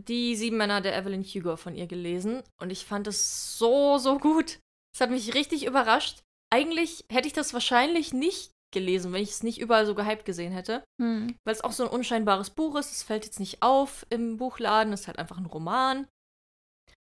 die 0.09 0.37
Sieben 0.37 0.56
Männer 0.56 0.80
der 0.80 0.97
Evelyn 0.97 1.25
Hugo 1.25 1.56
von 1.56 1.75
ihr 1.75 1.87
gelesen 1.87 2.42
und 2.61 2.71
ich 2.71 2.85
fand 2.85 3.06
es 3.06 3.59
so, 3.59 3.99
so 3.99 4.18
gut. 4.18 4.61
Es 4.94 5.00
hat 5.00 5.11
mich 5.11 5.35
richtig 5.35 5.66
überrascht. 5.66 6.23
Eigentlich 6.52 7.04
hätte 7.11 7.26
ich 7.26 7.32
das 7.32 7.54
wahrscheinlich 7.54 8.12
nicht 8.12 8.52
gelesen, 8.73 9.12
wenn 9.12 9.23
ich 9.23 9.31
es 9.31 9.43
nicht 9.43 9.61
überall 9.61 9.87
so 9.87 9.95
gehypt 9.95 10.25
gesehen 10.25 10.52
hätte. 10.52 10.83
Hm. 11.00 11.37
Weil 11.45 11.55
es 11.55 11.62
auch 11.62 11.73
so 11.73 11.85
ein 11.85 11.91
unscheinbares 11.91 12.50
Buch 12.50 12.76
ist. 12.76 12.91
Es 12.91 13.02
fällt 13.02 13.25
jetzt 13.25 13.41
nicht 13.41 13.62
auf 13.62 14.07
im 14.11 14.38
Buchladen. 14.38 14.93
Es 14.93 15.02
ist 15.02 15.07
halt 15.07 15.19
einfach 15.19 15.38
ein 15.38 15.47
Roman. 15.47 16.09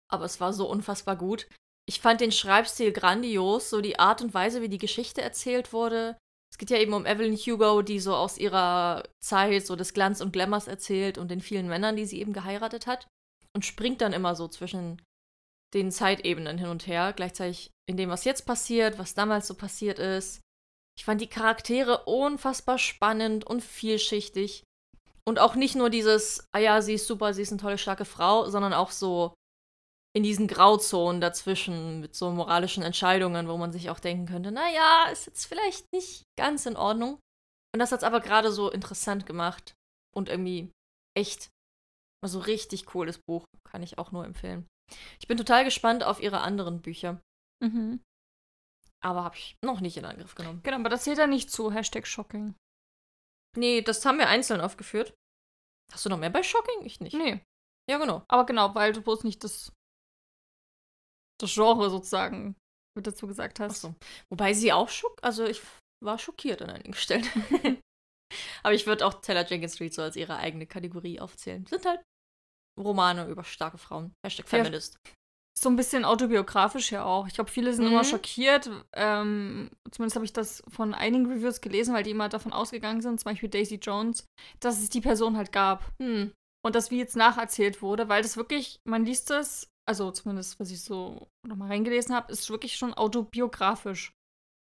Aber 0.09 0.25
es 0.25 0.41
war 0.41 0.53
so 0.53 0.69
unfassbar 0.71 1.17
gut. 1.17 1.49
Ich 1.89 2.01
fand 2.01 2.21
den 2.21 2.33
Schreibstil 2.33 2.93
grandios. 2.93 3.71
So 3.71 3.81
die 3.81 3.99
Art 3.99 4.23
und 4.23 4.35
Weise, 4.35 4.63
wie 4.63 4.69
die 4.69 4.79
Geschichte 4.79 5.23
erzählt 5.23 5.73
wurde. 5.73 6.17
Es 6.53 6.59
geht 6.59 6.71
ja 6.71 6.79
eben 6.79 6.95
um 6.95 7.07
Evelyn 7.07 7.37
Hugo, 7.37 7.83
die 7.83 7.99
so 7.99 8.15
aus 8.15 8.39
ihrer 8.39 9.03
Zeit 9.21 9.67
so 9.67 9.75
des 9.75 9.95
Glanz 9.95 10.21
und 10.21 10.33
Glamours 10.33 10.69
erzählt 10.69 11.19
und 11.19 11.31
den 11.31 11.41
vielen 11.41 11.67
Männern, 11.67 11.97
die 11.97 12.07
sie 12.07 12.21
eben 12.21 12.33
geheiratet 12.33 12.87
hat. 12.87 13.09
Und 13.53 13.64
springt 13.64 14.01
dann 14.01 14.12
immer 14.12 14.37
so 14.37 14.47
zwischen 14.49 15.03
den 15.75 15.90
Zeitebenen 15.90 16.59
hin 16.59 16.69
und 16.69 16.87
her. 16.87 17.12
Gleichzeitig 17.14 17.71
in 17.88 17.97
dem, 17.97 18.11
was 18.11 18.25
jetzt 18.25 18.47
passiert, 18.47 18.99
was 18.99 19.14
damals 19.14 19.49
so 19.49 19.55
passiert 19.55 19.99
ist 19.99 20.40
ich 20.98 21.04
fand 21.04 21.20
die 21.20 21.28
Charaktere 21.28 22.04
unfassbar 22.04 22.78
spannend 22.78 23.46
und 23.46 23.62
vielschichtig. 23.62 24.64
Und 25.28 25.38
auch 25.38 25.54
nicht 25.54 25.74
nur 25.74 25.90
dieses, 25.90 26.46
ah 26.52 26.59
ja, 26.59 26.80
sie 26.80 26.94
ist 26.94 27.06
super, 27.06 27.35
sie 27.35 27.42
ist 27.42 27.50
eine 27.50 27.61
tolle, 27.61 27.78
starke 27.78 28.04
Frau, 28.04 28.48
sondern 28.48 28.72
auch 28.72 28.90
so 28.90 29.35
in 30.16 30.22
diesen 30.22 30.46
Grauzonen 30.46 31.20
dazwischen 31.20 32.00
mit 32.00 32.14
so 32.14 32.30
moralischen 32.30 32.82
Entscheidungen, 32.82 33.48
wo 33.48 33.59
man 33.59 33.72
sich 33.72 33.90
auch 33.90 34.00
denken 34.00 34.26
könnte, 34.26 34.50
naja, 34.50 35.09
ist 35.12 35.26
jetzt 35.26 35.44
vielleicht 35.44 35.92
nicht 35.92 36.22
ganz 36.38 36.64
in 36.64 36.76
Ordnung. 36.76 37.18
Und 37.74 37.80
das 37.80 37.92
hat 37.92 38.00
es 38.00 38.04
aber 38.04 38.20
gerade 38.20 38.50
so 38.50 38.70
interessant 38.70 39.26
gemacht 39.26 39.74
und 40.14 40.30
irgendwie 40.30 40.70
echt, 41.14 41.50
also 42.24 42.38
richtig 42.38 42.87
cooles 42.87 43.18
Buch, 43.18 43.44
kann 43.68 43.82
ich 43.82 43.98
auch 43.98 44.12
nur 44.12 44.24
empfehlen. 44.24 44.66
Ich 45.20 45.28
bin 45.28 45.37
total 45.37 45.64
gespannt 45.64 46.02
auf 46.04 46.22
ihre 46.22 46.40
anderen 46.40 46.80
Bücher. 46.80 47.20
Mhm. 47.62 48.00
Aber 49.07 49.23
habe 49.23 49.37
ich 49.37 49.57
noch 49.64 49.81
nicht 49.81 49.97
in 49.97 50.05
Angriff 50.05 50.35
genommen. 50.35 50.61
Genau, 50.64 50.79
aber 50.79 50.88
das 50.88 51.05
zählt 51.05 51.19
ja 51.19 51.29
nicht 51.29 51.49
zu 51.49 51.71
Hashtag 51.71 52.09
Shocking. 52.09 52.57
Nee, 53.57 53.81
das 53.81 54.05
haben 54.05 54.19
wir 54.19 54.29
einzeln 54.29 54.61
aufgeführt. 54.61 55.14
Hast 55.92 56.05
du 56.05 56.09
noch 56.09 56.19
mehr 56.19 56.31
bei 56.31 56.42
Shocking? 56.42 56.85
Ich 56.85 56.99
nicht. 56.99 57.14
Nee. 57.14 57.40
Ja, 57.88 57.99
genau. 57.99 58.25
Aber 58.27 58.45
genau, 58.47 58.75
weil 58.75 58.92
du 58.92 59.01
bloß 59.01 59.23
nicht 59.23 59.45
das, 59.45 59.73
das 61.40 61.55
Genre 61.55 61.88
sozusagen 61.88 62.57
mit 62.97 63.07
dazu 63.07 63.29
gesagt 63.29 63.61
hast. 63.61 63.85
Ach 63.85 63.90
so. 63.90 63.95
Wobei 64.29 64.55
sie 64.55 64.73
auch 64.73 64.88
schock, 64.88 65.21
also 65.23 65.45
ich 65.45 65.62
war 66.05 66.19
schockiert 66.19 66.61
an 66.62 66.71
einigen 66.71 66.95
Stellen. 66.95 67.25
Aber 68.64 68.75
ich 68.75 68.88
würde 68.88 69.07
auch 69.07 69.21
Taylor 69.21 69.47
Jenkins 69.47 69.81
Reid 69.81 69.95
so 69.95 70.03
als 70.03 70.16
ihre 70.16 70.37
eigene 70.37 70.66
Kategorie 70.66 71.21
aufzählen. 71.21 71.64
Sind 71.66 71.87
halt 71.87 72.03
Romane 72.77 73.29
über 73.29 73.45
starke 73.45 73.79
Frauen. 73.79 74.12
Hashtag 74.25 74.49
Feminist. 74.49 74.99
So 75.59 75.71
ein 75.71 75.77
bisschen 75.77 76.05
autobiografisch 76.05 76.92
ja 76.92 77.05
auch. 77.05 77.27
Ich 77.27 77.35
glaube, 77.35 77.51
viele 77.51 77.73
sind 77.73 77.87
mhm. 77.87 77.92
immer 77.92 78.05
schockiert. 78.05 78.71
Ähm, 78.92 79.71
zumindest 79.90 80.16
habe 80.16 80.27
ich 80.27 80.33
das 80.33 80.62
von 80.69 80.92
einigen 80.92 81.27
Reviews 81.27 81.62
gelesen, 81.62 81.95
weil 81.95 82.03
die 82.03 82.11
immer 82.11 82.29
davon 82.29 82.53
ausgegangen 82.53 83.01
sind, 83.01 83.19
zum 83.19 83.31
Beispiel 83.31 83.49
Daisy 83.49 83.77
Jones, 83.77 84.27
dass 84.61 84.83
es 84.83 84.90
die 84.90 85.01
Person 85.01 85.37
halt 85.37 85.53
gab. 85.53 85.90
Hm. 85.99 86.33
Und 86.64 86.75
das 86.75 86.90
wie 86.90 86.99
jetzt 86.99 87.16
nacherzählt 87.16 87.81
wurde, 87.81 88.09
weil 88.09 88.23
das 88.23 88.37
wirklich, 88.37 88.81
man 88.85 89.07
liest 89.07 89.31
das, 89.31 89.71
also 89.88 90.11
zumindest, 90.11 90.61
was 90.61 90.71
ich 90.71 90.83
so 90.83 91.29
nochmal 91.47 91.69
reingelesen 91.69 92.14
habe, 92.14 92.33
ist 92.33 92.51
wirklich 92.51 92.77
schon 92.77 92.92
autobiografisch 92.92 94.11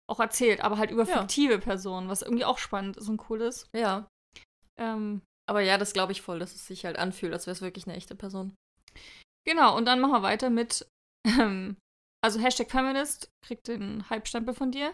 auch 0.08 0.20
erzählt, 0.20 0.62
aber 0.62 0.78
halt 0.78 0.90
über 0.90 1.04
ja. 1.04 1.18
fiktive 1.18 1.58
Personen, 1.58 2.08
was 2.08 2.22
irgendwie 2.22 2.44
auch 2.44 2.58
spannend 2.58 2.96
ist 2.96 3.08
und 3.08 3.28
cool 3.28 3.40
ist. 3.40 3.68
Ja. 3.74 4.06
Ähm, 4.78 5.22
aber 5.48 5.62
ja, 5.62 5.78
das 5.78 5.92
glaube 5.92 6.12
ich 6.12 6.22
voll, 6.22 6.38
dass 6.38 6.54
es 6.54 6.66
sich 6.66 6.84
halt 6.84 6.96
anfühlt, 6.98 7.32
als 7.32 7.46
wäre 7.46 7.54
es 7.54 7.62
wirklich 7.62 7.86
eine 7.86 7.96
echte 7.96 8.14
Person. 8.14 8.54
Genau, 9.46 9.76
und 9.76 9.86
dann 9.86 10.00
machen 10.00 10.12
wir 10.12 10.22
weiter 10.22 10.50
mit, 10.50 10.86
ähm, 11.24 11.76
also 12.22 12.40
Hashtag 12.40 12.70
Feminist 12.70 13.30
kriegt 13.42 13.68
den 13.68 14.08
Hype-Stempel 14.10 14.54
von 14.54 14.72
dir. 14.72 14.92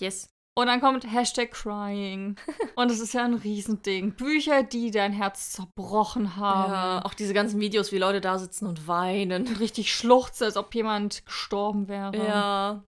Yes. 0.00 0.30
Und 0.58 0.66
dann 0.66 0.80
kommt 0.80 1.04
Hashtag 1.04 1.52
Crying. 1.52 2.34
Und 2.74 2.90
das 2.90 2.98
ist 2.98 3.14
ja 3.14 3.24
ein 3.24 3.34
Riesending. 3.34 4.14
Bücher, 4.16 4.64
die 4.64 4.90
dein 4.90 5.12
Herz 5.12 5.52
zerbrochen 5.52 6.34
haben. 6.34 6.72
Ja, 6.72 7.04
auch 7.04 7.14
diese 7.14 7.32
ganzen 7.32 7.60
Videos, 7.60 7.92
wie 7.92 7.98
Leute 7.98 8.20
da 8.20 8.40
sitzen 8.40 8.66
und 8.66 8.88
weinen. 8.88 9.46
Richtig 9.58 9.94
schluchzen, 9.94 10.46
als 10.46 10.56
ob 10.56 10.74
jemand 10.74 11.24
gestorben 11.26 11.86
wäre. 11.86 12.16
Ja. 12.16 12.84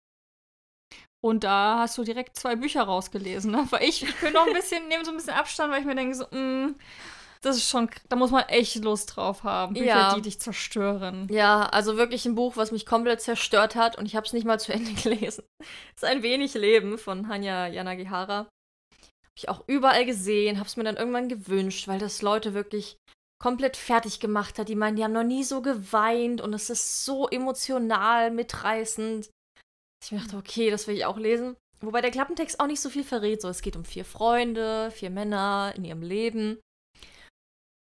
Und 1.23 1.43
da 1.43 1.79
hast 1.79 1.97
du 1.97 2.03
direkt 2.03 2.37
zwei 2.37 2.55
Bücher 2.55 2.83
rausgelesen, 2.83 3.49
ne? 3.49 3.65
Weil 3.71 3.81
ich, 3.81 4.03
ich 4.03 4.15
bin 4.17 4.33
noch 4.33 4.45
ein 4.45 4.53
bisschen, 4.53 4.87
nehme 4.87 5.03
so 5.03 5.09
ein 5.09 5.17
bisschen 5.17 5.33
Abstand, 5.33 5.73
weil 5.73 5.79
ich 5.79 5.87
mir 5.87 5.95
denke 5.95 6.13
so, 6.13 6.25
mh, 6.29 6.37
mm, 6.37 6.75
das 7.45 7.57
ist 7.57 7.69
schon, 7.69 7.89
da 8.09 8.15
muss 8.15 8.31
man 8.31 8.43
echt 8.47 8.83
Lust 8.83 9.15
drauf 9.15 9.43
haben. 9.43 9.73
Bücher, 9.73 9.85
ja. 9.85 10.15
die 10.15 10.21
dich 10.21 10.39
zerstören. 10.39 11.27
Ja, 11.29 11.63
also 11.67 11.95
wirklich 11.97 12.25
ein 12.25 12.35
Buch, 12.35 12.57
was 12.57 12.71
mich 12.71 12.85
komplett 12.85 13.21
zerstört 13.21 13.75
hat 13.75 13.97
und 13.97 14.05
ich 14.05 14.15
habe 14.15 14.25
es 14.25 14.33
nicht 14.33 14.45
mal 14.45 14.59
zu 14.59 14.73
Ende 14.73 14.93
gelesen. 15.01 15.43
Es 15.95 16.03
ist 16.03 16.05
ein 16.05 16.23
wenig 16.23 16.53
Leben 16.55 16.97
von 16.97 17.27
Hanya 17.27 17.67
Yanagihara. 17.67 18.37
Habe 18.37 18.49
ich 19.35 19.49
auch 19.49 19.63
überall 19.67 20.05
gesehen, 20.05 20.57
habe 20.57 20.67
es 20.67 20.77
mir 20.77 20.83
dann 20.83 20.97
irgendwann 20.97 21.29
gewünscht, 21.29 21.87
weil 21.87 21.99
das 21.99 22.21
Leute 22.21 22.53
wirklich 22.53 22.97
komplett 23.37 23.77
fertig 23.77 24.19
gemacht 24.19 24.57
hat. 24.57 24.69
Die 24.69 24.75
meinen, 24.75 24.95
die 24.95 25.03
haben 25.03 25.13
noch 25.13 25.23
nie 25.23 25.43
so 25.43 25.61
geweint 25.61 26.41
und 26.41 26.53
es 26.53 26.69
ist 26.69 27.05
so 27.05 27.27
emotional 27.27 28.31
mitreißend. 28.31 29.29
Ich 30.03 30.11
mir 30.11 30.19
dachte, 30.19 30.37
okay, 30.37 30.71
das 30.71 30.87
will 30.87 30.95
ich 30.95 31.05
auch 31.05 31.17
lesen. 31.17 31.55
Wobei 31.81 32.01
der 32.01 32.11
Klappentext 32.11 32.59
auch 32.59 32.67
nicht 32.67 32.79
so 32.79 32.89
viel 32.89 33.03
verrät. 33.03 33.41
So, 33.41 33.49
es 33.49 33.61
geht 33.61 33.75
um 33.75 33.85
vier 33.85 34.05
Freunde, 34.05 34.89
vier 34.91 35.09
Männer 35.09 35.73
in 35.75 35.83
ihrem 35.83 36.01
Leben. 36.01 36.59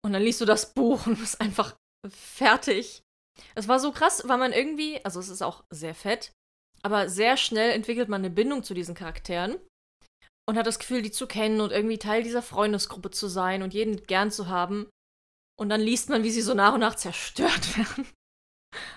Und 0.06 0.14
dann 0.14 0.22
liest 0.22 0.42
du 0.42 0.46
das 0.46 0.74
Buch 0.74 1.06
und 1.08 1.20
bist 1.20 1.40
einfach 1.40 1.76
fertig. 2.10 3.02
Es 3.56 3.68
war 3.68 3.80
so 3.80 3.92
krass, 3.92 4.24
weil 4.26 4.38
man 4.38 4.54
irgendwie, 4.54 5.04
also 5.06 5.20
es 5.20 5.30
ist 5.30 5.42
auch 5.42 5.64
sehr 5.70 5.96
fett, 5.96 6.32
aber 6.82 7.10
sehr 7.10 7.38
schnell 7.38 7.72
entwickelt 7.72 8.10
man 8.10 8.22
eine 8.22 8.30
Bindung 8.30 8.64
zu 8.64 8.74
diesen 8.74 8.96
Charakteren 8.96 9.58
und 10.48 10.58
hat 10.58 10.68
das 10.68 10.80
Gefühl, 10.80 11.02
die 11.02 11.12
zu 11.12 11.28
kennen 11.28 11.62
und 11.62 11.72
irgendwie 11.72 11.98
Teil 11.98 12.24
dieser 12.24 12.42
Freundesgruppe 12.42 13.12
zu 13.12 13.28
sein 13.28 13.64
und 13.64 13.74
jeden 13.74 14.04
gern 14.04 14.32
zu 14.32 14.50
haben. 14.50 14.90
Und 15.58 15.70
dann 15.70 15.82
liest 15.82 16.10
man, 16.10 16.24
wie 16.24 16.32
sie 16.32 16.42
so 16.42 16.54
nach 16.54 16.74
und 16.74 16.82
nach 16.82 16.96
zerstört 16.96 17.78
werden. 17.78 18.08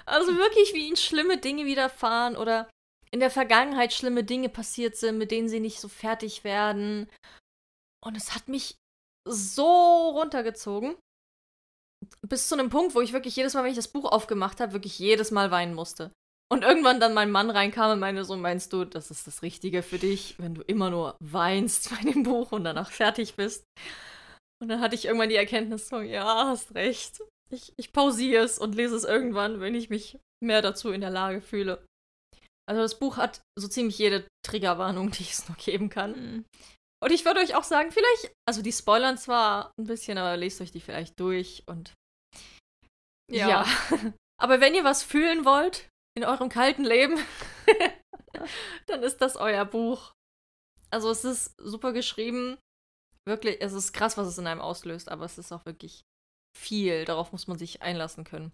Also 0.07 0.37
wirklich, 0.37 0.75
wie 0.75 0.87
ihnen 0.87 0.97
schlimme 0.97 1.39
Dinge 1.39 1.67
widerfahren 1.67 2.37
oder 2.37 2.69
in 3.11 3.21
der 3.21 3.31
Vergangenheit 3.31 3.93
schlimme 3.93 4.25
Dinge 4.25 4.49
passiert 4.49 4.97
sind, 4.97 5.19
mit 5.19 5.31
denen 5.31 5.49
sie 5.49 5.61
nicht 5.61 5.81
so 5.81 5.89
fertig 5.89 6.45
werden. 6.45 7.09
Und 8.05 8.17
es 8.17 8.35
hat 8.35 8.49
mich 8.49 8.77
so 9.27 10.11
runtergezogen. 10.11 10.97
Bis 12.27 12.49
zu 12.49 12.55
einem 12.55 12.71
Punkt, 12.71 12.95
wo 12.95 13.01
ich 13.01 13.13
wirklich 13.13 13.37
jedes 13.37 13.55
Mal, 13.55 13.65
wenn 13.65 13.71
ich 13.71 13.77
das 13.77 13.89
Buch 13.89 14.05
aufgemacht 14.05 14.61
habe, 14.61 14.73
wirklich 14.73 14.99
jedes 14.99 15.31
Mal 15.31 15.51
weinen 15.51 15.75
musste. 15.75 16.13
Und 16.49 16.63
irgendwann 16.63 17.01
dann 17.01 17.15
mein 17.15 17.31
Mann 17.31 17.51
reinkam 17.51 17.91
und 17.93 17.99
meinte 17.99 18.25
so, 18.25 18.37
meinst 18.37 18.73
du, 18.73 18.85
das 18.85 19.11
ist 19.11 19.27
das 19.27 19.43
Richtige 19.43 19.83
für 19.83 19.99
dich, 19.99 20.39
wenn 20.39 20.55
du 20.55 20.63
immer 20.63 20.91
nur 20.91 21.17
weinst 21.21 21.91
bei 21.97 22.11
dem 22.11 22.23
Buch 22.23 22.53
und 22.53 22.65
danach 22.65 22.91
fertig 22.91 23.35
bist? 23.35 23.65
Und 24.63 24.69
dann 24.69 24.81
hatte 24.81 24.95
ich 24.95 25.05
irgendwann 25.05 25.29
die 25.29 25.37
Erkenntnis 25.37 25.89
so, 25.89 26.01
ja, 26.01 26.47
hast 26.47 26.75
recht. 26.75 27.21
Ich, 27.51 27.73
ich 27.77 27.93
pausiere 27.93 28.45
es 28.45 28.59
und 28.59 28.75
lese 28.75 28.97
es 28.97 29.05
irgendwann, 29.05 29.61
wenn 29.61 29.75
ich 29.75 29.91
mich 29.91 30.19
mehr 30.43 30.63
dazu 30.63 30.91
in 30.91 31.01
der 31.01 31.11
Lage 31.11 31.41
fühle. 31.41 31.85
Also 32.69 32.83
das 32.83 32.99
Buch 32.99 33.17
hat 33.17 33.41
so 33.59 33.69
ziemlich 33.69 33.99
jede 33.99 34.27
Triggerwarnung, 34.45 35.11
die 35.13 35.25
es 35.25 35.49
nur 35.49 35.57
geben 35.57 35.89
kann. 35.89 36.13
Mhm. 36.13 36.45
Und 37.03 37.13
ich 37.13 37.25
würde 37.25 37.41
euch 37.41 37.55
auch 37.55 37.65
sagen, 37.65 37.93
vielleicht, 37.93 38.33
also 38.49 38.63
die 38.63 38.73
spoilern 38.73 39.19
zwar 39.19 39.73
ein 39.79 39.87
bisschen, 39.87 40.19
aber 40.19 40.37
lest 40.37 40.61
euch 40.61 40.73
die 40.73 40.81
vielleicht 40.81 41.21
durch 41.21 41.63
und 41.67 41.95
ja. 43.31 43.49
ja. 43.49 43.67
aber 44.41 44.61
wenn 44.61 44.75
ihr 44.75 44.85
was 44.85 45.03
fühlen 45.03 45.45
wollt 45.45 45.89
in 46.17 46.25
eurem 46.25 46.49
kalten 46.49 46.85
Leben, 46.85 47.19
dann 48.87 49.03
ist 49.03 49.19
das 49.19 49.37
euer 49.37 49.65
Buch. 49.65 50.13
Also 50.91 51.11
es 51.11 51.25
ist 51.25 51.55
super 51.59 51.93
geschrieben. 51.93 52.57
Wirklich, 53.29 53.61
es 53.61 53.73
ist 53.73 53.93
krass, 53.93 54.17
was 54.17 54.29
es 54.29 54.39
in 54.39 54.47
einem 54.47 54.61
auslöst, 54.61 55.11
aber 55.11 55.25
es 55.25 55.37
ist 55.37 55.53
auch 55.53 55.67
wirklich 55.67 56.03
viel. 56.57 57.05
Darauf 57.05 57.33
muss 57.33 57.49
man 57.49 57.59
sich 57.59 57.83
einlassen 57.83 58.25
können. 58.25 58.53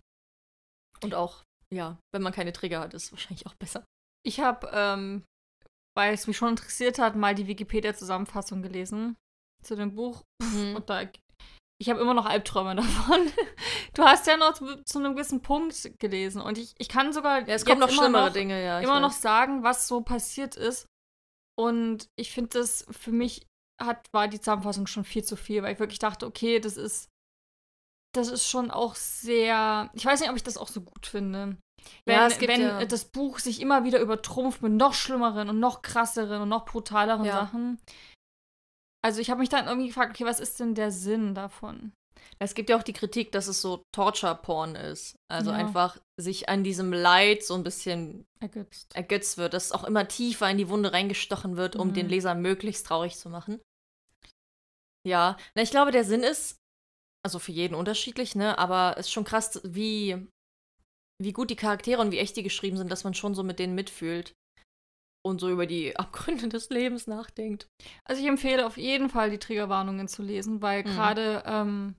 Und 1.03 1.15
auch, 1.15 1.43
ja, 1.73 1.99
wenn 2.13 2.23
man 2.23 2.33
keine 2.33 2.53
Trigger 2.53 2.81
hat, 2.81 2.95
ist 2.95 3.05
es 3.05 3.13
wahrscheinlich 3.13 3.47
auch 3.47 3.55
besser. 3.55 3.85
Ich 4.25 4.41
habe, 4.41 4.71
ähm, 4.73 5.25
weil 5.97 6.15
es 6.15 6.27
mich 6.27 6.37
schon 6.37 6.51
interessiert 6.51 6.99
hat, 6.99 7.17
mal 7.17 7.35
die 7.35 7.47
Wikipedia-Zusammenfassung 7.47 8.63
gelesen 8.63 9.17
zu 9.63 9.77
dem 9.77 9.95
Buch. 9.95 10.25
Mhm. 10.43 10.77
Und 10.77 10.91
da, 10.91 11.03
ich 11.79 11.91
habe 11.91 12.01
immer 12.01 12.15
noch 12.15 12.27
Albträume 12.27 12.75
davon. 12.77 13.31
Du 13.95 14.03
hast 14.03 14.27
ja 14.27 14.37
noch 14.37 14.55
zu, 14.55 14.83
zu, 14.85 14.99
einem 14.99 15.15
gewissen 15.15 15.43
Punkt 15.43 15.99
gelesen. 15.99 16.41
Und 16.41 16.59
ich, 16.59 16.75
ich 16.79 16.89
kann 16.89 17.13
sogar 17.13 17.41
ja, 17.41 17.55
es 17.55 17.65
kommen 17.65 17.81
noch 17.81 17.91
schlimmere 17.91 18.27
noch, 18.27 18.33
Dinge, 18.33 18.63
ja. 18.63 18.81
Immer 18.81 18.95
weiß. 18.95 19.03
noch 19.03 19.13
sagen, 19.13 19.63
was 19.63 19.89
so 19.89 20.01
passiert 20.01 20.57
ist. 20.57 20.87
Und 21.59 22.09
ich 22.17 22.33
finde 22.33 22.59
das 22.59 22.87
für 22.91 23.13
mich 23.13 23.47
hat, 23.81 24.07
war 24.13 24.29
die 24.29 24.41
Zusammenfassung 24.41 24.87
schon 24.87 25.05
viel 25.05 25.25
zu 25.25 25.37
viel, 25.37 25.63
weil 25.63 25.75
ich 25.75 25.81
wirklich 25.81 25.99
dachte, 25.99 26.27
okay, 26.27 26.61
das 26.61 26.77
ist, 26.77 27.09
das 28.13 28.29
ist 28.29 28.47
schon 28.47 28.71
auch 28.71 28.95
sehr. 28.95 29.91
Ich 29.95 30.05
weiß 30.05 30.21
nicht, 30.21 30.31
ob 30.31 30.37
ich 30.37 30.43
das 30.43 30.59
auch 30.59 30.69
so 30.69 30.81
gut 30.81 31.07
finde. 31.07 31.57
Wenn, 32.05 32.15
ja, 32.15 32.31
wenn 32.41 32.61
ja. 32.61 32.85
das 32.85 33.07
Buch 33.07 33.39
sich 33.39 33.61
immer 33.61 33.85
wieder 33.85 34.01
übertrumpft 34.01 34.63
mit 34.63 34.73
noch 34.73 34.95
schlimmeren 34.95 35.49
und 35.49 35.59
noch 35.59 35.83
krasseren 35.83 36.43
und 36.43 36.49
noch 36.49 36.65
brutaleren 36.65 37.25
ja. 37.25 37.33
Sachen. 37.33 37.81
Also 39.05 39.21
ich 39.21 39.31
habe 39.31 39.41
mich 39.41 39.49
dann 39.49 39.67
irgendwie 39.67 39.89
gefragt, 39.89 40.13
okay, 40.13 40.25
was 40.25 40.39
ist 40.39 40.61
denn 40.61 40.77
der 40.77 40.93
Sinn 40.93 41.35
davon? 41.35 41.93
Es 42.39 42.55
gibt 42.55 42.71
ja 42.71 42.79
auch 42.79 42.85
die 42.85 42.93
Kritik, 42.93 43.33
dass 43.33 43.49
es 43.49 43.61
so 43.61 43.83
Torture-Porn 43.93 44.77
ist. 44.77 45.17
Also 45.29 45.51
einfach 45.51 45.99
sich 46.17 46.49
an 46.49 46.63
diesem 46.63 46.93
Leid 46.93 47.43
so 47.45 47.55
ein 47.55 47.65
bisschen 47.65 48.27
ergötzt. 48.41 48.95
ergötzt 48.95 49.39
wird, 49.39 49.55
dass 49.55 49.67
es 49.67 49.73
auch 49.73 49.85
immer 49.85 50.07
tiefer 50.07 50.49
in 50.49 50.59
die 50.59 50.69
Wunde 50.69 50.93
reingestochen 50.93 51.57
wird, 51.57 51.75
um 51.75 51.89
mhm. 51.89 51.95
den 51.95 52.09
Leser 52.09 52.35
möglichst 52.35 52.87
traurig 52.87 53.17
zu 53.17 53.29
machen. 53.29 53.61
Ja, 55.05 55.37
na, 55.55 55.63
ich 55.63 55.71
glaube, 55.71 55.91
der 55.91 56.05
Sinn 56.05 56.23
ist, 56.23 56.62
also 57.25 57.39
für 57.39 57.53
jeden 57.53 57.75
unterschiedlich, 57.75 58.35
ne? 58.35 58.59
Aber 58.59 58.95
es 58.99 59.07
ist 59.07 59.13
schon 59.13 59.25
krass, 59.25 59.61
wie 59.65 60.29
wie 61.23 61.33
gut 61.33 61.51
die 61.51 61.57
Charaktere 61.57 62.01
und 62.01 62.11
wie 62.11 62.19
echt 62.19 62.37
die 62.37 62.43
geschrieben 62.43 62.77
sind, 62.77 62.91
dass 62.91 63.05
man 63.05 63.15
schon 63.15 63.35
so 63.35 63.43
mit 63.43 63.59
denen 63.59 63.75
mitfühlt 63.75 64.35
und 65.25 65.41
so 65.41 65.51
über 65.51 65.67
die 65.67 65.97
Abgründe 65.97 66.49
des 66.49 66.69
Lebens 66.71 67.07
nachdenkt. 67.07 67.69
Also 68.05 68.21
ich 68.21 68.29
empfehle 68.29 68.67
auf 68.67 68.77
jeden 68.77 69.09
Fall, 69.09 69.31
die 69.31 69.39
Triggerwarnungen 69.39 70.09
zu 70.09 70.23
lesen, 70.23 70.63
weil 70.63 70.83
mhm. 70.83 70.87
gerade, 70.87 71.43
ähm, 71.47 71.95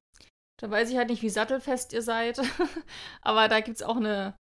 da 0.59 0.69
weiß 0.69 0.89
ich 0.89 0.97
halt 0.97 1.09
nicht, 1.09 1.23
wie 1.23 1.29
sattelfest 1.29 1.93
ihr 1.93 2.01
seid, 2.01 2.41
aber 3.21 3.47
da 3.47 3.59
gibt 3.61 3.77
es 3.77 3.83
auch 3.83 3.97
eine, 3.97 4.35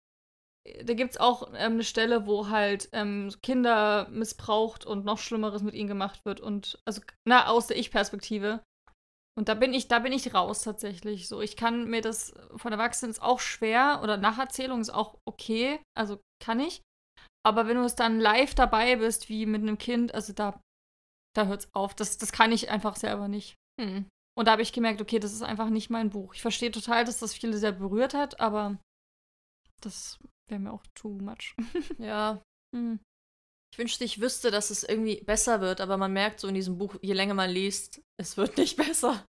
da 0.84 0.94
gibt 0.94 1.12
es 1.12 1.20
auch 1.20 1.48
ähm, 1.54 1.74
eine 1.74 1.84
Stelle, 1.84 2.26
wo 2.26 2.48
halt 2.48 2.88
ähm, 2.92 3.32
Kinder 3.42 4.08
missbraucht 4.10 4.86
und 4.86 5.04
noch 5.04 5.18
Schlimmeres 5.18 5.62
mit 5.62 5.74
ihnen 5.74 5.88
gemacht 5.88 6.24
wird 6.24 6.40
und, 6.40 6.78
also, 6.84 7.02
na, 7.26 7.46
aus 7.46 7.66
der 7.66 7.78
Ich-Perspektive. 7.78 8.62
Und 9.40 9.48
da 9.48 9.54
bin 9.54 9.72
ich, 9.72 9.88
da 9.88 10.00
bin 10.00 10.12
ich 10.12 10.34
raus 10.34 10.60
tatsächlich. 10.60 11.26
So, 11.26 11.40
ich 11.40 11.56
kann 11.56 11.88
mir 11.88 12.02
das 12.02 12.34
von 12.56 12.72
Erwachsenen 12.72 13.10
ist 13.10 13.22
auch 13.22 13.40
schwer 13.40 14.00
oder 14.02 14.18
Nacherzählung 14.18 14.82
ist 14.82 14.90
auch 14.90 15.16
okay, 15.24 15.80
also 15.96 16.20
kann 16.44 16.60
ich. 16.60 16.82
Aber 17.42 17.66
wenn 17.66 17.78
du 17.78 17.84
es 17.84 17.94
dann 17.94 18.20
live 18.20 18.54
dabei 18.54 18.96
bist, 18.96 19.30
wie 19.30 19.46
mit 19.46 19.62
einem 19.62 19.78
Kind, 19.78 20.14
also 20.14 20.34
da, 20.34 20.60
da 21.34 21.46
hört's 21.46 21.70
auf. 21.72 21.94
Das, 21.94 22.18
das 22.18 22.32
kann 22.32 22.52
ich 22.52 22.68
einfach 22.68 22.96
selber 22.96 23.28
nicht. 23.28 23.54
Hm. 23.80 24.10
Und 24.38 24.44
da 24.44 24.52
habe 24.52 24.60
ich 24.60 24.74
gemerkt, 24.74 25.00
okay, 25.00 25.18
das 25.18 25.32
ist 25.32 25.40
einfach 25.40 25.70
nicht 25.70 25.88
mein 25.88 26.10
Buch. 26.10 26.34
Ich 26.34 26.42
verstehe 26.42 26.70
total, 26.70 27.06
dass 27.06 27.20
das 27.20 27.32
viele 27.32 27.56
sehr 27.56 27.72
berührt 27.72 28.12
hat, 28.12 28.40
aber 28.40 28.76
das 29.80 30.18
wäre 30.50 30.60
mir 30.60 30.72
auch 30.74 30.84
too 30.94 31.18
much. 31.18 31.56
ja. 31.98 32.42
Hm. 32.76 33.00
Ich 33.72 33.78
wünschte, 33.78 34.04
ich 34.04 34.20
wüsste, 34.20 34.50
dass 34.50 34.68
es 34.68 34.82
irgendwie 34.82 35.22
besser 35.22 35.62
wird, 35.62 35.80
aber 35.80 35.96
man 35.96 36.12
merkt 36.12 36.40
so 36.40 36.48
in 36.48 36.54
diesem 36.54 36.76
Buch, 36.76 36.96
je 37.00 37.14
länger 37.14 37.34
man 37.34 37.48
liest, 37.48 38.02
es 38.18 38.36
wird 38.36 38.58
nicht 38.58 38.76
besser. 38.88 39.24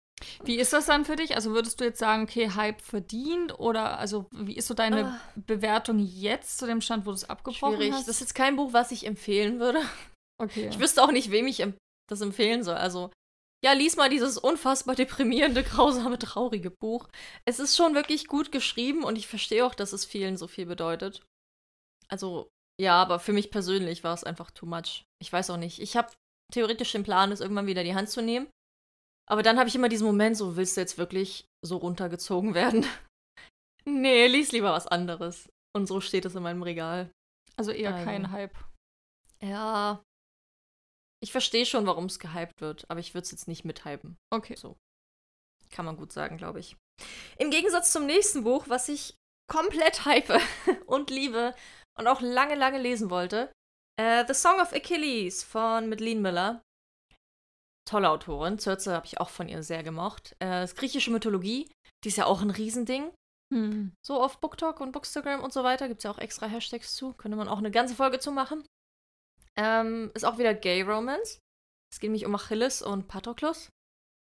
Wie 0.43 0.57
ist 0.57 0.73
das 0.73 0.87
dann 0.87 1.05
für 1.05 1.15
dich? 1.15 1.35
Also 1.35 1.51
würdest 1.51 1.79
du 1.79 1.85
jetzt 1.85 1.99
sagen, 1.99 2.23
okay, 2.23 2.49
Hype 2.51 2.81
verdient 2.81 3.59
oder 3.59 3.99
also 3.99 4.27
wie 4.31 4.55
ist 4.55 4.67
so 4.67 4.73
deine 4.73 5.05
ah. 5.05 5.21
Bewertung 5.35 5.99
jetzt 5.99 6.57
zu 6.57 6.65
dem 6.65 6.81
Stand, 6.81 7.05
wo 7.05 7.11
du 7.11 7.15
es 7.15 7.29
abgebrochen 7.29 7.77
Schwierig. 7.77 7.93
hast? 7.93 8.07
Das 8.07 8.15
ist 8.15 8.21
jetzt 8.21 8.35
kein 8.35 8.55
Buch, 8.55 8.73
was 8.73 8.91
ich 8.91 9.05
empfehlen 9.05 9.59
würde. 9.59 9.81
Okay. 10.41 10.69
Ich 10.69 10.79
wüsste 10.79 11.03
auch 11.03 11.11
nicht, 11.11 11.31
wem 11.31 11.47
ich 11.47 11.65
das 12.09 12.21
empfehlen 12.21 12.63
soll. 12.63 12.75
Also 12.75 13.11
ja, 13.63 13.73
lies 13.73 13.95
mal 13.95 14.09
dieses 14.09 14.37
unfassbar 14.37 14.95
deprimierende, 14.95 15.63
grausame, 15.63 16.19
traurige 16.19 16.71
Buch. 16.71 17.07
Es 17.45 17.59
ist 17.59 17.75
schon 17.75 17.95
wirklich 17.95 18.27
gut 18.27 18.51
geschrieben 18.51 19.03
und 19.03 19.17
ich 19.17 19.27
verstehe 19.27 19.65
auch, 19.65 19.75
dass 19.75 19.93
es 19.93 20.05
vielen 20.05 20.37
so 20.37 20.47
viel 20.47 20.65
bedeutet. 20.65 21.25
Also 22.07 22.49
ja, 22.79 23.01
aber 23.01 23.19
für 23.19 23.33
mich 23.33 23.49
persönlich 23.49 24.03
war 24.03 24.13
es 24.13 24.23
einfach 24.23 24.51
too 24.51 24.67
much. 24.67 25.03
Ich 25.19 25.33
weiß 25.33 25.49
auch 25.49 25.57
nicht. 25.57 25.79
Ich 25.79 25.97
habe 25.97 26.11
theoretisch 26.53 26.91
den 26.91 27.03
Plan, 27.03 27.31
es 27.31 27.41
irgendwann 27.41 27.67
wieder 27.67 27.81
in 27.81 27.87
die 27.87 27.95
Hand 27.95 28.09
zu 28.09 28.21
nehmen. 28.21 28.47
Aber 29.29 29.43
dann 29.43 29.59
habe 29.59 29.67
ich 29.67 29.75
immer 29.75 29.89
diesen 29.89 30.07
Moment, 30.07 30.37
so 30.37 30.55
willst 30.55 30.77
du 30.77 30.81
jetzt 30.81 30.97
wirklich 30.97 31.45
so 31.61 31.77
runtergezogen 31.77 32.53
werden? 32.53 32.85
nee, 33.85 34.27
lies 34.27 34.51
lieber 34.51 34.71
was 34.71 34.87
anderes. 34.87 35.49
Und 35.75 35.87
so 35.87 36.01
steht 36.01 36.25
es 36.25 36.35
in 36.35 36.43
meinem 36.43 36.63
Regal. 36.63 37.11
Also 37.57 37.71
eher 37.71 37.93
also. 37.93 38.05
kein 38.05 38.31
Hype. 38.31 38.55
Ja. 39.41 40.03
Ich 41.21 41.31
verstehe 41.31 41.65
schon, 41.65 41.85
warum 41.85 42.05
es 42.05 42.19
gehypt 42.19 42.61
wird, 42.61 42.89
aber 42.89 42.99
ich 42.99 43.13
würde 43.13 43.23
es 43.23 43.31
jetzt 43.31 43.47
nicht 43.47 43.65
mithypen. 43.65 44.17
Okay. 44.31 44.55
So. 44.55 44.77
Kann 45.71 45.85
man 45.85 45.97
gut 45.97 46.13
sagen, 46.13 46.37
glaube 46.37 46.59
ich. 46.59 46.77
Im 47.37 47.51
Gegensatz 47.51 47.91
zum 47.91 48.05
nächsten 48.05 48.43
Buch, 48.43 48.65
was 48.69 48.87
ich 48.87 49.15
komplett 49.47 50.05
hype 50.05 50.41
und 50.85 51.09
liebe 51.09 51.53
und 51.97 52.07
auch 52.07 52.21
lange, 52.21 52.55
lange 52.55 52.79
lesen 52.79 53.09
wollte. 53.09 53.51
Äh, 53.99 54.25
The 54.27 54.33
Song 54.33 54.59
of 54.61 54.73
Achilles 54.73 55.43
von 55.43 55.89
Madeleine 55.89 56.21
Miller. 56.21 56.61
Tolle 57.87 58.09
Autorin. 58.09 58.59
Zürze 58.59 58.93
habe 58.93 59.05
ich 59.05 59.19
auch 59.19 59.29
von 59.29 59.47
ihr 59.47 59.63
sehr 59.63 59.81
gemocht. 59.83 60.35
Äh, 60.39 60.61
das 60.61 60.75
griechische 60.75 61.11
Mythologie, 61.11 61.69
die 62.03 62.09
ist 62.09 62.17
ja 62.17 62.25
auch 62.25 62.41
ein 62.41 62.51
Riesending. 62.51 63.11
Hm. 63.53 63.93
So 64.05 64.21
auf 64.21 64.39
BookTok 64.39 64.81
und 64.81 64.91
Bookstagram 64.91 65.41
und 65.41 65.53
so 65.53 65.63
weiter 65.63 65.87
gibt 65.87 65.99
es 65.99 66.03
ja 66.03 66.11
auch 66.11 66.17
extra 66.17 66.47
Hashtags 66.47 66.95
zu. 66.95 67.13
Könnte 67.13 67.37
man 67.37 67.47
auch 67.47 67.59
eine 67.59 67.71
ganze 67.71 67.95
Folge 67.95 68.19
zu 68.19 68.31
machen. 68.31 68.67
Ähm, 69.57 70.11
ist 70.13 70.25
auch 70.25 70.37
wieder 70.37 70.53
Gay 70.53 70.81
Romance. 70.81 71.39
Es 71.91 71.99
geht 71.99 72.09
nämlich 72.09 72.25
um 72.25 72.35
Achilles 72.35 72.81
und 72.81 73.07
Patroklos. 73.07 73.69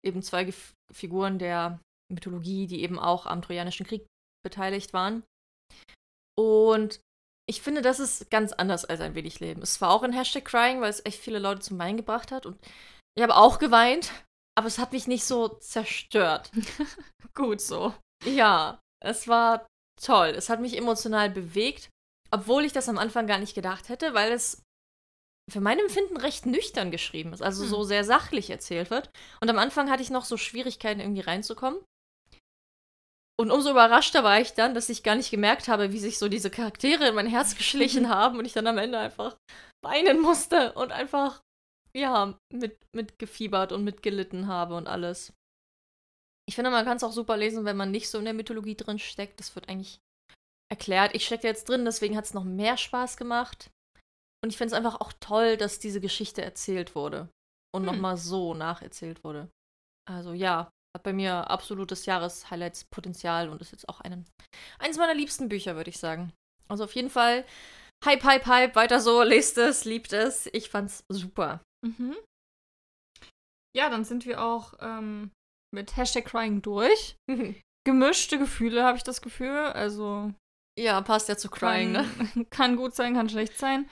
Eben 0.03 0.21
zwei 0.23 0.43
Gef 0.43 0.73
Figuren 0.91 1.39
der 1.39 1.79
Mythologie, 2.11 2.67
die 2.67 2.83
eben 2.83 2.99
auch 2.99 3.25
am 3.25 3.41
Trojanischen 3.41 3.85
Krieg 3.85 4.05
beteiligt 4.43 4.93
waren. 4.93 5.23
Und 6.37 6.99
ich 7.49 7.61
finde, 7.61 7.81
das 7.81 7.99
ist 7.99 8.29
ganz 8.29 8.53
anders 8.53 8.85
als 8.85 9.01
ein 9.01 9.15
wenig 9.15 9.39
Leben. 9.39 9.61
Es 9.61 9.81
war 9.81 9.91
auch 9.91 10.03
ein 10.03 10.13
Hashtag 10.13 10.45
Crying, 10.45 10.81
weil 10.81 10.89
es 10.89 11.05
echt 11.05 11.19
viele 11.19 11.39
Leute 11.39 11.61
zum 11.61 11.77
Weinen 11.77 11.97
gebracht 11.97 12.31
hat. 12.31 12.45
Und 12.45 12.57
ich 13.15 13.23
habe 13.23 13.35
auch 13.35 13.59
geweint, 13.59 14.11
aber 14.55 14.67
es 14.67 14.79
hat 14.79 14.91
mich 14.91 15.07
nicht 15.07 15.25
so 15.25 15.47
zerstört. 15.47 16.51
Gut 17.33 17.61
so. 17.61 17.93
Ja, 18.25 18.79
es 19.03 19.27
war 19.27 19.67
toll. 20.01 20.29
Es 20.29 20.49
hat 20.49 20.59
mich 20.59 20.77
emotional 20.77 21.29
bewegt, 21.29 21.89
obwohl 22.31 22.65
ich 22.65 22.73
das 22.73 22.89
am 22.89 22.97
Anfang 22.97 23.27
gar 23.27 23.39
nicht 23.39 23.55
gedacht 23.55 23.89
hätte, 23.89 24.13
weil 24.13 24.31
es 24.31 24.63
für 25.51 25.61
mein 25.61 25.79
Empfinden 25.79 26.17
recht 26.17 26.45
nüchtern 26.45 26.89
geschrieben 26.89 27.33
ist, 27.33 27.41
also 27.41 27.63
hm. 27.63 27.69
so 27.69 27.83
sehr 27.83 28.03
sachlich 28.03 28.49
erzählt 28.49 28.89
wird. 28.89 29.09
Und 29.41 29.49
am 29.49 29.59
Anfang 29.59 29.89
hatte 29.89 30.01
ich 30.01 30.09
noch 30.09 30.25
so 30.25 30.37
Schwierigkeiten, 30.37 31.01
irgendwie 31.01 31.21
reinzukommen. 31.21 31.79
Und 33.39 33.51
umso 33.51 33.71
überraschter 33.71 34.23
war 34.23 34.39
ich 34.39 34.53
dann, 34.53 34.73
dass 34.73 34.89
ich 34.89 35.03
gar 35.03 35.15
nicht 35.15 35.31
gemerkt 35.31 35.67
habe, 35.67 35.91
wie 35.91 35.99
sich 35.99 36.19
so 36.19 36.29
diese 36.29 36.51
Charaktere 36.51 37.07
in 37.07 37.15
mein 37.15 37.27
Herz 37.27 37.55
geschlichen 37.55 38.09
haben 38.13 38.39
und 38.39 38.45
ich 38.45 38.53
dann 38.53 38.67
am 38.67 38.77
Ende 38.77 38.99
einfach 38.99 39.35
weinen 39.83 40.21
musste 40.21 40.73
und 40.73 40.91
einfach, 40.91 41.41
ja, 41.95 42.37
mit, 42.51 42.77
mitgefiebert 42.95 43.71
und 43.71 43.83
mitgelitten 43.83 44.47
habe 44.47 44.75
und 44.75 44.87
alles. 44.87 45.33
Ich 46.47 46.55
finde, 46.55 46.71
man 46.71 46.85
kann 46.85 46.97
es 46.97 47.03
auch 47.03 47.11
super 47.11 47.37
lesen, 47.37 47.65
wenn 47.65 47.77
man 47.77 47.91
nicht 47.91 48.09
so 48.09 48.17
in 48.17 48.25
der 48.25 48.33
Mythologie 48.33 48.75
drin 48.75 48.99
steckt. 48.99 49.39
Das 49.39 49.55
wird 49.55 49.69
eigentlich 49.69 49.99
erklärt. 50.71 51.15
Ich 51.15 51.25
stecke 51.25 51.47
jetzt 51.47 51.69
drin, 51.69 51.85
deswegen 51.85 52.17
hat 52.17 52.25
es 52.25 52.33
noch 52.33 52.43
mehr 52.43 52.77
Spaß 52.77 53.17
gemacht. 53.17 53.69
Und 54.43 54.49
ich 54.49 54.57
finde 54.57 54.73
es 54.73 54.77
einfach 54.77 54.99
auch 54.99 55.13
toll, 55.19 55.55
dass 55.55 55.79
diese 55.79 56.01
Geschichte 56.01 56.41
erzählt 56.41 56.95
wurde. 56.95 57.29
Und 57.73 57.87
hm. 57.87 57.95
nochmal 57.95 58.17
so 58.17 58.53
nacherzählt 58.53 59.23
wurde. 59.23 59.49
Also 60.09 60.33
ja, 60.33 60.69
hat 60.95 61.03
bei 61.03 61.13
mir 61.13 61.49
absolutes 61.49 62.05
Jahreshighlights-Potenzial 62.05 63.49
und 63.49 63.61
ist 63.61 63.71
jetzt 63.71 63.87
auch 63.87 64.01
einen, 64.01 64.25
eines 64.79 64.97
meiner 64.97 65.15
liebsten 65.15 65.47
Bücher, 65.47 65.75
würde 65.75 65.89
ich 65.89 65.97
sagen. 65.97 66.33
Also 66.67 66.83
auf 66.83 66.95
jeden 66.95 67.09
Fall 67.09 67.45
Hype, 68.05 68.23
Hype, 68.23 68.45
Hype, 68.45 68.75
weiter 68.75 68.99
so, 68.99 69.23
lest 69.23 69.57
es, 69.57 69.85
liebt 69.85 70.11
es. 70.11 70.47
Ich 70.51 70.69
fand's 70.69 71.05
super. 71.07 71.61
Mhm. 71.83 72.15
Ja, 73.75 73.89
dann 73.89 74.05
sind 74.05 74.25
wir 74.25 74.41
auch 74.41 74.73
ähm, 74.79 75.31
mit 75.73 75.97
Hashtag 75.97 76.25
Crying 76.25 76.61
durch. 76.61 77.15
Gemischte 77.85 78.37
Gefühle, 78.37 78.83
habe 78.83 78.97
ich 78.97 79.03
das 79.03 79.21
Gefühl. 79.21 79.57
Also. 79.57 80.31
Ja, 80.79 81.01
passt 81.01 81.29
ja 81.29 81.37
zu 81.37 81.49
Crying, 81.49 81.93
kann, 81.93 82.31
ne? 82.35 82.45
Kann 82.49 82.75
gut 82.77 82.95
sein, 82.95 83.13
kann 83.13 83.29
schlecht 83.29 83.57
sein. 83.57 83.87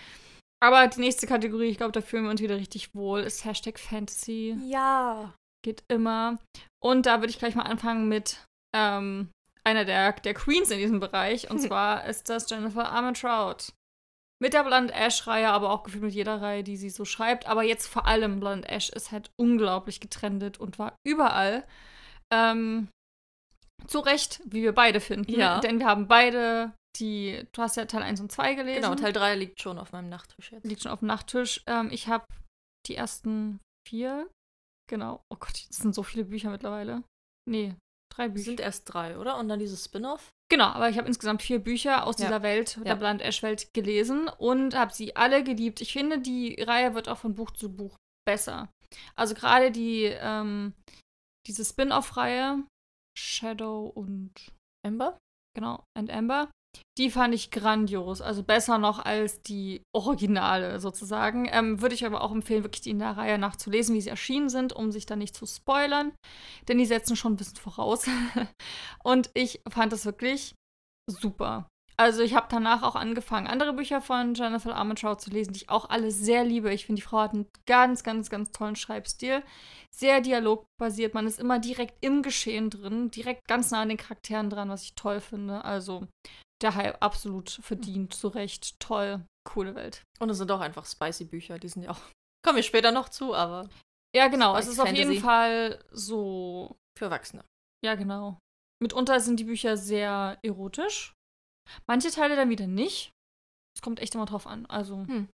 Aber 0.64 0.88
die 0.88 1.00
nächste 1.00 1.28
Kategorie, 1.28 1.70
ich 1.70 1.78
glaube, 1.78 1.92
da 1.92 2.02
fühlen 2.02 2.24
wir 2.24 2.32
uns 2.32 2.42
wieder 2.42 2.56
richtig 2.56 2.94
wohl, 2.96 3.22
ist 3.22 3.46
Hashtag 3.46 3.80
Fantasy. 3.80 4.56
Ja. 4.64 5.34
Geht 5.64 5.84
immer. 5.88 6.40
Und 6.82 7.06
da 7.06 7.20
würde 7.20 7.30
ich 7.30 7.40
gleich 7.40 7.56
mal 7.56 7.64
anfangen 7.64 8.08
mit 8.08 8.46
ähm, 8.76 9.30
einer 9.64 9.86
der, 9.86 10.14
der 10.14 10.34
Queens 10.34 10.72
in 10.72 10.78
diesem 10.78 11.00
Bereich. 11.00 11.50
Und 11.50 11.60
zwar 11.62 12.06
ist 12.06 12.30
das 12.30 12.50
Jennifer 12.50 12.92
Armentrout. 12.92 13.74
Mit 14.42 14.54
der 14.54 14.64
Blonde 14.64 14.94
Ash-Reihe, 14.94 15.50
aber 15.50 15.72
auch 15.72 15.84
gefühlt 15.84 16.04
mit 16.04 16.14
jeder 16.14 16.42
Reihe, 16.42 16.64
die 16.64 16.76
sie 16.76 16.90
so 16.90 17.06
schreibt. 17.06 17.46
Aber 17.46 17.62
jetzt 17.64 17.86
vor 17.88 18.08
allem 18.08 18.40
Blonde 18.40 18.68
Ash 18.68 18.90
ist 18.90 19.12
halt 19.12 19.30
unglaublich 19.38 20.00
getrendet 20.00 20.60
und 20.60 20.80
war 20.80 20.96
überall. 21.06 21.68
Ähm, 22.34 22.90
zu 23.86 24.00
Recht, 24.00 24.42
wie 24.46 24.64
wir 24.64 24.74
beide 24.74 25.00
finden. 25.00 25.32
Ja. 25.32 25.60
Denn 25.60 25.80
wir 25.80 25.86
haben 25.86 26.08
beide 26.08 26.74
die, 26.98 27.48
du 27.52 27.62
hast 27.62 27.78
ja 27.78 27.86
Teil 27.86 28.02
1 28.02 28.20
und 28.20 28.32
2 28.32 28.56
gelesen. 28.56 28.82
Genau, 28.82 28.96
Teil 28.96 29.14
3 29.14 29.36
liegt 29.36 29.62
schon 29.62 29.78
auf 29.78 29.92
meinem 29.92 30.10
Nachttisch 30.10 30.52
jetzt. 30.52 30.66
Liegt 30.66 30.82
schon 30.82 30.92
auf 30.92 31.00
dem 31.00 31.08
Nachttisch. 31.08 31.64
Ähm, 31.68 31.90
ich 31.92 32.08
habe 32.08 32.26
die 32.88 32.96
ersten 32.96 33.60
vier. 33.88 34.28
Genau. 34.90 35.22
Oh 35.32 35.38
Gott, 35.40 35.68
das 35.70 35.78
sind 35.78 35.94
so 35.94 36.02
viele 36.04 36.26
Bücher 36.26 36.50
mittlerweile. 36.50 37.04
Nee, 37.48 37.76
drei 38.12 38.30
Bücher. 38.30 38.46
Sind 38.46 38.60
erst 38.60 38.92
drei, 38.94 39.18
oder? 39.18 39.38
Und 39.38 39.48
dann 39.50 39.60
dieses 39.60 39.84
Spin-off? 39.86 40.30
Genau, 40.50 40.66
aber 40.66 40.90
ich 40.90 40.98
habe 40.98 41.08
insgesamt 41.08 41.42
vier 41.42 41.60
Bücher 41.60 42.06
aus 42.06 42.20
Ja. 42.20 42.26
dieser 42.28 42.44
Welt, 42.44 42.76
Ja. 42.78 42.84
der 42.84 42.96
Blind 42.96 43.22
Ash-Welt, 43.22 43.74
gelesen 43.74 44.28
und 44.38 44.76
habe 44.76 44.94
sie 44.94 45.16
alle 45.16 45.44
geliebt. 45.44 45.82
Ich 45.82 45.94
finde, 45.94 46.20
die 46.20 46.62
Reihe 46.62 46.94
wird 46.94 47.08
auch 47.10 47.18
von 47.18 47.36
Buch 47.36 47.52
zu 47.52 47.74
Buch 47.76 47.96
besser. 48.28 48.70
Also 49.16 49.34
gerade 49.34 49.72
die, 49.72 50.04
ähm, 50.04 50.74
diese 51.48 51.64
Spin-off-Reihe, 51.66 52.64
Shadow 53.18 53.88
und 53.88 54.32
Ember? 54.86 55.18
genau, 55.56 55.84
and 55.98 56.10
Amber, 56.10 56.50
die 56.98 57.10
fand 57.10 57.34
ich 57.34 57.52
grandios. 57.52 58.22
Also 58.22 58.44
besser 58.44 58.78
noch 58.78 59.00
als 59.00 59.42
die 59.42 59.82
Originale 59.94 60.80
sozusagen. 60.80 61.48
Ähm, 61.52 61.82
Würde 61.82 61.96
ich 61.96 62.06
aber 62.06 62.22
auch 62.22 62.32
empfehlen, 62.32 62.64
wirklich 62.64 62.82
die 62.82 62.92
in 62.92 63.00
der 63.00 63.18
Reihe 63.18 63.38
nachzulesen, 63.38 63.96
wie 63.96 64.02
sie 64.02 64.10
erschienen 64.10 64.50
sind, 64.50 64.74
um 64.74 64.92
sich 64.92 65.06
da 65.06 65.16
nicht 65.16 65.36
zu 65.36 65.46
spoilern. 65.46 66.12
Denn 66.68 66.78
die 66.78 66.86
setzen 66.86 67.16
schon 67.16 67.34
ein 67.34 67.38
bisschen 67.38 67.58
voraus. 67.58 68.06
Und 69.04 69.30
ich 69.34 69.62
fand 69.70 69.94
das 69.94 70.06
wirklich 70.06 70.54
super. 71.10 71.68
Also 71.98 72.24
ich 72.24 72.34
habe 72.34 72.48
danach 72.50 72.82
auch 72.82 72.96
angefangen, 72.96 73.46
andere 73.46 73.74
Bücher 73.74 74.02
von 74.02 74.34
Jennifer 74.34 74.76
Armentrout 74.76 75.18
zu 75.18 75.30
lesen, 75.30 75.54
die 75.54 75.64
ich 75.64 75.70
auch 75.70 75.90
alle 75.90 76.10
sehr 76.10 76.44
liebe. 76.44 76.74
Ich 76.74 76.88
finde, 76.88 77.00
die 77.00 77.08
Frau 77.08 77.20
hat 77.20 77.34
einen 77.34 77.48
ganz, 77.68 78.04
ganz, 78.04 78.30
ganz 78.30 78.52
tollen 78.52 78.76
Schreibstil. 78.76 79.44
Sehr 79.94 80.20
dialogbasiert. 80.22 81.14
Man 81.14 81.28
ist 81.28 81.40
immer 81.40 81.60
direkt 81.60 82.04
im 82.04 82.24
Geschehen 82.24 82.72
drin, 82.72 83.12
direkt 83.12 83.48
ganz 83.48 83.70
nah 83.70 83.82
an 83.82 83.90
den 83.90 83.98
Charakteren 83.98 84.50
dran, 84.50 84.70
was 84.70 84.84
ich 84.84 84.96
toll 84.96 85.20
finde. 85.20 85.64
Also 85.64 86.08
der 86.62 86.76
Hype 86.76 86.98
absolut 87.02 87.50
verdient, 87.50 88.14
zu 88.14 88.28
Recht. 88.28 88.80
Toll, 88.80 89.26
coole 89.48 89.76
Welt. 89.76 90.04
Und 90.20 90.30
es 90.30 90.38
sind 90.38 90.52
auch 90.52 90.60
einfach 90.62 90.86
spicy 90.86 91.26
Bücher, 91.26 91.60
die 91.60 91.70
sind 91.70 91.84
ja 91.84 91.92
auch. 91.92 92.02
Kommen 92.44 92.56
wir 92.58 92.64
später 92.64 92.92
noch 92.92 93.10
zu, 93.10 93.34
aber 93.36 93.70
Ja, 94.16 94.28
genau. 94.28 94.56
Es 94.58 94.68
ist 94.68 94.80
auf 94.80 94.88
jeden 94.88 95.22
Fantasy. 95.22 95.22
Fall 95.22 95.84
so 95.92 96.76
für 96.98 97.06
Erwachsene. 97.06 97.44
Ja, 97.86 97.96
genau. 97.96 98.38
Mitunter 98.82 99.20
sind 99.20 99.40
die 99.40 99.44
Bücher 99.46 99.78
sehr 99.78 100.40
erotisch. 100.44 101.14
Manche 101.88 102.10
Teile 102.12 102.36
dann 102.36 102.50
wieder 102.50 102.68
nicht. 102.68 103.12
Es 103.78 103.82
kommt 103.82 104.00
echt 104.00 104.16
immer 104.16 104.26
drauf 104.26 104.48
an. 104.48 104.66
Also, 104.66 105.06
Hm. 105.06 105.30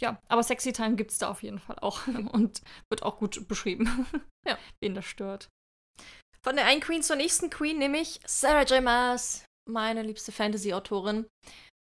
ja, 0.00 0.20
aber 0.28 0.42
Sexy 0.42 0.72
Time 0.72 0.94
gibt 0.96 1.10
es 1.10 1.18
da 1.18 1.28
auf 1.30 1.42
jeden 1.42 1.58
Fall 1.58 1.78
auch. 1.80 2.06
Und 2.32 2.62
wird 2.90 3.02
auch 3.02 3.18
gut 3.18 3.46
beschrieben. 3.48 4.06
Ja. 4.46 4.56
Wen 4.80 4.94
das 4.94 5.04
stört. 5.04 5.48
Von 6.42 6.54
der 6.54 6.66
einen 6.66 6.80
Queen 6.80 7.02
zur 7.02 7.16
nächsten 7.16 7.50
Queen, 7.50 7.76
nämlich 7.78 8.20
Sarah 8.24 8.62
J. 8.62 8.82
Maas, 8.82 9.44
meine 9.68 10.02
liebste 10.02 10.32
Fantasy-Autorin. 10.32 11.26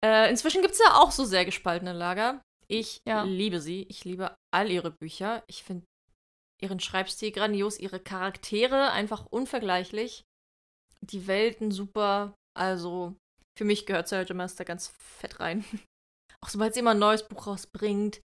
Äh, 0.05 0.29
inzwischen 0.29 0.61
gibt 0.61 0.73
es 0.73 0.79
ja 0.79 0.95
auch 1.01 1.11
so 1.11 1.25
sehr 1.25 1.45
gespaltene 1.45 1.93
Lager. 1.93 2.41
Ich 2.67 2.99
Ja. 3.07 3.23
liebe 3.23 3.59
sie. 3.61 3.83
Ich 3.89 4.03
liebe 4.05 4.35
all 4.53 4.69
ihre 4.71 4.91
Bücher. 4.91 5.43
Ich 5.47 5.63
finde 5.63 5.85
ihren 6.61 6.79
Schreibstil 6.79 7.31
grandios, 7.31 7.77
ihre 7.79 7.99
Charaktere 7.99 8.91
einfach 8.91 9.25
unvergleichlich. 9.29 10.23
Die 11.01 11.27
Welten 11.27 11.71
super. 11.71 12.33
Also, 12.57 13.15
für 13.57 13.65
mich 13.65 13.85
gehört. 13.85 14.09
Maas 14.33 14.55
da 14.55 14.63
ganz 14.63 14.87
fett 14.99 15.39
rein. 15.39 15.65
Auch 16.41 16.49
sobald 16.49 16.73
sie 16.73 16.79
immer 16.81 16.91
ein 16.91 16.99
neues 16.99 17.27
Buch 17.27 17.47
rausbringt, 17.47 18.21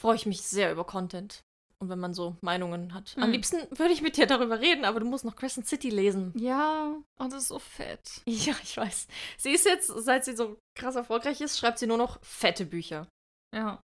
freue 0.00 0.16
ich 0.16 0.26
mich 0.26 0.42
sehr 0.42 0.72
über 0.72 0.84
Content. 0.84 1.40
Und 1.82 1.88
wenn 1.88 1.98
man 1.98 2.12
so 2.12 2.36
Meinungen 2.42 2.92
hat. 2.92 3.14
Am 3.16 3.24
Hm. 3.24 3.32
liebsten 3.32 3.56
würde 3.78 3.92
ich 3.94 4.02
mit 4.02 4.16
dir 4.18 4.26
darüber 4.26 4.60
reden, 4.60 4.84
aber 4.84 5.00
du 5.00 5.06
musst 5.06 5.24
noch 5.24 5.34
Crescent 5.34 5.66
City 5.66 5.88
lesen. 5.88 6.32
Ja, 6.36 6.94
oh, 7.18 7.24
das 7.24 7.42
ist 7.42 7.48
so 7.48 7.58
fett. 7.58 8.22
Ja, 8.26 8.54
ich 8.62 8.76
weiß. 8.76 9.08
Sie 9.38 9.50
ist 9.52 9.64
jetzt, 9.64 9.86
seit 9.86 10.24
sie 10.26 10.36
so 10.36 10.58
krass 10.78 10.96
erfolgreich 10.96 11.40
ist, 11.40 11.58
schreibt 11.58 11.78
sie 11.78 11.86
nur 11.86 11.96
noch 11.96 12.22
fette 12.22 12.66
Bücher. 12.66 13.08
Ja. 13.54 13.80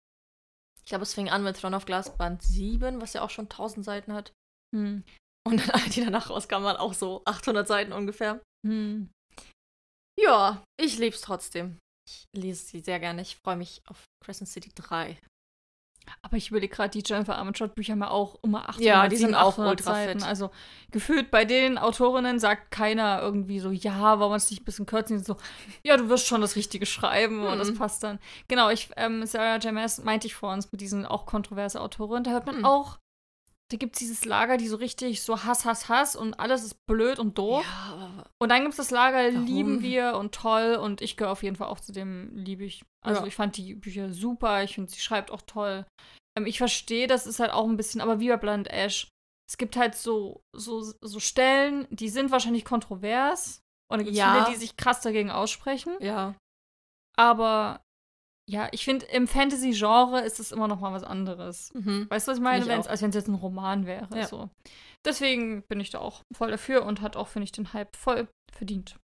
Ich 0.83 0.89
glaube, 0.89 1.03
es 1.03 1.13
fing 1.13 1.29
an 1.29 1.43
mit 1.43 1.57
Throne 1.57 1.75
of 1.75 1.85
Glass 1.85 2.15
Band 2.17 2.43
7, 2.43 3.01
was 3.01 3.13
ja 3.13 3.21
auch 3.21 3.29
schon 3.29 3.45
1000 3.45 3.85
Seiten 3.85 4.13
hat. 4.13 4.33
Hm. 4.75 5.03
Und 5.47 5.59
dann 5.61 5.69
alle, 5.71 5.89
die 5.89 6.03
danach 6.03 6.29
rauskamen, 6.29 6.65
waren 6.65 6.77
auch 6.77 6.93
so 6.93 7.21
800 7.25 7.65
Seiten 7.67 7.93
ungefähr. 7.93 8.41
Hm. 8.67 9.09
Ja, 10.19 10.63
ich 10.79 10.97
lieb's 10.97 11.21
trotzdem. 11.21 11.79
Ich 12.07 12.25
lese 12.35 12.65
sie 12.65 12.79
sehr 12.81 12.99
gerne. 12.99 13.21
Ich 13.21 13.37
freue 13.37 13.55
mich 13.55 13.81
auf 13.87 14.03
Crescent 14.23 14.49
City 14.49 14.71
3. 14.75 15.17
Aber 16.21 16.37
ich 16.37 16.49
überlege 16.49 16.75
gerade, 16.75 16.89
die 16.89 17.03
Jennifer 17.05 17.35
Armentrout 17.37 17.69
Bücher 17.75 17.93
haben 17.93 18.01
ja 18.01 18.09
auch 18.09 18.35
immer 18.43 18.69
800, 18.69 18.81
Ja, 18.81 19.07
die 19.07 19.15
sind 19.15 19.29
700, 19.29 19.43
auch 19.45 19.53
800 19.53 19.71
ultra 19.79 19.93
Seiten. 19.93 20.19
fett. 20.19 20.27
Also 20.29 20.51
gefühlt 20.91 21.31
bei 21.31 21.45
den 21.45 21.77
Autorinnen 21.77 22.39
sagt 22.39 22.71
keiner 22.71 23.21
irgendwie 23.21 23.59
so, 23.59 23.71
ja, 23.71 24.19
wollen 24.19 24.31
wir 24.31 24.35
es 24.35 24.49
nicht 24.51 24.61
ein 24.61 24.65
bisschen 24.65 24.85
kürzen? 24.85 25.23
So, 25.23 25.35
ja, 25.83 25.97
du 25.97 26.09
wirst 26.09 26.27
schon 26.27 26.41
das 26.41 26.55
Richtige 26.55 26.85
schreiben 26.85 27.43
und 27.45 27.57
das 27.57 27.71
Mhm. 27.71 27.77
passt 27.77 28.03
dann. 28.03 28.19
Genau, 28.47 28.69
ich, 28.69 28.89
ähm, 28.97 29.25
Sarah 29.25 29.57
J. 29.57 29.73
Maas 29.73 30.03
meinte 30.03 30.27
ich 30.27 30.35
vor 30.35 30.51
uns 30.53 30.71
mit 30.71 30.81
diesen 30.81 31.05
auch 31.05 31.25
kontroverse 31.25 31.81
Autorinnen. 31.81 32.23
Da 32.23 32.31
hört 32.31 32.45
man 32.45 32.59
Mhm. 32.59 32.65
auch, 32.65 32.97
da 33.71 33.77
gibt 33.77 33.95
es 33.95 33.99
dieses 33.99 34.25
Lager, 34.25 34.57
die 34.57 34.67
so 34.67 34.75
richtig 34.77 35.21
so 35.23 35.43
Hass, 35.43 35.65
Hass, 35.65 35.89
Hass 35.89 36.15
und 36.15 36.39
alles 36.39 36.63
ist 36.63 36.85
blöd 36.85 37.17
und 37.19 37.37
doof. 37.37 37.65
Ja, 37.65 38.25
Und 38.39 38.49
dann 38.49 38.61
gibt 38.61 38.71
es 38.73 38.77
das 38.77 38.91
Lager, 38.91 39.33
Warum? 39.33 39.45
lieben 39.45 39.81
wir 39.81 40.15
und 40.17 40.35
toll. 40.35 40.75
Und 40.75 41.01
ich 41.01 41.17
gehöre 41.17 41.31
auf 41.31 41.41
jeden 41.43 41.55
Fall 41.55 41.67
auch 41.67 41.79
zu 41.79 41.91
dem, 41.91 42.35
liebe 42.35 42.63
ich. 42.63 42.83
Also 43.03 43.21
Ja. 43.21 43.27
ich 43.27 43.35
fand 43.35 43.57
die 43.57 43.73
Bücher 43.75 44.13
super. 44.13 44.63
Ich 44.63 44.75
finde, 44.75 44.91
sie 44.91 44.99
schreibt 44.99 45.31
auch 45.31 45.41
toll. 45.41 45.85
Ähm, 46.37 46.45
ich 46.45 46.57
verstehe, 46.59 47.07
das 47.07 47.25
ist 47.25 47.39
halt 47.39 47.51
auch 47.51 47.67
ein 47.67 47.77
bisschen, 47.77 48.01
aber 48.01 48.19
wie 48.19 48.29
bei 48.29 48.37
Blind 48.37 48.67
Ash. 48.69 49.07
Es 49.49 49.57
gibt 49.57 49.77
halt 49.77 49.95
so, 49.95 50.41
so, 50.55 50.81
so 51.01 51.19
Stellen, 51.19 51.87
die 51.89 52.09
sind 52.09 52.31
wahrscheinlich 52.31 52.65
kontrovers. 52.65 53.61
Und 53.91 53.99
es 53.99 54.05
gibt 54.05 54.17
Ja. 54.17 54.31
viele, 54.43 54.45
die 54.55 54.59
sich 54.59 54.77
krass 54.77 55.01
dagegen 55.01 55.31
aussprechen. 55.31 55.95
ja. 56.01 56.35
Aber 57.17 57.81
ja, 58.47 58.67
ich 58.71 58.85
finde, 58.85 59.05
im 59.07 59.27
Fantasy-Genre 59.27 60.21
ist 60.21 60.39
es 60.39 60.51
immer 60.51 60.67
noch 60.67 60.79
mal 60.79 60.93
was 60.93 61.03
anderes. 61.03 61.73
Mhm. 61.73 62.07
Weißt 62.09 62.27
du, 62.27 62.31
was 62.31 62.37
ich 62.37 62.43
meine? 62.43 62.65
Wenn's, 62.67 62.87
als 62.87 63.01
wenn 63.01 63.09
es 63.09 63.15
jetzt 63.15 63.27
ein 63.27 63.35
Roman 63.35 63.85
wäre. 63.85 64.07
Ja. 64.15 64.27
So. 64.27 64.49
Deswegen 65.03 65.63
bin 65.63 65.79
ich 65.79 65.89
da 65.89 65.99
auch 65.99 66.23
voll 66.35 66.51
dafür 66.51 66.85
und 66.85 67.01
hat 67.01 67.15
auch, 67.15 67.27
finde 67.27 67.45
ich, 67.45 67.51
den 67.51 67.73
Hype 67.73 67.95
voll 67.95 68.27
verdient. 68.51 68.97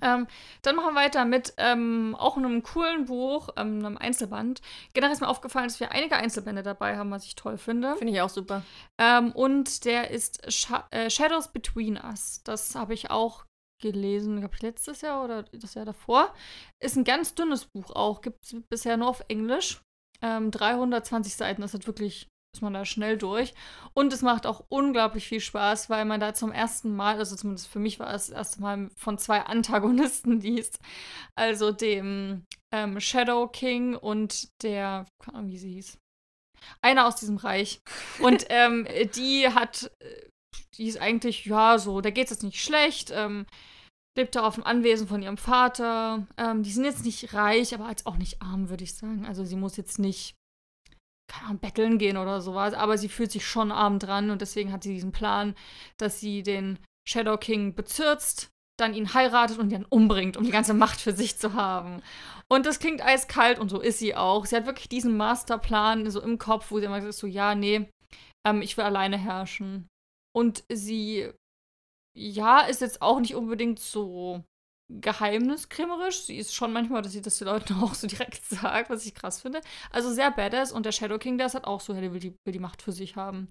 Ähm, 0.00 0.26
dann 0.62 0.76
machen 0.76 0.94
wir 0.94 1.00
weiter 1.00 1.24
mit 1.24 1.54
ähm, 1.58 2.16
auch 2.18 2.36
einem 2.36 2.62
coolen 2.62 3.04
Buch, 3.04 3.50
ähm, 3.56 3.84
einem 3.84 3.96
Einzelband. 3.96 4.60
Generell 4.94 5.12
ist 5.12 5.20
mir 5.20 5.28
aufgefallen, 5.28 5.68
dass 5.68 5.78
wir 5.78 5.92
einige 5.92 6.16
Einzelbände 6.16 6.62
dabei 6.62 6.96
haben, 6.96 7.10
was 7.12 7.24
ich 7.24 7.36
toll 7.36 7.56
finde. 7.56 7.94
Finde 7.96 8.12
ich 8.12 8.20
auch 8.20 8.28
super. 8.28 8.62
Ähm, 8.98 9.30
und 9.32 9.84
der 9.84 10.10
ist 10.10 10.52
Sha 10.52 10.86
äh, 10.90 11.08
Shadows 11.08 11.48
Between 11.48 11.96
Us. 12.02 12.40
Das 12.42 12.74
habe 12.74 12.94
ich 12.94 13.10
auch 13.10 13.44
gelesen, 13.82 14.38
glaube 14.38 14.54
ich, 14.54 14.62
letztes 14.62 15.02
Jahr 15.02 15.22
oder 15.22 15.42
das 15.42 15.74
Jahr 15.74 15.84
davor. 15.84 16.32
Ist 16.82 16.96
ein 16.96 17.04
ganz 17.04 17.34
dünnes 17.34 17.66
Buch 17.66 17.90
auch. 17.90 18.22
Gibt 18.22 18.42
es 18.44 18.56
bisher 18.70 18.96
nur 18.96 19.08
auf 19.08 19.22
Englisch. 19.28 19.82
Ähm, 20.22 20.50
320 20.50 21.36
Seiten, 21.36 21.60
das 21.62 21.74
hat 21.74 21.86
wirklich, 21.86 22.28
ist 22.54 22.62
man 22.62 22.72
da 22.72 22.84
schnell 22.84 23.18
durch. 23.18 23.52
Und 23.92 24.12
es 24.12 24.22
macht 24.22 24.46
auch 24.46 24.64
unglaublich 24.68 25.26
viel 25.26 25.40
Spaß, 25.40 25.90
weil 25.90 26.04
man 26.04 26.20
da 26.20 26.32
zum 26.32 26.52
ersten 26.52 26.94
Mal, 26.94 27.18
also 27.18 27.36
zumindest 27.36 27.68
für 27.68 27.80
mich 27.80 27.98
war 27.98 28.14
es 28.14 28.28
das 28.28 28.36
erste 28.36 28.60
Mal 28.62 28.88
von 28.96 29.18
zwei 29.18 29.40
Antagonisten 29.40 30.40
liest. 30.40 30.78
Also 31.34 31.72
dem 31.72 32.46
ähm, 32.72 33.00
Shadow 33.00 33.48
King 33.48 33.96
und 33.96 34.48
der, 34.62 35.06
keine 35.22 35.38
Ahnung, 35.38 35.50
wie 35.50 35.58
sie 35.58 35.72
hieß. 35.72 35.98
Einer 36.80 37.06
aus 37.06 37.16
diesem 37.16 37.36
Reich. 37.36 37.80
Und 38.20 38.46
ähm, 38.48 38.86
die 39.16 39.48
hat, 39.48 39.90
äh, 39.98 40.28
die 40.76 40.86
ist 40.86 41.00
eigentlich, 41.00 41.46
ja, 41.46 41.78
so, 41.78 42.00
da 42.00 42.10
geht 42.10 42.24
es 42.24 42.30
jetzt 42.30 42.44
nicht 42.44 42.62
schlecht. 42.62 43.10
Ähm, 43.12 43.46
lebt 44.16 44.34
da 44.34 44.46
auf 44.46 44.56
dem 44.56 44.64
Anwesen 44.64 45.08
von 45.08 45.22
ihrem 45.22 45.38
Vater. 45.38 46.26
Ähm, 46.36 46.62
die 46.62 46.70
sind 46.70 46.84
jetzt 46.84 47.04
nicht 47.04 47.34
reich, 47.34 47.74
aber 47.74 47.88
jetzt 47.88 48.06
auch 48.06 48.16
nicht 48.16 48.42
arm, 48.42 48.68
würde 48.68 48.84
ich 48.84 48.94
sagen. 48.94 49.24
Also 49.26 49.44
sie 49.44 49.56
muss 49.56 49.76
jetzt 49.76 49.98
nicht 49.98 50.34
keine 51.32 51.46
Ahnung, 51.46 51.60
betteln 51.60 51.98
gehen 51.98 52.16
oder 52.16 52.40
sowas, 52.40 52.74
aber 52.74 52.98
sie 52.98 53.08
fühlt 53.08 53.32
sich 53.32 53.46
schon 53.46 53.72
arm 53.72 53.98
dran 53.98 54.30
und 54.30 54.42
deswegen 54.42 54.72
hat 54.72 54.82
sie 54.82 54.92
diesen 54.92 55.12
Plan, 55.12 55.54
dass 55.96 56.20
sie 56.20 56.42
den 56.42 56.78
Shadow 57.08 57.36
King 57.38 57.74
bezirzt, 57.74 58.50
dann 58.78 58.94
ihn 58.94 59.14
heiratet 59.14 59.58
und 59.58 59.72
ihn 59.72 59.86
umbringt, 59.88 60.36
um 60.36 60.44
die 60.44 60.50
ganze 60.50 60.74
Macht 60.74 61.00
für 61.00 61.12
sich 61.12 61.38
zu 61.38 61.54
haben. 61.54 62.02
Und 62.48 62.66
das 62.66 62.78
klingt 62.78 63.02
eiskalt 63.02 63.58
und 63.58 63.70
so 63.70 63.80
ist 63.80 63.98
sie 63.98 64.14
auch. 64.14 64.44
Sie 64.44 64.56
hat 64.56 64.66
wirklich 64.66 64.88
diesen 64.88 65.16
Masterplan 65.16 66.10
so 66.10 66.20
im 66.20 66.38
Kopf, 66.38 66.70
wo 66.70 66.78
sie 66.78 66.84
immer 66.84 67.00
sagt 67.00 67.14
so, 67.14 67.26
ja, 67.26 67.54
nee, 67.54 67.88
ähm, 68.46 68.60
ich 68.60 68.76
will 68.76 68.84
alleine 68.84 69.16
herrschen. 69.16 69.88
Und 70.34 70.64
sie, 70.70 71.30
ja, 72.14 72.60
ist 72.60 72.80
jetzt 72.80 73.02
auch 73.02 73.20
nicht 73.20 73.34
unbedingt 73.34 73.78
so 73.78 74.44
geheimniskrämerisch. 75.00 76.22
Sie 76.24 76.36
ist 76.36 76.54
schon 76.54 76.72
manchmal, 76.72 77.02
dass 77.02 77.12
sie 77.12 77.22
das 77.22 77.38
den 77.38 77.48
Leuten 77.48 77.74
auch 77.82 77.94
so 77.94 78.06
direkt 78.06 78.44
sagt, 78.44 78.90
was 78.90 79.06
ich 79.06 79.14
krass 79.14 79.40
finde. 79.40 79.60
Also 79.90 80.12
sehr 80.12 80.30
badass 80.30 80.72
und 80.72 80.84
der 80.84 80.92
Shadow 80.92 81.18
King, 81.18 81.38
der 81.38 81.46
ist 81.46 81.54
halt 81.54 81.64
auch 81.64 81.80
so, 81.80 81.92
der 81.94 82.12
will 82.12 82.20
die, 82.20 82.34
will 82.44 82.52
die 82.52 82.58
Macht 82.58 82.82
für 82.82 82.92
sich 82.92 83.16
haben. 83.16 83.48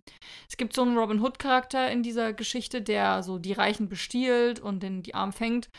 Es 0.50 0.58
gibt 0.58 0.74
so 0.74 0.84
einen 0.84 0.98
Robin 0.98 1.22
Hood-Charakter 1.22 1.90
in 1.92 2.04
dieser 2.04 2.34
Geschichte, 2.34 2.82
der 2.82 3.24
so 3.24 3.40
die 3.40 3.54
Reichen 3.54 3.90
bestiehlt 3.90 4.60
und 4.60 4.84
den 4.84 5.02
die 5.04 5.16
Arm 5.16 5.34
fängt. 5.34 5.70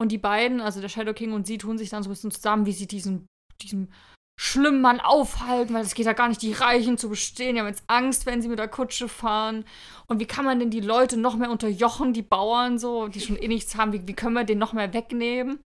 Und 0.00 0.10
die 0.10 0.18
beiden, 0.18 0.60
also 0.60 0.80
der 0.80 0.88
Shadow 0.88 1.14
King 1.14 1.32
und 1.32 1.46
sie, 1.46 1.58
tun 1.58 1.78
sich 1.78 1.90
dann 1.90 2.02
so 2.02 2.08
ein 2.08 2.12
bisschen 2.12 2.32
zusammen, 2.32 2.66
wie 2.66 2.72
sie 2.72 2.88
diesen, 2.88 3.26
diesen 3.62 3.92
schlimmen 4.36 4.80
Mann 4.80 5.00
aufhalten, 5.00 5.74
weil 5.74 5.84
es 5.84 5.94
geht 5.94 6.06
ja 6.06 6.12
gar 6.12 6.28
nicht, 6.28 6.42
die 6.42 6.52
Reichen 6.52 6.98
zu 6.98 7.08
bestehen. 7.08 7.54
Die 7.54 7.60
haben 7.60 7.68
jetzt 7.68 7.84
Angst, 7.86 8.26
wenn 8.26 8.42
sie 8.42 8.48
mit 8.48 8.58
der 8.58 8.68
Kutsche 8.68 9.08
fahren. 9.08 9.64
Und 10.06 10.20
wie 10.20 10.26
kann 10.26 10.44
man 10.44 10.58
denn 10.58 10.70
die 10.70 10.80
Leute 10.80 11.16
noch 11.16 11.36
mehr 11.36 11.50
unterjochen, 11.50 12.12
die 12.12 12.22
Bauern 12.22 12.78
so, 12.78 13.08
die 13.08 13.20
schon 13.20 13.36
eh 13.36 13.48
nichts 13.48 13.76
haben? 13.76 13.92
Wie, 13.92 14.06
wie 14.06 14.14
können 14.14 14.34
wir 14.34 14.44
den 14.44 14.58
noch 14.58 14.72
mehr 14.72 14.92
wegnehmen? 14.92 15.60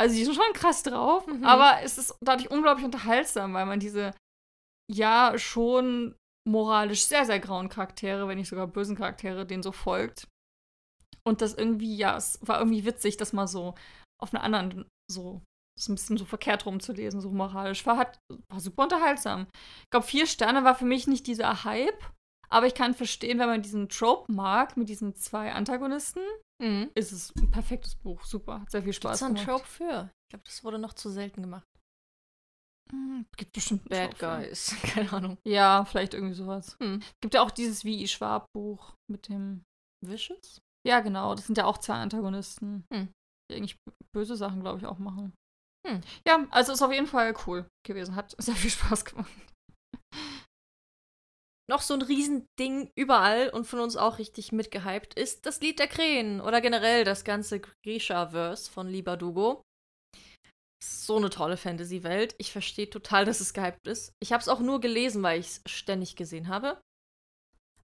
Also, 0.00 0.16
die 0.16 0.24
sind 0.24 0.34
schon 0.34 0.52
krass 0.52 0.82
drauf, 0.82 1.26
mhm. 1.26 1.44
aber 1.44 1.82
es 1.84 1.96
ist 1.96 2.16
dadurch 2.20 2.50
unglaublich 2.50 2.84
unterhaltsam, 2.84 3.54
weil 3.54 3.66
man 3.66 3.78
diese, 3.78 4.12
ja, 4.90 5.38
schon 5.38 6.16
moralisch 6.48 7.04
sehr, 7.04 7.24
sehr 7.24 7.38
grauen 7.38 7.68
Charaktere, 7.68 8.26
wenn 8.26 8.38
nicht 8.38 8.48
sogar 8.48 8.66
bösen 8.66 8.96
Charaktere, 8.96 9.46
denen 9.46 9.62
so 9.62 9.70
folgt. 9.70 10.26
Und 11.24 11.40
das 11.40 11.54
irgendwie, 11.54 11.96
ja, 11.96 12.16
es 12.16 12.40
war 12.42 12.58
irgendwie 12.58 12.84
witzig, 12.84 13.16
das 13.16 13.32
mal 13.32 13.46
so 13.46 13.76
auf 14.20 14.34
einer 14.34 14.42
anderen, 14.42 14.88
so 15.08 15.40
das 15.82 15.88
ein 15.88 15.94
bisschen 15.94 16.16
so 16.16 16.24
verkehrt 16.24 16.64
rumzulesen, 16.64 17.20
so 17.20 17.30
moralisch. 17.30 17.84
War, 17.86 17.96
hat, 17.96 18.18
war 18.48 18.60
super 18.60 18.84
unterhaltsam. 18.84 19.46
Ich 19.84 19.90
glaube, 19.90 20.06
vier 20.06 20.26
Sterne 20.26 20.64
war 20.64 20.74
für 20.74 20.84
mich 20.84 21.06
nicht 21.06 21.26
dieser 21.26 21.64
Hype, 21.64 22.10
aber 22.48 22.66
ich 22.66 22.74
kann 22.74 22.94
verstehen, 22.94 23.38
wenn 23.38 23.48
man 23.48 23.62
diesen 23.62 23.88
Trope 23.88 24.30
mag, 24.30 24.76
mit 24.76 24.88
diesen 24.88 25.14
zwei 25.16 25.52
Antagonisten, 25.52 26.22
mhm. 26.62 26.90
ist 26.94 27.12
es 27.12 27.34
ein 27.36 27.50
perfektes 27.50 27.96
Buch. 27.96 28.24
Super, 28.24 28.60
hat 28.60 28.70
sehr 28.70 28.82
viel 28.82 28.92
Spaß 28.92 29.20
Gibt's 29.20 29.34
gemacht. 29.34 29.44
Trope 29.44 29.66
für? 29.66 30.10
Ich 30.28 30.34
glaube, 30.34 30.44
das 30.44 30.62
wurde 30.62 30.78
noch 30.78 30.94
zu 30.94 31.10
selten 31.10 31.42
gemacht. 31.42 31.66
Hm, 32.90 33.24
gibt 33.36 33.52
bestimmt 33.52 33.88
Bad 33.88 34.18
Guys. 34.18 34.76
Keine 34.82 35.12
Ahnung. 35.12 35.38
Ja, 35.46 35.84
vielleicht 35.84 36.14
irgendwie 36.14 36.34
sowas. 36.34 36.76
Hm. 36.80 37.02
Gibt 37.22 37.34
ja 37.34 37.42
auch 37.42 37.50
dieses 37.50 37.84
Wie 37.84 38.06
Schwab 38.06 38.46
Buch 38.54 38.94
mit 39.10 39.28
dem 39.28 39.64
Vicious? 40.04 40.60
Ja, 40.86 41.00
genau. 41.00 41.34
Das 41.34 41.46
sind 41.46 41.56
ja 41.56 41.64
auch 41.64 41.78
zwei 41.78 41.94
Antagonisten. 41.94 42.84
Hm. 42.92 43.08
Die 43.50 43.56
eigentlich 43.56 43.76
böse 44.14 44.36
Sachen, 44.36 44.60
glaube 44.60 44.78
ich, 44.78 44.86
auch 44.86 44.98
machen. 44.98 45.32
Hm. 45.86 46.00
Ja, 46.26 46.46
also 46.50 46.72
ist 46.72 46.82
auf 46.82 46.92
jeden 46.92 47.06
Fall 47.06 47.34
cool 47.46 47.66
gewesen. 47.84 48.14
Hat 48.14 48.34
sehr 48.38 48.54
viel 48.54 48.70
Spaß 48.78 49.04
gemacht. 49.04 49.30
Noch 51.70 51.80
so 51.80 51.94
ein 51.94 52.02
Riesending 52.02 52.90
überall 52.96 53.48
und 53.48 53.66
von 53.66 53.80
uns 53.80 53.96
auch 53.96 54.18
richtig 54.18 54.52
mitgehypt 54.52 55.14
ist 55.14 55.46
das 55.46 55.60
Lied 55.60 55.78
der 55.78 55.88
Krähen 55.88 56.40
oder 56.40 56.60
generell 56.60 57.04
das 57.04 57.24
ganze 57.24 57.60
Grisha-Verse 57.60 58.70
von 58.70 58.88
Libadugo. 58.88 59.62
So 60.84 61.16
eine 61.16 61.30
tolle 61.30 61.56
Fantasy-Welt. 61.56 62.34
Ich 62.38 62.50
verstehe 62.50 62.90
total, 62.90 63.24
dass 63.24 63.40
es 63.40 63.54
gehypt 63.54 63.86
ist. 63.86 64.12
Ich 64.20 64.32
habe 64.32 64.40
es 64.40 64.48
auch 64.48 64.58
nur 64.58 64.80
gelesen, 64.80 65.22
weil 65.22 65.40
ich 65.40 65.46
es 65.46 65.62
ständig 65.66 66.16
gesehen 66.16 66.48
habe. 66.48 66.80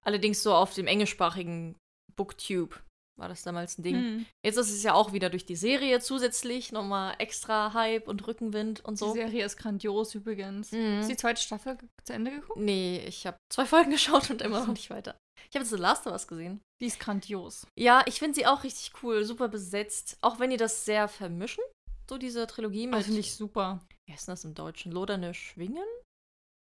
Allerdings 0.01 0.43
so 0.43 0.53
auf 0.53 0.73
dem 0.73 0.85
englischsprachigen 0.85 1.77
Booktube 2.15 2.75
war 3.19 3.27
das 3.27 3.43
damals 3.43 3.77
ein 3.77 3.83
Ding. 3.83 3.95
Mhm. 3.95 4.25
Jetzt 4.45 4.57
ist 4.57 4.71
es 4.71 4.83
ja 4.83 4.93
auch 4.93 5.13
wieder 5.13 5.29
durch 5.29 5.45
die 5.45 5.55
Serie 5.55 5.99
zusätzlich 5.99 6.71
nochmal 6.71 7.15
extra 7.19 7.73
Hype 7.73 8.07
und 8.07 8.25
Rückenwind 8.25 8.83
und 8.85 8.97
so. 8.97 9.13
Die 9.13 9.19
Serie 9.19 9.45
ist 9.45 9.57
grandios 9.57 10.15
übrigens. 10.15 10.71
Mhm. 10.71 10.99
Ist 11.01 11.09
die 11.09 11.17
zweite 11.17 11.41
Staffel 11.41 11.77
zu 12.03 12.13
Ende 12.13 12.31
geguckt? 12.31 12.59
Nee, 12.59 13.03
ich 13.05 13.27
habe 13.27 13.37
zwei 13.51 13.65
Folgen 13.65 13.91
geschaut 13.91 14.29
und 14.29 14.41
immer 14.41 14.61
noch 14.61 14.73
nicht 14.73 14.89
weiter. 14.89 15.15
Ich 15.49 15.55
habe 15.55 15.63
jetzt 15.63 15.69
The 15.69 15.77
Last 15.77 16.07
of 16.07 16.13
Us 16.13 16.27
gesehen. 16.27 16.61
Die 16.81 16.87
ist 16.87 16.99
grandios. 16.99 17.67
Ja, 17.77 18.03
ich 18.05 18.19
finde 18.19 18.35
sie 18.35 18.45
auch 18.45 18.63
richtig 18.63 18.91
cool, 19.03 19.25
super 19.25 19.47
besetzt. 19.47 20.17
Auch 20.21 20.39
wenn 20.39 20.49
die 20.49 20.57
das 20.57 20.85
sehr 20.85 21.07
vermischen, 21.07 21.63
so 22.09 22.17
diese 22.17 22.47
Trilogie 22.47 22.87
mit. 22.87 22.95
Also 22.95 23.11
nicht 23.11 23.33
super. 23.33 23.85
Wie 24.05 24.13
heißt 24.13 24.27
das 24.27 24.43
im 24.43 24.55
Deutschen? 24.55 24.91
Loderne 24.91 25.33
Schwingen? 25.33 25.85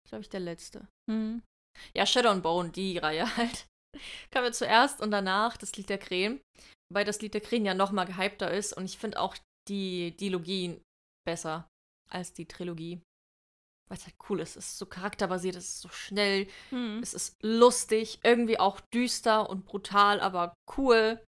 Glaube 0.09 0.23
ich, 0.23 0.29
der 0.29 0.41
letzte. 0.41 0.89
Mhm. 1.11 1.43
Ja, 1.95 2.07
Shadow 2.07 2.31
and 2.31 2.43
Bone, 2.43 2.71
die 2.71 2.99
Reihe 2.99 3.25
halt. 3.37 3.67
Kam 4.31 4.45
ja 4.45 4.53
zuerst 4.53 5.01
und 5.01 5.11
danach 5.11 5.57
das 5.57 5.77
Lied 5.77 5.89
der 5.89 5.99
Krähen. 5.99 6.41
Weil 6.93 7.05
das 7.05 7.21
Lied 7.21 7.35
der 7.35 7.41
Krähen 7.41 7.65
ja 7.65 7.75
nochmal 7.75 8.07
gehypter 8.07 8.51
ist 8.51 8.73
und 8.73 8.85
ich 8.85 8.99
finde 8.99 9.21
auch 9.21 9.37
die 9.69 10.17
Dilogie 10.17 10.81
besser 11.25 11.69
als 12.11 12.33
die 12.33 12.47
Trilogie. 12.47 13.01
Weil 13.89 13.99
es 13.99 14.07
halt 14.07 14.17
cool 14.29 14.41
ist. 14.41 14.57
Es 14.57 14.71
ist 14.71 14.79
so 14.79 14.87
charakterbasiert, 14.87 15.57
es 15.57 15.65
ist 15.65 15.81
so 15.81 15.89
schnell, 15.89 16.49
hm. 16.71 17.01
es 17.03 17.15
ist 17.15 17.37
lustig, 17.43 18.21
irgendwie 18.23 18.59
auch 18.59 18.81
düster 18.93 19.49
und 19.49 19.65
brutal, 19.65 20.21
aber 20.21 20.55
cool. 20.77 21.21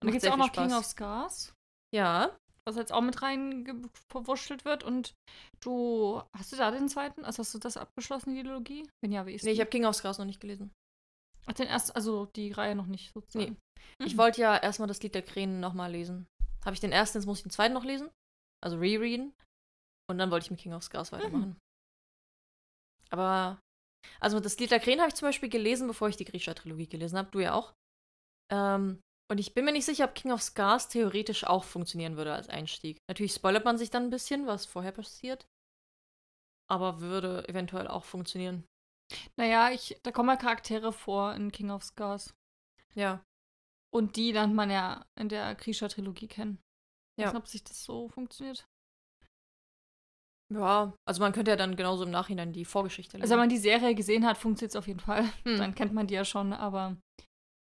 Und 0.00 0.06
dann 0.06 0.12
gibt 0.12 0.24
es 0.24 0.30
auch 0.30 0.36
noch 0.36 0.48
Spaß. 0.48 0.68
King 0.68 0.76
of 0.76 0.84
Scars. 0.84 1.54
Ja. 1.94 2.36
Was 2.66 2.76
jetzt 2.76 2.92
auch 2.92 3.00
mit 3.00 3.22
rein 3.22 3.90
verwurschtelt 4.08 4.64
wird. 4.64 4.84
Und 4.84 5.14
du, 5.60 6.22
hast 6.36 6.52
du 6.52 6.56
da 6.56 6.70
den 6.70 6.88
zweiten? 6.88 7.24
Also 7.24 7.40
hast 7.40 7.54
du 7.54 7.58
das 7.58 7.76
abgeschlossen, 7.76 8.34
die 8.34 8.42
Dilogie? 8.42 8.88
Wenn 9.02 9.12
ja, 9.12 9.26
wie 9.26 9.34
ist 9.34 9.44
Nee, 9.44 9.52
ich 9.52 9.60
habe 9.60 9.70
King 9.70 9.84
of 9.84 9.96
Scars 9.96 10.18
noch 10.18 10.26
nicht 10.26 10.40
gelesen. 10.40 10.70
Ach, 11.46 11.52
den 11.52 11.66
ersten, 11.66 11.92
also 11.92 12.26
die 12.26 12.52
Reihe 12.52 12.74
noch 12.74 12.86
nicht 12.86 13.12
sozusagen. 13.12 13.52
Nee. 13.52 13.56
Mhm. 14.00 14.06
Ich 14.06 14.16
wollte 14.18 14.40
ja 14.40 14.56
erstmal 14.56 14.88
das 14.88 15.02
Lied 15.02 15.14
der 15.14 15.22
Krähen 15.22 15.60
nochmal 15.60 15.90
lesen. 15.90 16.26
Habe 16.64 16.74
ich 16.74 16.80
den 16.80 16.92
ersten, 16.92 17.18
jetzt 17.18 17.26
muss 17.26 17.38
ich 17.38 17.44
den 17.44 17.50
zweiten 17.50 17.74
noch 17.74 17.84
lesen. 17.84 18.10
Also 18.62 18.78
rereaden. 18.78 19.32
Und 20.10 20.18
dann 20.18 20.30
wollte 20.30 20.44
ich 20.44 20.50
mit 20.50 20.60
King 20.60 20.74
of 20.74 20.82
Scars 20.82 21.12
weitermachen. 21.12 21.50
Mhm. 21.50 21.58
Aber, 23.10 23.60
also 24.20 24.40
das 24.40 24.58
Lied 24.58 24.70
der 24.70 24.80
Krähen 24.80 25.00
habe 25.00 25.08
ich 25.08 25.14
zum 25.14 25.28
Beispiel 25.28 25.48
gelesen, 25.48 25.86
bevor 25.88 26.08
ich 26.08 26.16
die 26.16 26.24
Grisha-Trilogie 26.24 26.88
gelesen 26.88 27.18
habe. 27.18 27.30
Du 27.30 27.40
ja 27.40 27.54
auch. 27.54 27.72
Ähm, 28.52 29.00
und 29.30 29.38
ich 29.38 29.54
bin 29.54 29.64
mir 29.64 29.72
nicht 29.72 29.84
sicher, 29.84 30.04
ob 30.04 30.14
King 30.14 30.32
of 30.32 30.42
Scars 30.42 30.88
theoretisch 30.88 31.44
auch 31.44 31.64
funktionieren 31.64 32.16
würde 32.16 32.34
als 32.34 32.48
Einstieg. 32.48 32.98
Natürlich 33.08 33.32
spoilert 33.32 33.64
man 33.64 33.78
sich 33.78 33.90
dann 33.90 34.04
ein 34.04 34.10
bisschen, 34.10 34.46
was 34.46 34.66
vorher 34.66 34.92
passiert. 34.92 35.46
Aber 36.68 37.00
würde 37.00 37.48
eventuell 37.48 37.88
auch 37.88 38.04
funktionieren. 38.04 38.64
Naja, 39.36 39.70
ich, 39.70 39.98
da 40.02 40.12
kommen 40.12 40.28
ja 40.28 40.36
Charaktere 40.36 40.92
vor 40.92 41.34
in 41.34 41.52
King 41.52 41.70
of 41.70 41.84
Scars. 41.84 42.34
Ja. 42.94 43.24
Und 43.92 44.16
die 44.16 44.32
lernt 44.32 44.54
man 44.54 44.70
ja 44.70 45.04
in 45.16 45.28
der 45.28 45.54
Krisha-Trilogie 45.54 46.28
kennen. 46.28 46.58
Ich 47.16 47.22
ja. 47.22 47.26
weiß 47.26 47.34
nicht, 47.34 47.42
ob 47.42 47.48
sich 47.48 47.64
das 47.64 47.82
so 47.82 48.08
funktioniert. 48.08 48.66
Ja, 50.52 50.92
also 51.04 51.22
man 51.22 51.32
könnte 51.32 51.52
ja 51.52 51.56
dann 51.56 51.76
genauso 51.76 52.04
im 52.04 52.10
Nachhinein 52.10 52.52
die 52.52 52.64
Vorgeschichte 52.64 53.16
lesen. 53.16 53.22
Also 53.22 53.32
wenn 53.32 53.40
man 53.40 53.48
die 53.48 53.58
Serie 53.58 53.94
gesehen 53.94 54.26
hat, 54.26 54.36
funktioniert 54.36 54.72
es 54.72 54.76
auf 54.76 54.88
jeden 54.88 55.00
Fall. 55.00 55.24
Hm. 55.44 55.58
Dann 55.58 55.74
kennt 55.74 55.92
man 55.92 56.08
die 56.08 56.14
ja 56.14 56.24
schon, 56.24 56.52
aber 56.52 56.96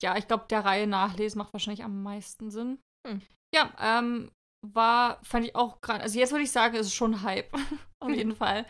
ja, 0.02 0.17
ich 0.17 0.28
glaube, 0.28 0.46
der 0.50 0.65
Reihe 0.65 0.88
nachlesen 0.88 1.38
macht 1.38 1.54
wahrscheinlich 1.54 1.84
am 1.84 2.02
meisten 2.02 2.50
Sinn. 2.50 2.80
Hm. 3.08 3.22
Ja, 3.54 3.74
ähm, 3.80 4.32
war, 4.63 5.19
fand 5.23 5.45
ich 5.45 5.56
auch 5.56 5.82
gerade, 5.82 6.02
also 6.02 6.17
jetzt 6.17 6.32
würde 6.32 6.43
ich 6.43 6.52
sagen, 6.52 6.76
ist 6.76 6.88
es 6.88 6.93
schon 6.93 7.21
Hype. 7.21 7.54
auf 8.04 8.10
hm. 8.10 8.15
jeden 8.15 8.36
Fall. 8.36 8.65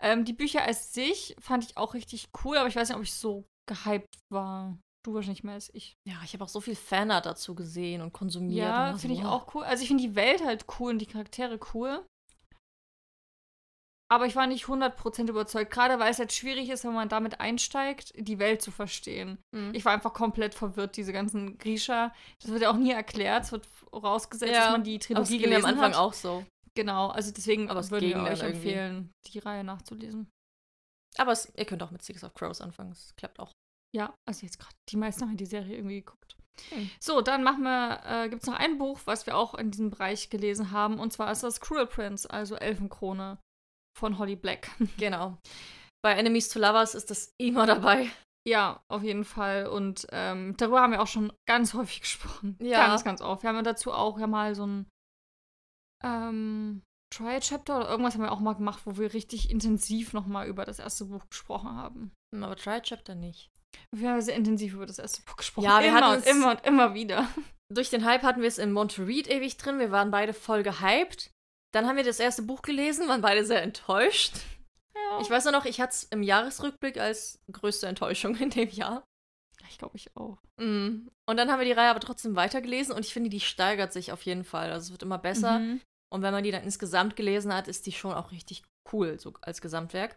Ähm, 0.00 0.24
die 0.24 0.32
Bücher 0.32 0.62
als 0.62 0.92
sich 0.92 1.36
fand 1.40 1.64
ich 1.64 1.76
auch 1.76 1.94
richtig 1.94 2.28
cool, 2.44 2.56
aber 2.56 2.68
ich 2.68 2.76
weiß 2.76 2.88
nicht, 2.88 2.96
ob 2.96 3.02
ich 3.02 3.14
so 3.14 3.44
gehypt 3.68 4.18
war. 4.30 4.78
Du 5.04 5.14
wahrscheinlich 5.14 5.44
mehr 5.44 5.54
als 5.54 5.72
ich. 5.74 5.96
Ja, 6.06 6.16
ich 6.24 6.32
habe 6.34 6.44
auch 6.44 6.48
so 6.48 6.60
viel 6.60 6.74
Fanart 6.74 7.26
dazu 7.26 7.54
gesehen 7.54 8.02
und 8.02 8.12
konsumiert. 8.12 8.66
Ja, 8.66 8.96
finde 8.96 9.16
ich 9.16 9.24
auch 9.24 9.54
cool. 9.54 9.62
Also 9.62 9.82
ich 9.82 9.88
finde 9.88 10.02
die 10.02 10.16
Welt 10.16 10.44
halt 10.44 10.66
cool 10.78 10.92
und 10.92 10.98
die 10.98 11.06
Charaktere 11.06 11.58
cool. 11.72 12.04
Aber 14.10 14.24
ich 14.24 14.36
war 14.36 14.46
nicht 14.46 14.64
100% 14.64 15.28
überzeugt, 15.28 15.70
gerade 15.70 15.98
weil 15.98 16.10
es 16.10 16.18
halt 16.18 16.32
schwierig 16.32 16.70
ist, 16.70 16.84
wenn 16.84 16.94
man 16.94 17.10
damit 17.10 17.40
einsteigt, 17.40 18.12
die 18.16 18.38
Welt 18.38 18.62
zu 18.62 18.70
verstehen. 18.70 19.38
Mhm. 19.54 19.74
Ich 19.74 19.84
war 19.84 19.92
einfach 19.92 20.14
komplett 20.14 20.54
verwirrt, 20.54 20.96
diese 20.96 21.12
ganzen 21.12 21.58
Grisha. 21.58 22.14
Das 22.40 22.50
wird 22.50 22.62
ja 22.62 22.70
auch 22.70 22.76
nie 22.76 22.92
erklärt. 22.92 23.44
Es 23.44 23.52
wird 23.52 23.66
vorausgesetzt, 23.66 24.52
ja, 24.52 24.64
dass 24.64 24.72
man 24.72 24.84
die 24.84 24.98
Trilogie 24.98 25.38
gelesen 25.38 25.64
am 25.64 25.70
Anfang 25.72 25.92
hat. 25.92 25.98
auch 25.98 26.14
so. 26.14 26.44
Genau, 26.74 27.08
also 27.08 27.32
deswegen 27.32 27.68
Aber 27.68 27.90
würde 27.90 28.06
ich 28.06 28.16
euch 28.16 28.40
empfehlen, 28.40 29.10
die 29.26 29.40
Reihe 29.40 29.64
nachzulesen. 29.64 30.30
Aber 31.18 31.32
es, 31.32 31.52
ihr 31.56 31.64
könnt 31.64 31.82
auch 31.82 31.90
mit 31.90 32.02
Six 32.02 32.24
of 32.24 32.32
Crows 32.34 32.60
anfangen, 32.60 32.92
es 32.92 33.14
klappt 33.16 33.40
auch. 33.40 33.52
Ja, 33.94 34.14
also 34.26 34.46
jetzt 34.46 34.58
gerade, 34.58 34.74
die 34.88 34.96
meisten 34.96 35.22
haben 35.22 35.36
die 35.36 35.46
Serie 35.46 35.76
irgendwie 35.76 36.00
geguckt. 36.00 36.36
Hm. 36.70 36.90
So, 37.00 37.20
dann 37.20 37.42
machen 37.42 37.62
wir, 37.64 38.00
äh, 38.04 38.28
gibt 38.28 38.42
es 38.42 38.48
noch 38.48 38.58
ein 38.58 38.78
Buch, 38.78 39.00
was 39.06 39.26
wir 39.26 39.36
auch 39.36 39.54
in 39.54 39.70
diesem 39.70 39.90
Bereich 39.90 40.30
gelesen 40.30 40.70
haben, 40.70 40.98
und 40.98 41.12
zwar 41.12 41.32
ist 41.32 41.42
das 41.42 41.60
Cruel 41.60 41.86
Prince, 41.86 42.30
also 42.30 42.54
Elfenkrone 42.54 43.38
von 43.98 44.18
Holly 44.18 44.36
Black. 44.36 44.70
genau. 44.98 45.36
Bei 46.02 46.12
Enemies 46.14 46.48
to 46.48 46.58
Lovers 46.60 46.94
ist 46.94 47.10
das 47.10 47.32
immer 47.40 47.66
dabei. 47.66 48.08
Ja, 48.46 48.80
auf 48.90 49.02
jeden 49.02 49.24
Fall. 49.24 49.66
Und 49.66 50.06
ähm, 50.12 50.54
darüber 50.56 50.80
haben 50.80 50.92
wir 50.92 51.02
auch 51.02 51.06
schon 51.08 51.32
ganz 51.48 51.74
häufig 51.74 52.00
gesprochen. 52.02 52.56
Ja. 52.62 52.86
Ganz, 52.86 53.04
ganz 53.04 53.20
oft. 53.20 53.42
Wir 53.42 53.50
haben 53.50 53.62
dazu 53.64 53.92
auch 53.92 54.18
ja 54.18 54.26
mal 54.26 54.54
so 54.54 54.66
ein 54.66 54.86
ähm, 56.04 56.82
Trial 57.14 57.40
Chapter 57.40 57.76
oder 57.78 57.88
irgendwas 57.90 58.14
haben 58.14 58.22
wir 58.22 58.32
auch 58.32 58.40
mal 58.40 58.54
gemacht, 58.54 58.82
wo 58.84 58.96
wir 58.96 59.12
richtig 59.14 59.50
intensiv 59.50 60.12
nochmal 60.12 60.46
über 60.46 60.64
das 60.64 60.78
erste 60.78 61.06
Buch 61.06 61.28
gesprochen 61.28 61.70
haben. 61.76 62.12
Hm, 62.34 62.44
Aber 62.44 62.56
Trial 62.56 62.82
Chapter 62.82 63.14
nicht. 63.14 63.50
Wir 63.94 64.10
haben 64.10 64.20
sehr 64.20 64.36
intensiv 64.36 64.74
über 64.74 64.86
das 64.86 64.98
erste 64.98 65.22
Buch 65.22 65.36
gesprochen. 65.36 65.64
Ja, 65.64 65.80
wir 65.80 65.88
immer 65.88 65.96
hatten 65.96 66.10
und 66.10 66.16
uns- 66.18 66.26
immer 66.26 66.50
und 66.52 66.64
immer 66.66 66.94
wieder. 66.94 67.28
Durch 67.72 67.90
den 67.90 68.04
Hype 68.04 68.22
hatten 68.22 68.40
wir 68.40 68.48
es 68.48 68.56
in 68.58 68.72
Monte 68.72 69.06
Read 69.06 69.28
ewig 69.28 69.56
drin. 69.58 69.78
Wir 69.78 69.90
waren 69.90 70.10
beide 70.10 70.32
voll 70.32 70.62
gehypt. 70.62 71.30
Dann 71.72 71.86
haben 71.86 71.96
wir 71.96 72.04
das 72.04 72.20
erste 72.20 72.42
Buch 72.42 72.62
gelesen, 72.62 73.08
waren 73.08 73.20
beide 73.20 73.44
sehr 73.44 73.62
enttäuscht. 73.62 74.36
Ja. 74.94 75.20
Ich 75.20 75.30
weiß 75.30 75.44
nur 75.44 75.52
noch, 75.52 75.64
ich 75.64 75.80
hatte 75.80 75.92
es 75.92 76.04
im 76.04 76.22
Jahresrückblick 76.22 76.98
als 76.98 77.40
größte 77.50 77.86
Enttäuschung 77.86 78.36
in 78.36 78.50
dem 78.50 78.70
Jahr. 78.70 79.04
Ich 79.68 79.78
glaube, 79.78 79.96
ich 79.96 80.16
auch. 80.16 80.38
Mm. 80.56 81.08
Und 81.26 81.36
dann 81.36 81.50
haben 81.50 81.58
wir 81.58 81.66
die 81.66 81.72
Reihe 81.72 81.90
aber 81.90 82.00
trotzdem 82.00 82.36
weitergelesen 82.36 82.94
und 82.94 83.04
ich 83.04 83.12
finde, 83.12 83.28
die 83.28 83.40
steigert 83.40 83.92
sich 83.92 84.12
auf 84.12 84.22
jeden 84.22 84.44
Fall. 84.44 84.72
Also 84.72 84.86
es 84.86 84.90
wird 84.92 85.02
immer 85.02 85.18
besser. 85.18 85.58
Mhm. 85.58 85.80
Und 86.10 86.22
wenn 86.22 86.32
man 86.32 86.42
die 86.42 86.50
dann 86.50 86.64
insgesamt 86.64 87.16
gelesen 87.16 87.52
hat, 87.52 87.68
ist 87.68 87.84
die 87.84 87.92
schon 87.92 88.14
auch 88.14 88.32
richtig 88.32 88.62
cool, 88.92 89.18
so 89.18 89.34
als 89.42 89.60
Gesamtwerk. 89.60 90.16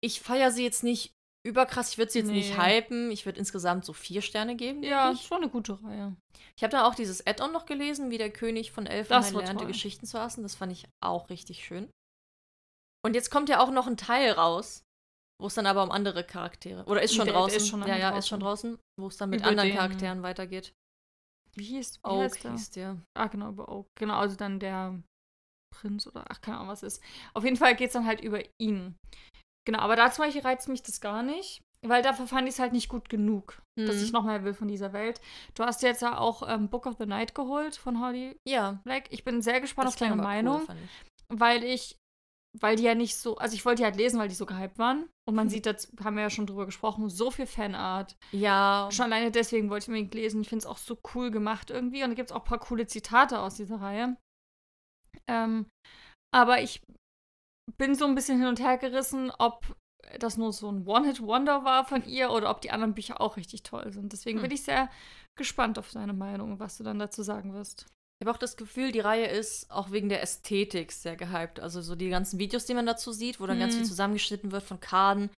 Ich 0.00 0.20
feiere 0.20 0.52
sie 0.52 0.62
jetzt 0.62 0.84
nicht 0.84 1.12
überkrass, 1.46 1.92
ich 1.92 1.98
würde 1.98 2.12
sie 2.12 2.18
jetzt 2.20 2.28
nicht 2.30 2.56
Nee. 2.56 2.62
hypen. 2.80 3.10
Ich 3.10 3.24
würde 3.26 3.38
insgesamt 3.38 3.84
so 3.84 3.92
vier 3.92 4.22
Sterne 4.22 4.56
geben. 4.56 4.82
Ja, 4.82 5.10
ist 5.10 5.22
schon 5.24 5.38
eine 5.42 5.48
gute 5.50 5.82
Reihe. 5.82 6.14
Ich 6.56 6.62
habe 6.62 6.70
da 6.72 6.86
auch 6.86 6.94
dieses 6.94 7.26
Add-on 7.26 7.52
noch 7.52 7.66
gelesen, 7.66 8.10
wie 8.10 8.18
der 8.18 8.30
König 8.30 8.72
von 8.72 8.84
war 8.86 8.92
lernte, 8.92 9.54
toll. 9.56 9.66
Geschichten 9.66 10.06
zu 10.06 10.18
hassen. 10.20 10.42
Das 10.42 10.54
fand 10.54 10.72
ich 10.72 10.86
auch 11.02 11.30
richtig 11.30 11.64
schön. 11.64 11.90
Und 13.04 13.14
jetzt 13.14 13.30
kommt 13.30 13.48
ja 13.48 13.60
auch 13.60 13.70
noch 13.70 13.86
ein 13.86 13.96
Teil 13.96 14.32
raus, 14.32 14.82
wo 15.40 15.46
es 15.46 15.54
dann 15.54 15.66
aber 15.66 15.82
um 15.82 15.90
andere 15.90 16.22
Charaktere. 16.24 16.84
Oder 16.84 17.02
ist 17.02 17.14
schon 17.14 17.24
Der- 17.24 17.32
der 17.32 17.40
draußen. 17.42 17.56
ist 17.56 17.68
schon 17.68 17.80
ja, 17.86 17.96
ja, 17.96 18.16
ist 18.18 18.28
schon 18.28 18.40
draußen, 18.40 18.78
wo 18.98 19.06
es 19.06 19.16
dann 19.16 19.30
mit 19.30 19.40
Über 19.40 19.48
anderen 19.48 19.70
den- 19.70 19.76
Charakteren 19.78 20.22
weitergeht. 20.22 20.74
Wie 21.56 21.64
hieß, 21.64 22.00
wie 22.04 22.08
Oak 22.08 22.20
heißt 22.24 22.44
der? 22.44 22.50
hieß 22.52 22.70
der. 22.70 23.02
Ah, 23.16 23.26
genau, 23.28 23.48
über 23.48 23.68
Oak. 23.70 23.86
Genau, 23.98 24.18
also 24.18 24.36
dann 24.36 24.60
der 24.60 25.02
Prinz 25.74 26.06
oder 26.06 26.24
ach, 26.28 26.40
keine 26.42 26.58
Ahnung, 26.58 26.68
was 26.68 26.82
ist. 26.82 27.02
Auf 27.32 27.44
jeden 27.44 27.56
Fall 27.56 27.74
geht 27.74 27.86
es 27.88 27.92
dann 27.94 28.06
halt 28.06 28.20
über 28.20 28.42
ihn. 28.60 28.94
Genau, 29.66 29.80
aber 29.80 29.96
da 29.96 30.10
zum 30.10 30.24
Beispiel 30.24 30.42
reizt 30.42 30.68
mich 30.68 30.82
das 30.82 31.00
gar 31.00 31.22
nicht, 31.22 31.62
weil 31.86 32.02
dafür 32.02 32.26
fand 32.26 32.48
ich 32.48 32.54
es 32.54 32.58
halt 32.60 32.72
nicht 32.72 32.88
gut 32.88 33.08
genug, 33.08 33.62
dass 33.78 33.96
Mhm. 33.96 34.02
ich 34.02 34.12
noch 34.12 34.24
mehr 34.24 34.42
will 34.44 34.54
von 34.54 34.68
dieser 34.68 34.92
Welt. 34.92 35.20
Du 35.54 35.64
hast 35.64 35.82
jetzt 35.82 36.02
ja 36.02 36.18
auch 36.18 36.42
ähm, 36.48 36.68
Book 36.68 36.86
of 36.86 36.96
the 36.98 37.06
Night 37.06 37.34
geholt 37.34 37.76
von 37.76 38.00
Holly 38.00 38.36
Ja, 38.48 38.80
Black. 38.84 39.04
Ich 39.10 39.24
bin 39.24 39.42
sehr 39.42 39.60
gespannt 39.60 39.86
das 39.88 39.94
auf 39.94 39.98
deine 40.00 40.16
cool, 40.16 40.22
Meinung, 40.22 40.60
fand 40.62 40.80
ich. 40.82 40.90
weil 41.38 41.62
ich, 41.64 41.96
weil 42.58 42.76
die 42.76 42.82
ja 42.82 42.94
nicht 42.94 43.16
so, 43.16 43.36
also 43.36 43.54
ich 43.54 43.64
wollte 43.64 43.80
die 43.82 43.84
halt 43.84 43.96
lesen, 43.96 44.18
weil 44.18 44.28
die 44.28 44.34
so 44.34 44.46
gehypt 44.46 44.78
waren. 44.78 45.08
Und 45.28 45.34
man 45.36 45.46
Mhm. 45.46 45.50
sieht, 45.50 45.66
das 45.66 45.92
haben 46.02 46.16
wir 46.16 46.22
ja 46.24 46.30
schon 46.30 46.46
drüber 46.46 46.66
gesprochen, 46.66 47.08
so 47.08 47.30
viel 47.30 47.46
Fanart. 47.46 48.16
Ja, 48.32 48.88
Schon 48.90 49.04
alleine 49.04 49.30
deswegen 49.30 49.70
wollte 49.70 49.84
ich 49.84 49.88
unbedingt 49.88 50.14
lesen. 50.14 50.40
Ich 50.42 50.48
finde 50.48 50.64
es 50.64 50.66
auch 50.66 50.78
so 50.78 50.98
cool 51.14 51.30
gemacht 51.30 51.70
irgendwie. 51.70 52.02
Und 52.02 52.10
da 52.10 52.14
gibt 52.14 52.30
es 52.30 52.36
auch 52.36 52.40
ein 52.42 52.48
paar 52.48 52.58
coole 52.58 52.86
Zitate 52.86 53.38
aus 53.38 53.54
dieser 53.54 53.80
Reihe. 53.80 54.16
Ähm, 55.28 55.66
aber 56.34 56.60
ich 56.62 56.82
bin 57.76 57.94
so 57.94 58.04
ein 58.06 58.14
bisschen 58.14 58.38
hin 58.38 58.48
und 58.48 58.60
her 58.60 58.78
gerissen, 58.78 59.30
ob 59.38 59.76
das 60.18 60.36
nur 60.36 60.52
so 60.52 60.70
ein 60.70 60.86
One-Hit-Wonder 60.86 61.64
war 61.64 61.84
von 61.84 62.04
ihr 62.06 62.30
oder 62.30 62.50
ob 62.50 62.60
die 62.62 62.70
anderen 62.70 62.94
Bücher 62.94 63.20
auch 63.20 63.36
richtig 63.36 63.62
toll 63.62 63.92
sind. 63.92 64.12
Deswegen 64.12 64.38
Hm. 64.38 64.42
bin 64.42 64.50
ich 64.52 64.62
sehr 64.62 64.90
gespannt 65.38 65.78
auf 65.78 65.90
deine 65.92 66.12
Meinung 66.12 66.58
was 66.58 66.76
du 66.78 66.84
dann 66.84 66.98
dazu 66.98 67.22
sagen 67.22 67.54
wirst. 67.54 67.86
Ich 68.20 68.26
habe 68.26 68.34
auch 68.34 68.38
das 68.40 68.56
Gefühl, 68.56 68.92
die 68.92 69.00
Reihe 69.00 69.26
ist 69.26 69.70
auch 69.70 69.92
wegen 69.92 70.08
der 70.10 70.22
Ästhetik 70.22 70.92
sehr 70.92 71.16
gehypt. 71.16 71.60
Also 71.60 71.80
so 71.80 71.94
die 71.94 72.10
ganzen 72.10 72.38
Videos, 72.38 72.66
die 72.66 72.74
man 72.74 72.84
dazu 72.86 73.12
sieht, 73.12 73.40
wo 73.40 73.46
dann 73.46 73.58
ganz 73.58 73.74
Mhm. 73.74 73.78
viel 73.78 73.86
zusammengeschnitten 73.86 74.52
wird 74.52 74.62
von 74.62 74.80
Kaden, 74.80 75.30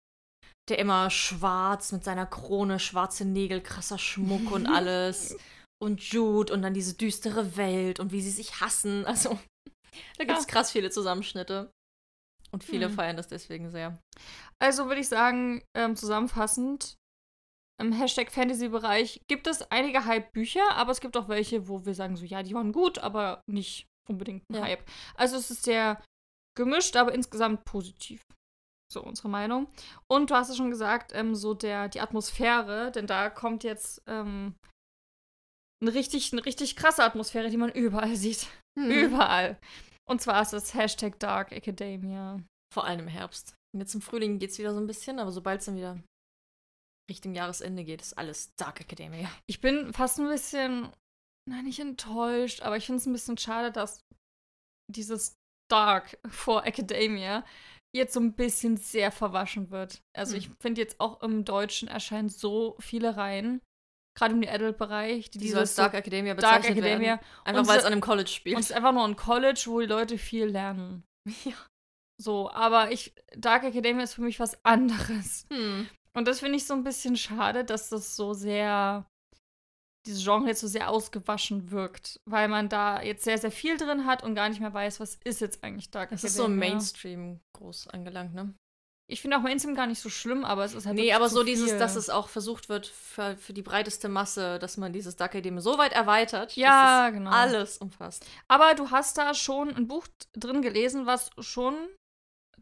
der 0.69 0.79
immer 0.79 1.11
schwarz 1.11 1.93
mit 1.93 2.03
seiner 2.03 2.27
Krone, 2.27 2.79
schwarze 2.81 3.25
Nägel, 3.25 3.61
krasser 3.61 3.99
Schmuck 3.99 4.51
und 4.51 4.67
alles. 4.67 5.37
Und 5.81 6.01
Jude 6.03 6.53
und 6.53 6.63
dann 6.63 6.75
diese 6.75 6.95
düstere 6.95 7.57
Welt 7.57 7.99
und 8.01 8.11
wie 8.13 8.23
sie 8.23 8.31
sich 8.31 8.61
hassen. 8.61 9.05
Also 9.07 9.39
da 10.17 10.25
gibt 10.25 10.39
es 10.39 10.47
Ja. 10.47 10.51
krass 10.51 10.71
viele 10.73 10.91
Zusammenschnitte. 10.91 11.71
Und 12.53 12.65
viele 12.65 12.89
Mhm. 12.89 12.93
feiern 12.95 13.17
das 13.17 13.29
deswegen 13.29 13.71
sehr. 13.71 13.99
Also 14.63 14.87
würde 14.87 15.01
ich 15.01 15.09
sagen, 15.09 15.63
ähm, 15.77 15.97
zusammenfassend, 15.97 16.97
im 17.81 17.93
Hashtag 17.93 18.31
Fantasy-Bereich 18.31 19.23
gibt 19.29 19.47
es 19.47 19.63
einige 19.71 20.05
Hype-Bücher, 20.05 20.73
aber 20.73 20.93
es 20.93 21.01
gibt 21.01 21.17
auch 21.17 21.29
welche, 21.29 21.67
wo 21.67 21.85
wir 21.87 21.95
sagen 21.95 22.17
so, 22.17 22.25
ja, 22.25 22.43
die 22.43 22.55
waren 22.55 22.73
gut, 22.73 22.99
aber 22.99 23.41
nicht 23.51 23.87
unbedingt 24.09 24.49
ein 24.51 24.55
Ja. 24.57 24.63
Hype. 24.63 24.85
Also 25.15 25.37
es 25.37 25.51
ist 25.51 25.65
sehr 25.65 26.03
gemischt, 26.57 26.95
aber 26.97 27.13
insgesamt 27.15 27.65
positiv. 27.65 28.23
So 28.93 29.03
unsere 29.03 29.31
Meinung. 29.31 29.69
Und 30.07 30.31
du 30.31 30.35
hast 30.35 30.51
es 30.51 30.59
schon 30.59 30.71
gesagt, 30.71 31.13
ähm, 31.15 31.35
so 31.35 31.55
der, 31.55 31.89
die 31.89 32.01
Atmosphäre, 32.03 32.93
denn 32.93 33.07
da 33.07 33.31
kommt 33.31 33.65
jetzt 33.65 34.03
ähm, 34.07 34.55
eine, 35.83 35.95
richtig, 35.95 36.33
eine 36.33 36.45
richtig 36.45 36.77
krasse 36.77 37.03
Atmosphäre, 37.03 37.49
die 37.49 37.57
man 37.57 37.71
überall 37.73 38.15
sieht. 38.17 38.47
Mhm. 38.79 38.91
Überall. 38.91 39.59
Und 40.13 40.21
zwar 40.21 40.43
ist 40.43 40.53
das 40.53 40.75
Hashtag 40.75 41.19
Dark 41.21 41.53
Academia. 41.53 42.39
Vor 42.71 42.85
allem 42.85 43.01
im 43.01 43.09
Herbst. 43.09 43.57
Und 43.75 43.81
jetzt 43.81 43.95
im 43.95 44.03
Frühling 44.03 44.39
geht 44.39 44.51
es 44.51 44.59
wieder 44.59 44.75
so 44.75 44.79
ein 44.79 44.87
bisschen, 44.87 45.19
aber 45.19 45.33
sobald 45.33 45.61
es 45.61 45.65
dann 45.65 45.77
wieder 45.77 45.99
Richtung 47.11 47.35
Jahresende 47.35 47.83
geht, 47.83 48.03
ist 48.03 48.19
alles 48.19 48.55
Dark 48.57 48.83
Academia. 48.83 49.31
Ich 49.47 49.63
bin 49.63 49.91
fast 49.95 50.21
ein 50.21 50.29
bisschen, 50.29 50.93
nein, 51.49 51.65
nicht 51.65 51.79
enttäuscht, 51.81 52.61
aber 52.61 52.77
ich 52.77 52.85
finde 52.85 52.99
es 52.99 53.07
ein 53.07 53.15
bisschen 53.15 53.39
schade, 53.39 53.73
dass 53.73 54.01
dieses 54.95 55.35
Dark 55.71 56.19
vor 56.29 56.67
Academia 56.67 57.43
jetzt 57.97 58.13
so 58.13 58.21
ein 58.21 58.35
bisschen 58.35 58.77
sehr 58.77 59.13
verwaschen 59.13 59.71
wird. 59.71 60.03
Also 60.15 60.35
Hm. 60.35 60.39
ich 60.41 60.51
finde 60.61 60.83
jetzt 60.83 61.01
auch 61.01 61.23
im 61.23 61.47
Deutschen 61.47 61.89
erscheinen 61.89 62.29
so 62.29 62.77
viele 62.81 63.17
Reihen, 63.17 63.63
gerade 64.15 64.35
im 64.35 64.43
Adult-Bereich, 64.47 65.31
die 65.31 65.39
Die 65.39 65.49
soll 65.51 65.61
als 65.61 65.75
Dark 65.75 65.93
so 65.93 65.99
Academia 65.99 66.35
Dark 66.35 66.63
bezeichnet 66.63 66.85
Academia. 66.85 67.09
werden. 67.15 67.27
Einfach 67.45 67.67
weil 67.67 67.77
es 67.77 67.83
so- 67.83 67.87
an 67.87 67.93
einem 67.93 68.03
College 68.03 68.29
spielt. 68.31 68.57
Und 68.57 68.63
es 68.63 68.71
ist 68.71 68.77
einfach 68.77 68.93
nur 68.93 69.05
ein 69.07 69.17
College, 69.17 69.63
wo 69.67 69.81
die 69.81 69.87
Leute 69.87 70.19
viel 70.19 70.45
lernen. 70.47 71.05
ja. 71.45 71.55
So, 72.21 72.51
aber 72.53 72.93
ich, 72.93 73.15
Dark 73.37 73.65
Academia 73.65 74.05
ist 74.05 74.15
für 74.15 74.23
mich 74.23 74.39
was 74.39 74.63
anderes. 74.65 75.47
Hm. 75.53 75.89
Und 76.15 76.29
das 76.29 76.41
finde 76.41 76.57
ich 76.57 76.67
so 76.67 76.75
ein 76.75 76.85
bisschen 76.85 77.17
schade, 77.17 77.65
dass 77.65 77.89
das 77.89 78.15
so 78.17 78.33
sehr, 78.35 79.07
dieses 80.07 80.23
Genre 80.23 80.47
jetzt 80.49 80.61
so 80.61 80.67
sehr 80.69 80.91
ausgewaschen 80.91 81.71
wirkt, 81.71 82.21
weil 82.27 82.49
man 82.49 82.69
da 82.69 83.01
jetzt 83.03 83.25
sehr, 83.25 83.39
sehr 83.39 83.51
viel 83.51 83.77
drin 83.79 84.05
hat 84.07 84.23
und 84.23 84.35
gar 84.35 84.49
nicht 84.51 84.61
mehr 84.61 84.75
weiß, 84.75 85.01
was 85.01 85.15
ist 85.25 85.41
jetzt 85.41 85.65
eigentlich 85.65 85.91
Dark 85.91 86.11
Das 86.11 86.23
Academia. 86.23 86.29
ist 86.29 86.37
so 86.37 86.49
Mainstream 86.49 87.41
groß 87.57 87.89
angelangt, 87.89 88.35
ne? 88.35 88.55
Ich 89.09 89.21
finde 89.21 89.37
auch 89.37 89.43
Mainstream 89.43 89.75
gar 89.75 89.87
nicht 89.87 90.01
so 90.01 90.09
schlimm, 90.09 90.45
aber 90.45 90.65
es 90.65 90.73
ist 90.75 90.87
halt 90.87 90.95
Nee, 90.97 91.13
aber 91.13 91.29
so 91.29 91.43
dieses, 91.43 91.71
viel. 91.71 91.79
dass 91.79 91.97
es 91.97 92.09
auch 92.09 92.29
versucht 92.29 92.69
wird 92.69 92.87
für, 92.87 93.37
für 93.37 93.53
die 93.53 93.63
breiteste 93.63 94.09
Masse, 94.09 94.59
dass 94.59 94.77
man 94.77 94.93
dieses 94.93 95.17
Dark 95.17 95.35
Academia 95.35 95.61
so 95.61 95.77
weit 95.77 95.93
erweitert, 95.93 96.57
Ja, 96.57 97.03
dass 97.03 97.11
es 97.13 97.19
genau. 97.19 97.31
alles 97.31 97.79
umfasst. 97.79 98.25
Aber 98.49 98.75
du 98.75 98.91
hast 98.91 99.19
da 99.19 99.35
schon 99.35 99.75
ein 99.75 99.87
Buch 99.89 100.07
drin 100.35 100.63
gelesen, 100.63 101.05
was 101.07 101.31
schon 101.41 101.75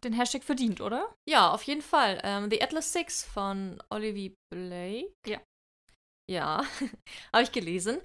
den 0.03 0.13
Hashtag 0.15 0.43
verdient, 0.43 0.81
oder? 0.81 1.15
Ja, 1.29 1.51
auf 1.53 1.63
jeden 1.65 1.83
Fall. 1.83 2.21
Ähm, 2.25 2.49
The 2.51 2.63
Atlas 2.63 2.93
Six 2.93 3.23
von 3.25 3.81
Olivia 3.91 4.33
Blake. 4.51 5.13
Ja. 5.27 5.39
Ja, 6.29 6.65
habe 7.33 7.43
ich 7.43 7.53
gelesen. 7.53 8.01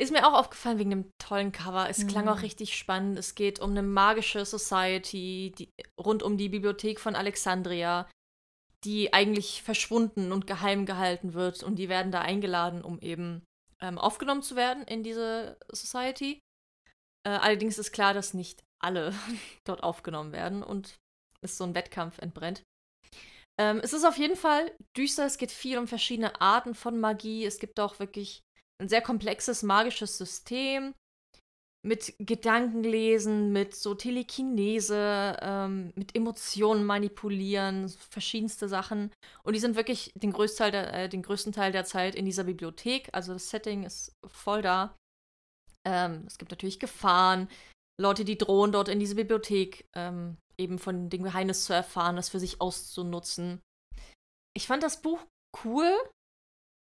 Ist 0.00 0.12
mir 0.12 0.26
auch 0.26 0.32
aufgefallen 0.38 0.78
wegen 0.78 0.90
dem 0.90 1.10
tollen 1.18 1.52
Cover. 1.52 1.90
Es 1.90 2.06
klang 2.06 2.24
Mhm. 2.24 2.30
auch 2.30 2.42
richtig 2.42 2.74
spannend. 2.76 3.18
Es 3.18 3.34
geht 3.34 3.60
um 3.60 3.72
eine 3.72 3.82
magische 3.82 4.46
Society 4.46 5.52
die, 5.58 5.68
rund 5.98 6.22
um 6.22 6.38
die 6.38 6.48
Bibliothek 6.48 6.98
von 7.00 7.14
Alexandria, 7.14 8.08
die 8.84 9.12
eigentlich 9.12 9.62
verschwunden 9.62 10.32
und 10.32 10.46
geheim 10.46 10.86
gehalten 10.86 11.34
wird. 11.34 11.62
Und 11.62 11.76
die 11.76 11.90
werden 11.90 12.12
da 12.12 12.22
eingeladen, 12.22 12.82
um 12.82 12.98
eben 13.00 13.44
ähm, 13.82 13.98
aufgenommen 13.98 14.42
zu 14.42 14.56
werden 14.56 14.84
in 14.84 15.02
diese 15.02 15.58
Society. 15.70 16.40
Äh, 17.26 17.30
allerdings 17.30 17.76
ist 17.76 17.92
klar, 17.92 18.14
dass 18.14 18.32
nicht 18.32 18.62
alle 18.82 19.12
dort 19.66 19.82
aufgenommen 19.82 20.32
werden 20.32 20.62
und 20.62 20.96
es 21.42 21.58
so 21.58 21.64
ein 21.64 21.74
Wettkampf 21.74 22.18
entbrennt. 22.18 22.62
Ähm, 23.60 23.80
es 23.82 23.92
ist 23.92 24.04
auf 24.04 24.16
jeden 24.16 24.36
Fall 24.36 24.72
düster, 24.96 25.26
es 25.26 25.36
geht 25.36 25.50
viel 25.52 25.76
um 25.76 25.86
verschiedene 25.86 26.40
Arten 26.40 26.74
von 26.74 26.98
Magie. 26.98 27.44
Es 27.44 27.58
gibt 27.58 27.78
auch 27.78 27.98
wirklich 27.98 28.40
ein 28.80 28.88
sehr 28.88 29.02
komplexes 29.02 29.62
magisches 29.62 30.18
System 30.18 30.94
mit 31.82 32.14
Gedankenlesen, 32.18 33.52
mit 33.52 33.74
so 33.74 33.94
Telekinese, 33.94 35.36
ähm, 35.40 35.92
mit 35.94 36.14
Emotionen 36.14 36.84
manipulieren, 36.84 37.88
verschiedenste 37.88 38.68
Sachen. 38.68 39.10
Und 39.44 39.54
die 39.54 39.60
sind 39.60 39.76
wirklich 39.76 40.12
den, 40.14 40.32
Größteil 40.32 40.70
der, 40.70 40.92
äh, 40.92 41.08
den 41.08 41.22
größten 41.22 41.52
Teil 41.52 41.72
der 41.72 41.84
Zeit 41.84 42.14
in 42.14 42.26
dieser 42.26 42.44
Bibliothek. 42.44 43.08
Also 43.12 43.32
das 43.32 43.48
Setting 43.48 43.84
ist 43.84 44.12
voll 44.26 44.60
da. 44.60 44.94
Ähm, 45.86 46.24
es 46.26 46.36
gibt 46.36 46.50
natürlich 46.50 46.80
Gefahren, 46.80 47.48
Leute, 47.98 48.24
die 48.24 48.36
drohen, 48.36 48.72
dort 48.72 48.88
in 48.88 49.00
diese 49.00 49.14
Bibliothek 49.14 49.86
ähm, 49.94 50.36
eben 50.58 50.78
von 50.78 51.08
dem 51.08 51.22
Geheimnis 51.22 51.64
zu 51.64 51.72
erfahren, 51.72 52.16
das 52.16 52.28
für 52.28 52.40
sich 52.40 52.60
auszunutzen. 52.60 53.60
Ich 54.54 54.66
fand 54.66 54.82
das 54.82 55.00
Buch 55.00 55.24
cool, 55.64 55.90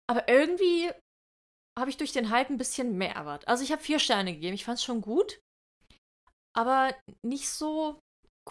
aber 0.09 0.29
irgendwie 0.29 0.91
habe 1.79 1.91
ich 1.91 1.97
durch 1.97 2.13
den 2.13 2.31
Hype 2.31 2.51
ein 2.51 2.59
bisschen 2.59 2.97
mehr 2.97 3.15
erwartet. 3.15 3.49
Also 3.49 3.65
ich 3.65 3.73
habe 3.73 3.83
vier 3.83 3.99
Sterne 3.99 4.33
gegeben, 4.33 4.55
ich 4.55 4.65
fand 4.65 4.79
es 4.79 4.85
schon 4.85 5.01
gut, 5.01 5.41
aber 6.57 6.95
nicht 7.23 7.49
so 7.49 7.99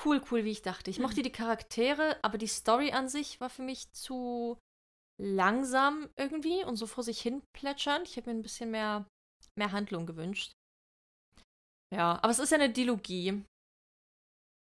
cool, 0.04 0.22
cool, 0.32 0.44
wie 0.44 0.52
ich 0.52 0.62
dachte. 0.62 0.90
Ich 0.90 1.00
mochte 1.00 1.22
die 1.22 1.32
Charaktere, 1.32 2.18
aber 2.22 2.38
die 2.38 2.48
Story 2.48 2.92
an 2.92 3.08
sich 3.08 3.40
war 3.40 3.50
für 3.50 3.62
mich 3.62 3.92
zu 3.92 4.58
langsam 5.22 6.10
irgendwie 6.18 6.64
und 6.64 6.76
so 6.76 6.88
vor 6.88 7.04
sich 7.04 7.22
hin 7.22 7.44
plätschernd. 7.54 8.08
Ich 8.08 8.18
habe 8.18 8.30
mir 8.30 8.38
ein 8.38 8.42
bisschen 8.42 8.72
mehr, 8.72 9.06
mehr 9.56 9.72
Handlung 9.72 10.06
gewünscht. 10.06 10.54
Ja, 11.94 12.18
aber 12.24 12.30
es 12.30 12.40
ist 12.40 12.50
ja 12.50 12.58
eine 12.58 12.72
Dilogie. 12.72 13.44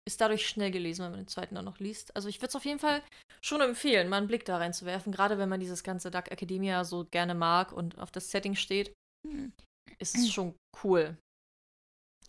Ist 0.09 0.21
dadurch 0.21 0.47
schnell 0.47 0.71
gelesen, 0.71 1.03
wenn 1.03 1.11
man 1.11 1.21
den 1.21 1.27
zweiten 1.27 1.55
dann 1.55 1.65
noch 1.65 1.79
liest. 1.79 2.15
Also 2.15 2.27
ich 2.27 2.39
würde 2.39 2.47
es 2.47 2.55
auf 2.55 2.65
jeden 2.65 2.79
Fall 2.79 3.03
schon 3.43 3.61
empfehlen, 3.61 4.09
mal 4.09 4.17
einen 4.17 4.27
Blick 4.27 4.43
da 4.43 4.57
reinzuwerfen, 4.57 5.11
gerade 5.11 5.37
wenn 5.37 5.49
man 5.49 5.59
dieses 5.59 5.83
ganze 5.83 6.09
Dark 6.09 6.31
Academia 6.31 6.83
so 6.83 7.05
gerne 7.05 7.35
mag 7.35 7.71
und 7.71 7.97
auf 7.99 8.11
das 8.11 8.31
Setting 8.31 8.55
steht. 8.55 8.91
Hm. 9.27 9.53
Ist 9.99 10.17
es 10.17 10.31
schon 10.31 10.55
cool. 10.83 11.17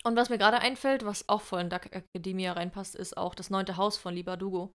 Und 0.04 0.16
was 0.16 0.30
mir 0.30 0.38
gerade 0.38 0.60
einfällt, 0.60 1.04
was 1.04 1.28
auch 1.28 1.40
voll 1.40 1.60
in 1.60 1.70
Dark 1.70 1.94
Academia 1.94 2.52
reinpasst, 2.52 2.94
ist 2.94 3.16
auch 3.16 3.34
das 3.34 3.50
neunte 3.50 3.76
Haus 3.76 3.96
von 3.96 4.14
Liba 4.14 4.36
Dugo. 4.36 4.72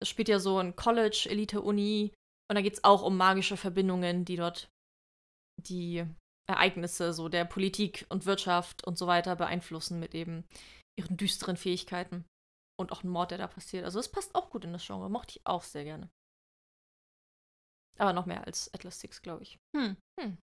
Das 0.00 0.08
spielt 0.08 0.28
ja 0.28 0.38
so 0.38 0.58
ein 0.58 0.76
College, 0.76 1.26
Elite-Uni. 1.28 2.12
Und 2.50 2.54
da 2.54 2.62
geht 2.62 2.74
es 2.74 2.84
auch 2.84 3.02
um 3.02 3.16
magische 3.16 3.56
Verbindungen, 3.56 4.24
die 4.24 4.36
dort 4.36 4.68
die 5.60 6.04
Ereignisse 6.48 7.12
so 7.12 7.28
der 7.28 7.44
Politik 7.44 8.06
und 8.08 8.24
Wirtschaft 8.24 8.84
und 8.84 8.96
so 8.96 9.06
weiter 9.06 9.36
beeinflussen 9.36 10.00
mit 10.00 10.14
eben 10.14 10.44
ihren 10.98 11.16
düsteren 11.16 11.56
Fähigkeiten. 11.56 12.24
Und 12.78 12.92
auch 12.92 13.02
ein 13.02 13.08
Mord, 13.08 13.32
der 13.32 13.38
da 13.38 13.48
passiert. 13.48 13.84
Also 13.84 13.98
es 13.98 14.10
passt 14.10 14.34
auch 14.34 14.50
gut 14.50 14.64
in 14.64 14.72
das 14.72 14.86
Genre. 14.86 15.10
Mochte 15.10 15.38
ich 15.38 15.46
auch 15.46 15.62
sehr 15.62 15.84
gerne. 15.84 16.10
Aber 17.98 18.12
noch 18.12 18.26
mehr 18.26 18.46
als 18.46 18.72
Atlas 18.72 19.00
Six, 19.00 19.22
glaube 19.22 19.42
ich. 19.42 19.58
Hm. 19.76 19.96
Hm. 20.20 20.38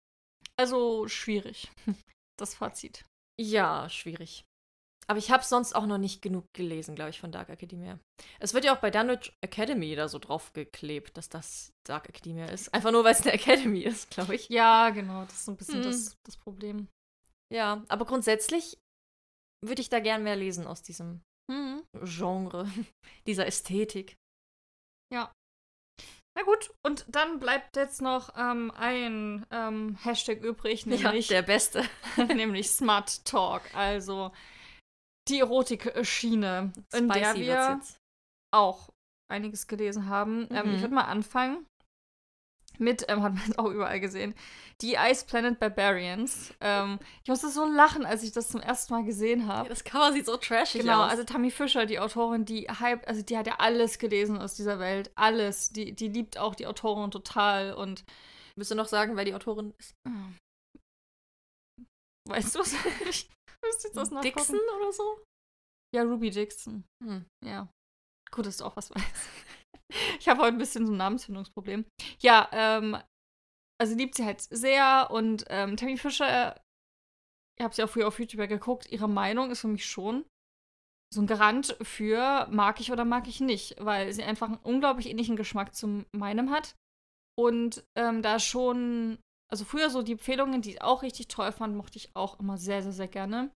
Also 0.57 1.09
schwierig. 1.09 1.71
Das 2.37 2.53
Fazit. 2.57 3.05
Ja, 3.41 3.89
schwierig. 3.89 4.45
Aber 5.07 5.21
ich 5.21 5.31
habe 5.31 5.45
sonst 5.45 5.75
auch 5.75 5.87
noch 5.87 5.99
nicht 5.99 6.21
genug 6.21 6.53
gelesen, 6.53 6.97
glaube 6.97 7.11
ich, 7.11 7.21
von 7.21 7.31
Dark 7.31 7.49
Academia. 7.49 8.01
Es 8.41 8.55
wird 8.55 8.65
ja 8.65 8.75
auch 8.75 8.81
bei 8.81 8.91
Dunwich 8.91 9.33
Academy 9.41 9.95
da 9.95 10.09
so 10.09 10.19
draufgeklebt, 10.19 11.17
dass 11.17 11.29
das 11.29 11.73
Dark 11.87 12.09
Academia 12.09 12.47
ist. 12.47 12.73
Einfach 12.75 12.91
nur, 12.91 13.05
weil 13.05 13.13
es 13.13 13.23
eine 13.23 13.35
Academy 13.35 13.81
ist, 13.85 14.11
glaube 14.11 14.35
ich. 14.35 14.49
Ja, 14.49 14.91
genau. 14.91 15.23
Das 15.25 15.35
ist 15.35 15.45
so 15.45 15.53
ein 15.53 15.57
bisschen 15.57 15.77
hm. 15.77 15.83
das, 15.85 16.17
das 16.25 16.37
Problem. 16.37 16.89
Ja, 17.53 17.85
aber 17.89 18.05
grundsätzlich 18.05 18.79
würde 19.65 19.81
ich 19.81 19.91
da 19.91 20.01
gern 20.01 20.25
mehr 20.25 20.37
lesen 20.37 20.67
aus 20.67 20.83
diesem 20.83 21.23
hm. 21.51 21.83
Genre, 22.03 22.67
dieser 23.27 23.47
Ästhetik. 23.47 24.17
Ja. 25.13 25.33
Na 26.37 26.43
gut, 26.43 26.75
und 26.85 27.05
dann 27.09 27.39
bleibt 27.39 27.77
jetzt 27.77 28.03
noch 28.03 28.37
ähm, 28.37 28.73
ein 28.73 29.47
ähm, 29.51 29.97
Hashtag 30.03 30.43
übrig, 30.43 30.85
nämlich 30.85 31.29
ja, 31.29 31.37
der 31.37 31.43
beste, 31.43 31.85
nämlich 32.17 32.71
Smart 32.71 33.25
Talk. 33.25 33.63
Also 33.75 34.33
die 35.29 35.39
Erotik-Schiene, 35.39 36.73
in 36.93 37.09
der 37.09 37.35
wir 37.37 37.81
auch 38.53 38.91
einiges 39.31 39.69
gelesen 39.69 40.09
haben. 40.09 40.41
Mhm. 40.41 40.49
Ähm, 40.51 40.71
ich 40.71 40.77
mhm. 40.77 40.81
würde 40.81 40.95
mal 40.95 41.05
anfangen 41.05 41.67
mit, 42.79 43.05
ähm, 43.09 43.23
hat 43.23 43.35
man 43.35 43.43
es 43.49 43.59
auch 43.59 43.71
überall 43.71 44.01
gesehen, 44.01 44.35
die 44.81 44.95
Ice 44.95 45.25
Planet 45.27 45.59
Barbarians. 45.59 46.53
Ähm, 46.61 46.99
ich 47.23 47.29
musste 47.29 47.49
so 47.49 47.65
lachen, 47.65 48.05
als 48.05 48.23
ich 48.23 48.33
das 48.33 48.49
zum 48.49 48.61
ersten 48.61 48.93
Mal 48.93 49.05
gesehen 49.05 49.47
habe. 49.47 49.65
Ja, 49.65 49.69
das 49.69 49.85
Cover 49.85 50.13
sieht 50.13 50.27
so 50.27 50.37
trashig 50.37 50.81
genau, 50.81 50.95
aus. 50.95 50.99
Genau, 50.99 51.11
also 51.11 51.25
Tammy 51.25 51.51
Fischer, 51.51 51.87
die 51.87 51.99
Autorin, 51.99 52.45
die 52.45 52.67
hype, 52.69 53.07
also 53.09 53.23
die 53.23 53.39
hat 53.39 53.47
ja 53.47 53.57
alles 53.59 53.99
gelesen 53.99 54.39
aus 54.39 54.55
dieser 54.55 54.79
Welt. 54.79 55.11
Alles. 55.15 55.71
Die, 55.71 55.95
die 55.95 56.09
liebt 56.09 56.39
auch 56.39 56.55
die 56.55 56.67
Autorin 56.67 57.11
total 57.11 57.75
und. 57.75 58.05
Du 58.57 58.75
noch 58.77 58.87
sagen, 58.87 59.17
wer 59.17 59.25
die 59.25 59.35
Autorin 59.35 59.75
ist? 59.79 59.97
Weißt 62.29 62.55
du 62.55 62.61
es? 62.61 62.73
ich 63.11 63.31
müsste 63.65 63.89
jetzt 63.89 63.97
das 63.97 64.11
nachgucken. 64.11 64.37
Dixon 64.37 64.61
oder 64.77 64.93
so? 64.93 65.25
Ja, 65.95 66.03
Ruby 66.03 66.31
Dixon. 66.31 66.85
Hm. 67.03 67.27
Ja. 67.45 67.69
Gut, 68.31 68.47
dass 68.47 68.59
du 68.59 68.65
auch 68.65 68.77
was 68.77 68.91
weißt. 68.91 69.07
ich 70.21 70.29
habe 70.29 70.41
heute 70.41 70.57
ein 70.57 70.59
bisschen 70.59 70.87
so 70.87 70.93
ein 70.93 70.99
Namensfindungsproblem. 70.99 71.85
Ja, 72.21 72.49
ähm, 72.53 72.97
also 73.81 73.97
liebt 73.97 74.15
sie 74.15 74.25
halt 74.25 74.41
sehr 74.41 75.09
und 75.11 75.45
ähm, 75.49 75.77
Tammy 75.77 75.97
Fischer, 75.97 76.61
ich 77.59 77.65
habe 77.65 77.75
sie 77.75 77.83
auch 77.83 77.89
früher 77.89 78.09
auf 78.09 78.19
YouTube 78.19 78.49
geguckt, 78.49 78.91
ihre 78.91 79.09
Meinung 79.09 79.51
ist 79.51 79.61
für 79.61 79.69
mich 79.69 79.87
schon 79.87 80.25
so 81.15 81.23
ein 81.23 81.27
Garant 81.27 81.77
für 81.81 82.47
mag 82.51 82.81
ich 82.81 82.93
oder 82.93 83.05
mag 83.05 83.29
ich 83.29 83.41
nicht, 83.41 83.77
weil 83.79 84.13
sie 84.13 84.25
einfach 84.25 84.49
einen 84.49 84.59
unglaublich 84.63 85.09
ähnlichen 85.09 85.37
Geschmack 85.37 85.75
zu 85.75 86.05
meinem 86.13 86.51
hat. 86.51 86.75
Und 87.37 87.85
ähm, 87.97 88.21
da 88.21 88.39
schon, 88.39 89.19
also 89.51 89.65
früher 89.65 89.91
so 89.91 90.03
die 90.03 90.13
Empfehlungen, 90.13 90.61
die 90.61 90.71
ich 90.71 90.83
auch 90.83 91.03
richtig 91.03 91.29
toll 91.29 91.53
fand, 91.53 91.77
mochte 91.77 91.99
ich 91.99 92.15
auch 92.15 92.39
immer 92.41 92.59
sehr, 92.59 92.83
sehr, 92.83 92.93
sehr 92.93 93.09
gerne. 93.09 93.51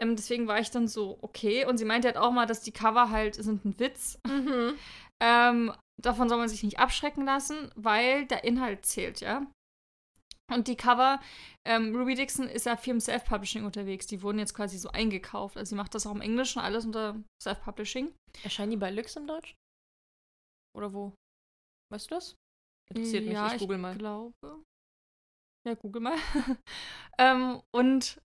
Ähm, 0.00 0.16
deswegen 0.16 0.46
war 0.46 0.58
ich 0.58 0.70
dann 0.70 0.88
so, 0.88 1.18
okay. 1.22 1.64
Und 1.66 1.78
sie 1.78 1.84
meinte 1.84 2.08
halt 2.08 2.16
auch 2.16 2.32
mal, 2.32 2.46
dass 2.46 2.60
die 2.60 2.72
Cover 2.72 3.10
halt 3.10 3.34
sind 3.34 3.64
ein 3.64 3.78
Witz. 3.78 4.18
Mhm. 4.26 4.74
Ähm, 5.22 5.72
davon 6.00 6.28
soll 6.28 6.38
man 6.38 6.48
sich 6.48 6.62
nicht 6.62 6.78
abschrecken 6.78 7.24
lassen, 7.24 7.70
weil 7.74 8.26
der 8.26 8.44
Inhalt 8.44 8.86
zählt, 8.86 9.20
ja. 9.20 9.46
Und 10.52 10.68
die 10.68 10.76
Cover, 10.76 11.20
ähm, 11.66 11.96
Ruby 11.96 12.14
Dixon 12.14 12.48
ist 12.48 12.66
ja 12.66 12.76
viel 12.76 12.92
im 12.92 13.00
Self-Publishing 13.00 13.64
unterwegs. 13.64 14.06
Die 14.06 14.20
wurden 14.20 14.38
jetzt 14.38 14.54
quasi 14.54 14.76
so 14.76 14.90
eingekauft. 14.90 15.56
Also 15.56 15.70
sie 15.70 15.74
macht 15.74 15.94
das 15.94 16.06
auch 16.06 16.14
im 16.14 16.20
Englischen, 16.20 16.58
alles 16.60 16.84
unter 16.84 17.18
Self-Publishing. 17.42 18.14
Erscheinen 18.42 18.72
die 18.72 18.76
bei 18.76 18.90
Lux 18.90 19.16
im 19.16 19.26
Deutsch? 19.26 19.54
Oder 20.76 20.92
wo? 20.92 21.14
Weißt 21.90 22.10
du 22.10 22.16
das? 22.16 22.36
Interessiert 22.90 23.24
ja, 23.24 23.44
mich, 23.44 23.54
ich 23.54 23.58
google 23.60 23.78
mal. 23.78 23.92
Ich 23.92 23.98
glaube. 23.98 24.62
Ja, 25.66 25.74
google 25.74 26.02
mal. 26.02 26.18
ähm, 27.18 27.62
und 27.74 28.20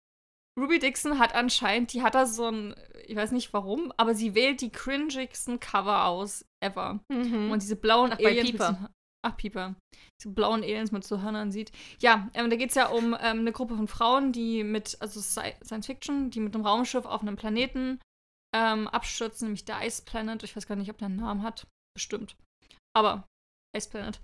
Ruby 0.57 0.79
Dixon 0.79 1.19
hat 1.19 1.35
anscheinend, 1.35 1.93
die 1.93 2.01
hat 2.01 2.15
da 2.15 2.25
so 2.25 2.47
ein, 2.49 2.75
ich 3.05 3.15
weiß 3.15 3.31
nicht 3.31 3.53
warum, 3.53 3.93
aber 3.97 4.15
sie 4.15 4.33
wählt 4.33 4.61
die 4.61 4.71
cringigsten 4.71 5.59
Cover 5.59 6.05
aus 6.05 6.45
ever. 6.63 6.99
Mhm. 7.09 7.51
Und 7.51 7.61
diese 7.61 7.75
blauen 7.75 8.11
ach, 8.11 8.19
Aliens. 8.19 8.49
Pieper. 8.49 8.89
Ach, 9.23 9.37
Pieper. 9.37 9.75
Diese 10.19 10.33
blauen 10.33 10.63
Aliens 10.63 10.91
mit 10.91 11.03
so 11.03 11.21
Hörnern 11.21 11.51
sieht. 11.51 11.71
Ja, 11.99 12.29
ähm, 12.33 12.49
da 12.49 12.55
geht 12.55 12.69
es 12.69 12.75
ja 12.75 12.87
um 12.87 13.15
ähm, 13.19 13.39
eine 13.39 13.51
Gruppe 13.51 13.75
von 13.75 13.87
Frauen, 13.87 14.31
die 14.31 14.63
mit, 14.63 14.97
also 14.99 15.21
Science 15.21 15.85
Fiction, 15.85 16.31
die 16.31 16.39
mit 16.39 16.55
einem 16.55 16.65
Raumschiff 16.65 17.05
auf 17.05 17.21
einem 17.21 17.35
Planeten 17.35 17.99
ähm, 18.55 18.87
abstürzen, 18.87 19.47
nämlich 19.47 19.65
der 19.65 19.85
Ice 19.85 20.03
Planet. 20.03 20.41
Ich 20.43 20.55
weiß 20.55 20.65
gar 20.65 20.75
nicht, 20.75 20.89
ob 20.89 20.97
der 20.97 21.07
einen 21.07 21.17
Namen 21.17 21.43
hat. 21.43 21.67
Bestimmt. 21.95 22.35
Aber 22.95 23.27
Ice 23.75 23.89
Planet. 23.89 24.21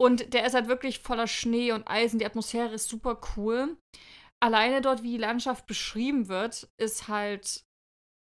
Und 0.00 0.32
der 0.32 0.46
ist 0.46 0.54
halt 0.54 0.68
wirklich 0.68 1.00
voller 1.00 1.26
Schnee 1.26 1.72
und 1.72 1.88
Eisen. 1.88 2.18
Die 2.18 2.26
Atmosphäre 2.26 2.72
ist 2.72 2.88
super 2.88 3.20
cool 3.36 3.76
alleine 4.44 4.82
dort, 4.82 5.02
wie 5.02 5.12
die 5.12 5.16
Landschaft 5.16 5.66
beschrieben 5.66 6.28
wird, 6.28 6.68
ist 6.78 7.08
halt 7.08 7.64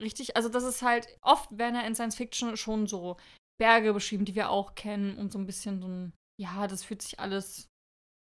richtig. 0.01 0.35
Also, 0.35 0.49
das 0.49 0.63
ist 0.63 0.81
halt, 0.81 1.07
oft 1.21 1.55
werden 1.57 1.75
ja 1.75 1.81
in 1.81 1.93
Science 1.93 2.15
Fiction 2.15 2.57
schon 2.57 2.87
so 2.87 3.17
Berge 3.59 3.93
beschrieben, 3.93 4.25
die 4.25 4.35
wir 4.35 4.49
auch 4.49 4.75
kennen 4.75 5.17
und 5.17 5.31
so 5.31 5.37
ein 5.37 5.45
bisschen 5.45 5.79
so 5.79 5.87
ein, 5.87 6.13
ja, 6.41 6.67
das 6.67 6.83
fühlt 6.83 7.01
sich 7.01 7.19
alles 7.19 7.67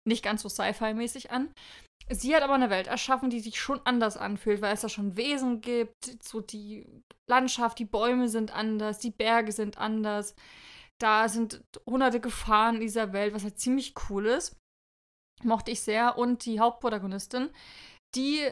nicht 0.08 0.24
ganz 0.24 0.42
so 0.42 0.48
Sci-Fi-mäßig 0.48 1.30
an. 1.30 1.52
Sie 2.08 2.34
hat 2.34 2.42
aber 2.42 2.54
eine 2.54 2.70
Welt 2.70 2.86
erschaffen, 2.86 3.30
die 3.30 3.40
sich 3.40 3.60
schon 3.60 3.80
anders 3.84 4.16
anfühlt, 4.16 4.62
weil 4.62 4.74
es 4.74 4.80
da 4.80 4.88
schon 4.88 5.16
Wesen 5.16 5.60
gibt, 5.60 6.22
so 6.22 6.40
die 6.40 6.86
Landschaft, 7.28 7.78
die 7.78 7.84
Bäume 7.84 8.28
sind 8.28 8.52
anders, 8.52 8.98
die 8.98 9.12
Berge 9.12 9.52
sind 9.52 9.78
anders. 9.78 10.34
Da 11.00 11.28
sind 11.28 11.62
hunderte 11.86 12.20
Gefahren 12.20 12.76
in 12.76 12.80
dieser 12.82 13.12
Welt, 13.12 13.32
was 13.32 13.44
halt 13.44 13.60
ziemlich 13.60 13.94
cool 14.08 14.26
ist. 14.26 14.56
Mochte 15.44 15.70
ich 15.70 15.80
sehr. 15.80 16.18
Und 16.18 16.44
die 16.44 16.60
Hauptprotagonistin, 16.60 17.50
die 18.14 18.48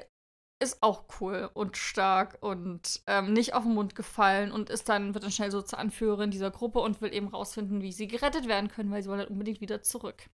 ist 0.61 0.83
auch 0.83 1.05
cool 1.21 1.51
und 1.55 1.77
stark 1.77 2.39
und 2.41 3.03
ähm, 3.07 3.33
nicht 3.33 3.55
auf 3.55 3.63
den 3.63 3.75
Mund 3.75 3.95
gefallen 3.95 4.51
und 4.51 4.71
ist 4.71 4.89
dann, 4.89 5.15
wird 5.15 5.23
dann 5.25 5.31
schnell 5.31 5.51
so 5.51 5.63
zur 5.63 5.79
Anführerin 5.79 6.31
dieser 6.31 6.51
Gruppe 6.51 6.81
und 6.81 7.01
will 7.01 7.15
eben 7.15 7.29
rausfinden, 7.29 7.81
wie 7.81 7.93
sie 7.93 8.09
gerettet 8.09 8.49
werden 8.49 8.69
können, 8.69 8.91
weil 8.91 9.03
sie 9.03 9.09
wollen 9.09 9.21
halt 9.21 9.31
unbedingt 9.31 9.61
wieder 9.61 9.83
zurück. 9.83 10.29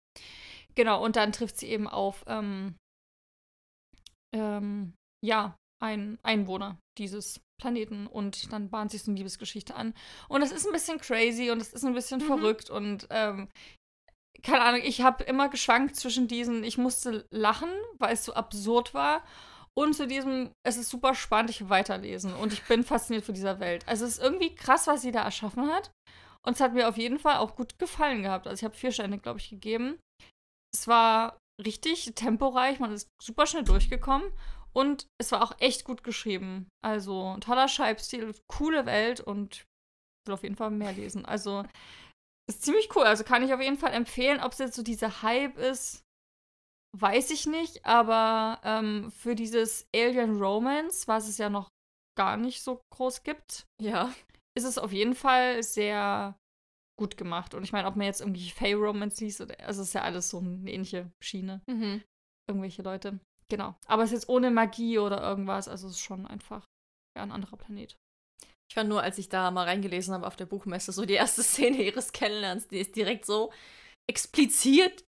Genau, 0.74 1.04
und 1.04 1.16
dann 1.16 1.32
trifft 1.32 1.58
sie 1.58 1.68
eben 1.68 1.88
auf, 1.88 2.24
ähm, 2.28 2.76
ähm, 4.34 4.94
ja, 5.24 5.56
einen 5.82 6.18
Einwohner 6.22 6.78
dieses 6.98 7.40
Planeten 7.60 8.06
und 8.06 8.52
dann 8.52 8.70
bahnt 8.70 8.92
sich 8.92 9.02
so 9.02 9.10
eine 9.10 9.18
Liebesgeschichte 9.18 9.74
an. 9.74 9.94
Und 10.28 10.42
es 10.42 10.52
ist 10.52 10.66
ein 10.66 10.72
bisschen 10.72 10.98
crazy 10.98 11.50
und 11.50 11.60
es 11.60 11.72
ist 11.72 11.84
ein 11.84 11.94
bisschen 11.94 12.20
mhm. 12.20 12.26
verrückt 12.26 12.70
und 12.70 13.08
ähm, 13.10 13.48
keine 14.42 14.62
Ahnung, 14.62 14.80
ich 14.82 15.02
habe 15.02 15.24
immer 15.24 15.48
geschwankt 15.48 15.96
zwischen 15.96 16.28
diesen, 16.28 16.64
ich 16.64 16.78
musste 16.78 17.26
lachen, 17.30 17.70
weil 17.98 18.14
es 18.14 18.24
so 18.24 18.34
absurd 18.34 18.94
war, 18.94 19.22
und 19.74 19.94
zu 19.94 20.06
diesem, 20.06 20.52
es 20.66 20.76
ist 20.76 20.90
super 20.90 21.14
spannend, 21.14 21.50
ich 21.50 21.62
will 21.62 21.70
weiterlesen 21.70 22.34
und 22.34 22.52
ich 22.52 22.62
bin 22.64 22.84
fasziniert 22.84 23.24
von 23.24 23.34
dieser 23.34 23.58
Welt. 23.58 23.86
Also 23.88 24.04
es 24.04 24.18
ist 24.18 24.22
irgendwie 24.22 24.54
krass, 24.54 24.86
was 24.86 25.00
sie 25.02 25.12
da 25.12 25.22
erschaffen 25.22 25.70
hat. 25.70 25.90
Und 26.44 26.54
es 26.54 26.60
hat 26.60 26.74
mir 26.74 26.88
auf 26.88 26.98
jeden 26.98 27.18
Fall 27.18 27.36
auch 27.36 27.56
gut 27.56 27.78
gefallen 27.78 28.22
gehabt. 28.22 28.46
Also 28.46 28.60
ich 28.60 28.64
habe 28.64 28.76
vier 28.76 28.92
Sterne, 28.92 29.18
glaube 29.18 29.38
ich, 29.38 29.48
gegeben. 29.48 29.98
Es 30.74 30.88
war 30.88 31.38
richtig 31.64 32.14
temporeich, 32.14 32.80
man 32.80 32.92
ist 32.92 33.08
super 33.22 33.46
schnell 33.46 33.62
durchgekommen 33.62 34.30
und 34.72 35.06
es 35.18 35.32
war 35.32 35.42
auch 35.42 35.54
echt 35.58 35.84
gut 35.84 36.02
geschrieben. 36.02 36.68
Also 36.84 37.36
toller 37.40 37.68
Schreibstil, 37.68 38.34
coole 38.48 38.84
Welt 38.84 39.20
und 39.20 39.56
ich 39.56 39.66
will 40.26 40.34
auf 40.34 40.42
jeden 40.42 40.56
Fall 40.56 40.70
mehr 40.70 40.92
lesen. 40.92 41.24
Also 41.24 41.64
ist 42.48 42.62
ziemlich 42.62 42.94
cool. 42.96 43.04
Also 43.04 43.24
kann 43.24 43.42
ich 43.42 43.52
auf 43.52 43.60
jeden 43.60 43.78
Fall 43.78 43.92
empfehlen. 43.92 44.40
Ob 44.40 44.52
es 44.52 44.58
jetzt 44.58 44.74
so 44.74 44.82
dieser 44.82 45.22
Hype 45.22 45.58
ist, 45.58 46.02
weiß 46.98 47.30
ich 47.30 47.46
nicht. 47.46 47.84
Aber 47.84 48.60
ähm, 48.64 49.10
für 49.12 49.34
dieses 49.34 49.86
Alien 49.94 50.40
Romance, 50.40 51.08
was 51.08 51.28
es 51.28 51.38
ja 51.38 51.50
noch 51.50 51.68
gar 52.16 52.36
nicht 52.36 52.62
so 52.62 52.80
groß 52.92 53.22
gibt, 53.22 53.66
ja. 53.80 54.12
ist 54.56 54.64
es 54.64 54.78
auf 54.78 54.92
jeden 54.92 55.14
Fall 55.14 55.62
sehr 55.62 56.36
gut 56.98 57.16
gemacht. 57.16 57.54
Und 57.54 57.64
ich 57.64 57.72
meine, 57.72 57.88
ob 57.88 57.96
man 57.96 58.06
jetzt 58.06 58.20
irgendwie 58.20 58.50
Fey 58.50 58.74
Romance 58.74 59.22
liest, 59.22 59.40
oder, 59.40 59.58
also 59.60 59.82
es 59.82 59.88
ist 59.88 59.94
ja 59.94 60.02
alles 60.02 60.30
so 60.30 60.38
eine 60.38 60.70
ähnliche 60.70 61.10
Schiene. 61.22 61.62
Mhm. 61.66 62.02
Irgendwelche 62.48 62.82
Leute. 62.82 63.18
Genau. 63.48 63.74
Aber 63.86 64.02
es 64.02 64.10
ist 64.12 64.22
jetzt 64.22 64.28
ohne 64.28 64.50
Magie 64.50 64.98
oder 64.98 65.22
irgendwas. 65.22 65.68
Also 65.68 65.86
es 65.86 65.94
ist 65.94 66.00
schon 66.00 66.26
einfach 66.26 66.66
ja, 67.16 67.22
ein 67.22 67.32
anderer 67.32 67.56
Planet. 67.56 67.96
Ich 68.72 68.74
fand 68.74 68.88
nur, 68.88 69.02
als 69.02 69.18
ich 69.18 69.28
da 69.28 69.50
mal 69.50 69.64
reingelesen 69.64 70.14
habe 70.14 70.26
auf 70.26 70.34
der 70.34 70.46
Buchmesse, 70.46 70.92
so 70.92 71.04
die 71.04 71.12
erste 71.12 71.42
Szene 71.42 71.82
ihres 71.82 72.12
Kennenlernens, 72.12 72.68
die 72.68 72.78
ist 72.78 72.96
direkt 72.96 73.26
so 73.26 73.52
explizit, 74.10 75.04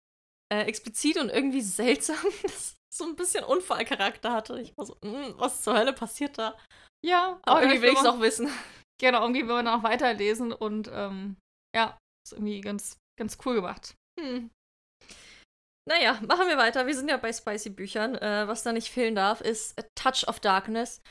äh, 0.52 0.64
explizit 0.66 1.16
und 1.16 1.30
irgendwie 1.30 1.62
seltsam, 1.62 2.18
dass 2.42 2.76
so 2.94 3.06
ein 3.06 3.16
bisschen 3.16 3.42
Unfallcharakter 3.42 4.32
hatte. 4.32 4.60
Ich 4.60 4.76
war 4.76 4.84
so, 4.84 4.98
mm, 5.00 5.38
was 5.38 5.62
zur 5.62 5.78
Hölle 5.78 5.94
passiert 5.94 6.36
da? 6.36 6.58
Ja, 7.02 7.40
aber 7.44 7.62
irgendwie 7.62 7.80
will 7.80 7.92
ich 7.94 7.98
es 7.98 8.04
auch 8.04 8.20
wissen. 8.20 8.48
Genau, 9.00 9.22
irgendwie 9.22 9.48
will 9.48 9.56
man 9.56 9.66
auch 9.66 9.82
weiterlesen 9.82 10.52
und 10.52 10.88
ähm, 10.92 11.36
ja, 11.74 11.98
ist 12.24 12.32
irgendwie 12.32 12.60
ganz, 12.60 12.96
ganz 13.18 13.38
cool 13.44 13.56
gemacht. 13.56 13.96
Hm. 14.20 14.50
Naja, 15.88 16.20
machen 16.28 16.46
wir 16.46 16.56
weiter. 16.56 16.86
Wir 16.86 16.94
sind 16.94 17.10
ja 17.10 17.16
bei 17.16 17.32
Spicy-Büchern. 17.32 18.14
Äh, 18.14 18.46
was 18.46 18.62
da 18.62 18.72
nicht 18.72 18.92
fehlen 18.92 19.16
darf, 19.16 19.40
ist 19.40 19.76
A 19.80 19.84
Touch 19.96 20.28
of 20.28 20.38
Darkness. 20.38 21.02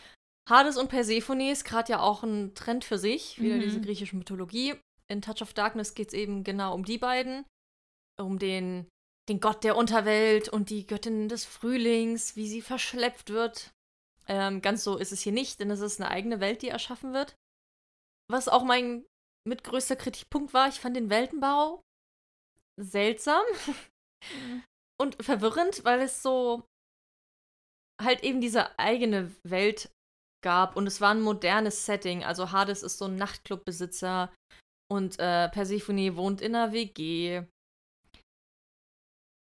Hades 0.50 0.78
und 0.78 0.90
Persephone 0.90 1.52
ist 1.52 1.64
gerade 1.64 1.94
ja 1.94 2.00
auch 2.02 2.24
ein 2.24 2.54
Trend 2.54 2.84
für 2.84 2.98
sich, 2.98 3.42
wieder 3.42 3.56
mhm. 3.56 3.62
diese 3.62 3.82
griechische 3.82 4.16
Mythologie. 4.16 4.76
In 5.08 5.22
Touch 5.22 5.42
of 5.42 5.54
Darkness 5.54 5.96
geht 5.96 6.10
es 6.10 6.14
eben 6.14 6.44
genau 6.44 6.74
um 6.74 6.84
die 6.84 6.98
beiden, 6.98 7.46
um 8.20 8.40
den, 8.40 8.88
den 9.30 9.40
Gott 9.40 9.64
der 9.64 9.78
Unterwelt 9.78 10.50
und 10.50 10.70
die 10.70 10.86
Göttin 10.86 11.30
des 11.30 11.46
Frühlings, 11.46 12.36
wie 12.36 12.48
sie 12.48 12.62
verschleppt 12.62 13.30
wird. 13.30 13.72
Ähm, 14.28 14.62
ganz 14.62 14.84
so 14.84 14.98
ist 14.98 15.12
es 15.12 15.22
hier 15.22 15.34
nicht, 15.34 15.60
denn 15.60 15.72
es 15.72 15.82
ist 15.82 16.02
eine 16.02 16.10
eigene 16.10 16.40
Welt, 16.40 16.62
die 16.62 16.70
erschaffen 16.70 17.14
wird. 17.14 17.36
Was 18.30 18.48
auch 18.48 18.64
mein 18.64 19.06
mitgrößter 19.46 19.96
Kritikpunkt 19.96 20.54
war, 20.54 20.68
ich 20.70 20.80
fand 20.80 20.96
den 20.96 21.10
Weltenbau 21.10 21.82
seltsam 22.82 23.44
mhm. 23.68 24.64
und 25.02 25.24
verwirrend, 25.24 25.84
weil 25.86 26.02
es 26.02 26.22
so 26.22 26.64
halt 28.02 28.24
eben 28.24 28.42
diese 28.42 28.78
eigene 28.80 29.34
Welt 29.44 29.90
gab 30.44 30.76
und 30.76 30.86
es 30.86 31.02
war 31.02 31.12
ein 31.12 31.22
modernes 31.22 31.86
Setting. 31.86 32.24
Also 32.24 32.52
Hades 32.52 32.84
ist 32.84 33.00
so 33.00 33.06
ein 33.06 33.16
Nachtclubbesitzer 33.16 34.32
und 34.92 35.18
äh, 35.18 35.50
Persephone 35.50 36.16
wohnt 36.16 36.42
in 36.42 36.56
einer 36.56 36.72
WG. 36.72 37.44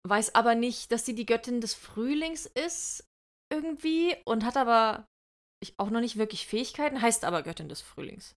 Weiß 0.09 0.35
aber 0.35 0.55
nicht, 0.55 0.91
dass 0.91 1.05
sie 1.05 1.15
die 1.15 1.27
Göttin 1.27 1.61
des 1.61 1.75
Frühlings 1.75 2.47
ist 2.47 3.05
irgendwie 3.53 4.17
und 4.25 4.45
hat 4.45 4.57
aber 4.57 5.07
auch 5.77 5.91
noch 5.91 6.01
nicht 6.01 6.17
wirklich 6.17 6.47
Fähigkeiten, 6.47 7.03
heißt 7.03 7.25
aber 7.25 7.43
Göttin 7.43 7.69
des 7.69 7.83
Frühlings. 7.83 8.35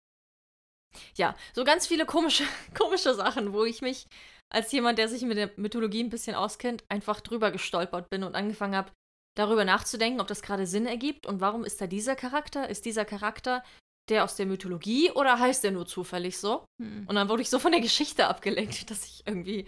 Ja, 1.16 1.36
so 1.54 1.64
ganz 1.64 1.88
viele 1.88 2.06
komische, 2.06 2.44
komische 2.78 3.14
Sachen, 3.14 3.54
wo 3.54 3.64
ich 3.64 3.82
mich 3.82 4.08
als 4.52 4.72
jemand, 4.72 5.00
der 5.00 5.10
sich 5.10 5.24
mit 5.24 5.38
der 5.38 5.52
Mythologie 5.56 6.04
ein 6.04 6.10
bisschen 6.10 6.36
auskennt, 6.36 6.84
einfach 6.90 7.22
drüber 7.22 7.52
gestolpert 7.52 8.10
bin 8.10 8.24
und 8.24 8.36
angefangen 8.36 8.76
habe, 8.76 8.92
darüber 9.36 9.66
nachzudenken, 9.66 10.22
ob 10.22 10.28
das 10.28 10.42
gerade 10.42 10.68
Sinn 10.68 10.86
ergibt 10.86 11.26
und 11.26 11.42
warum 11.42 11.64
ist 11.64 11.82
da 11.82 11.88
dieser 11.88 12.16
Charakter? 12.16 12.70
Ist 12.70 12.86
dieser 12.86 13.06
Charakter 13.06 13.64
der 14.10 14.24
aus 14.24 14.36
der 14.36 14.46
Mythologie 14.46 15.12
oder 15.12 15.40
heißt 15.40 15.64
der 15.64 15.72
nur 15.72 15.86
zufällig 15.86 16.38
so? 16.38 16.66
Hm. 16.82 17.08
Und 17.08 17.16
dann 17.16 17.30
wurde 17.30 17.42
ich 17.42 17.50
so 17.50 17.60
von 17.60 17.72
der 17.72 17.82
Geschichte 17.82 18.28
abgelenkt, 18.28 18.90
dass 18.90 19.06
ich 19.06 19.26
irgendwie 19.26 19.68